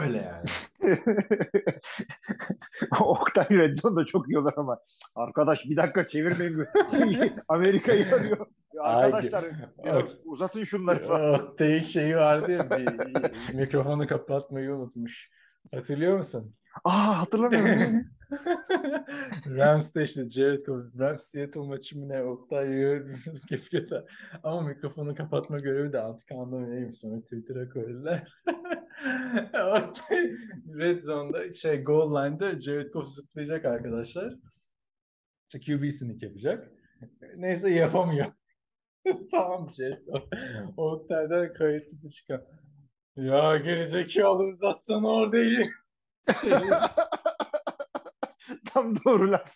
[0.01, 0.45] Öyle yani.
[2.99, 4.79] Oktay Redzon da çok iyi olur ama
[5.15, 6.65] arkadaş bir dakika çevirmeyin.
[7.47, 8.47] Amerika'yı arıyor.
[8.73, 9.45] Ya Arkadaşlar
[9.83, 11.33] biraz uzatın şunları falan.
[11.33, 12.89] Oktay'ın şeyi vardı ya bir,
[13.53, 15.29] mikrofonu kapatmayı unutmuş.
[15.73, 16.55] Hatırlıyor musun?
[16.83, 18.05] Aa hatırlamıyorum.
[19.57, 22.67] Rams'te işte Jared Goff, Rams Seattle maçı mı ne Oktay
[23.49, 24.05] yapıyor da
[24.43, 28.33] ama mikrofonu kapatma görevi de mı neymiş sonra Twitter'a koydular.
[29.53, 30.31] Oktay
[30.77, 34.33] Red Zone'da şey goal line'da Jared Goff zıplayacak arkadaşlar.
[35.53, 36.71] İşte QB sneak yapacak.
[37.35, 38.25] Neyse yapamıyor.
[39.31, 39.99] tamam Goff.
[40.77, 42.41] Oktay'dan kayıtlı çıkan.
[43.15, 45.71] Ya gerizekalı uzatsan orada iyi.
[48.65, 49.55] Tam doğru laf.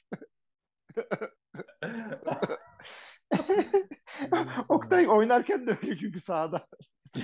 [4.70, 6.68] Oktay oynarken de öyle çünkü sahada.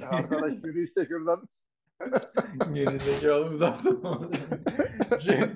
[0.02, 1.48] Ya Arkadaş yürü işte şuradan.
[2.74, 4.38] Gerizekalı uzatsan orada.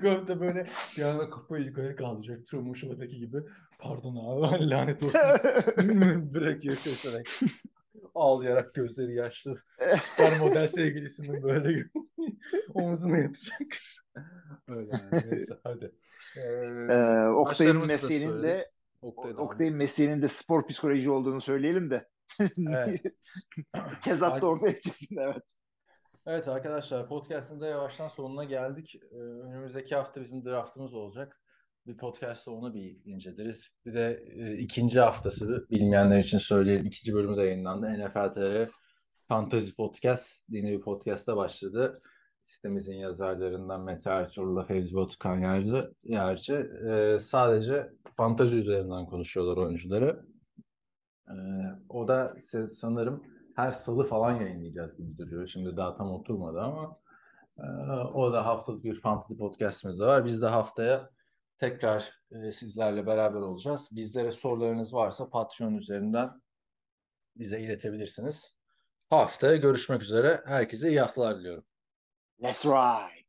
[0.02, 2.46] Goff da böyle bir anda kafayı yukarı kaldıracak.
[2.46, 3.36] Truman Show'daki gibi.
[3.78, 5.20] Pardon abi lanet olsun.
[6.34, 7.28] Bırakıyor keserek.
[8.16, 9.62] Ağlayarak gözleri yaşlı.
[10.16, 11.84] Her model sevgilisinin böyle
[12.74, 13.76] omzuna yatacak.
[14.68, 15.22] Öyle yani.
[15.30, 15.92] Neyse hadi.
[16.36, 16.40] Ee,
[16.90, 18.66] Ee, Oktay'ın mesleğinin de.
[19.02, 22.08] Oktay'ın mesleğinin de spor psikoloji olduğunu söyleyelim de.
[22.68, 23.02] Evet.
[24.02, 25.42] Tezat da ortaya çıksın evet.
[26.26, 28.94] Evet arkadaşlar podcast'ın da yavaştan sonuna geldik.
[29.12, 31.40] Ee, önümüzdeki hafta bizim draftımız olacak.
[31.86, 33.68] Bir podcast'ta onu bir inceleriz.
[33.84, 36.86] Bir de e, ikinci haftası bilmeyenler için söyleyelim.
[36.86, 37.86] İkinci bölümü de yayınlandı.
[37.86, 38.70] NFL TR
[39.28, 41.94] Fantasy Podcast yeni bir podcast'a başladı.
[42.44, 46.54] Sitemizin yazarlarından Mete Ertuğrul'la Fevzi Batıkan Yerci, Yerci.
[46.54, 50.26] Ee, sadece fantazi üzerinden konuşuyorlar oyuncuları.
[51.28, 51.32] Ee,
[51.88, 52.36] o da
[52.74, 53.22] sanırım
[53.56, 55.48] her salı falan yayınlayacağız gibi duruyor.
[55.48, 56.96] Şimdi daha tam oturmadı ama
[57.58, 57.62] e,
[58.14, 60.24] o da haftalık bir fantasy podcastimiz de var.
[60.24, 61.15] Biz de haftaya
[61.58, 63.88] tekrar e, sizlerle beraber olacağız.
[63.92, 66.30] Bizlere sorularınız varsa Patreon üzerinden
[67.36, 68.54] bize iletebilirsiniz.
[69.10, 70.42] Haftaya görüşmek üzere.
[70.46, 71.64] Herkese iyi haftalar diliyorum.
[72.42, 73.25] Let's ride.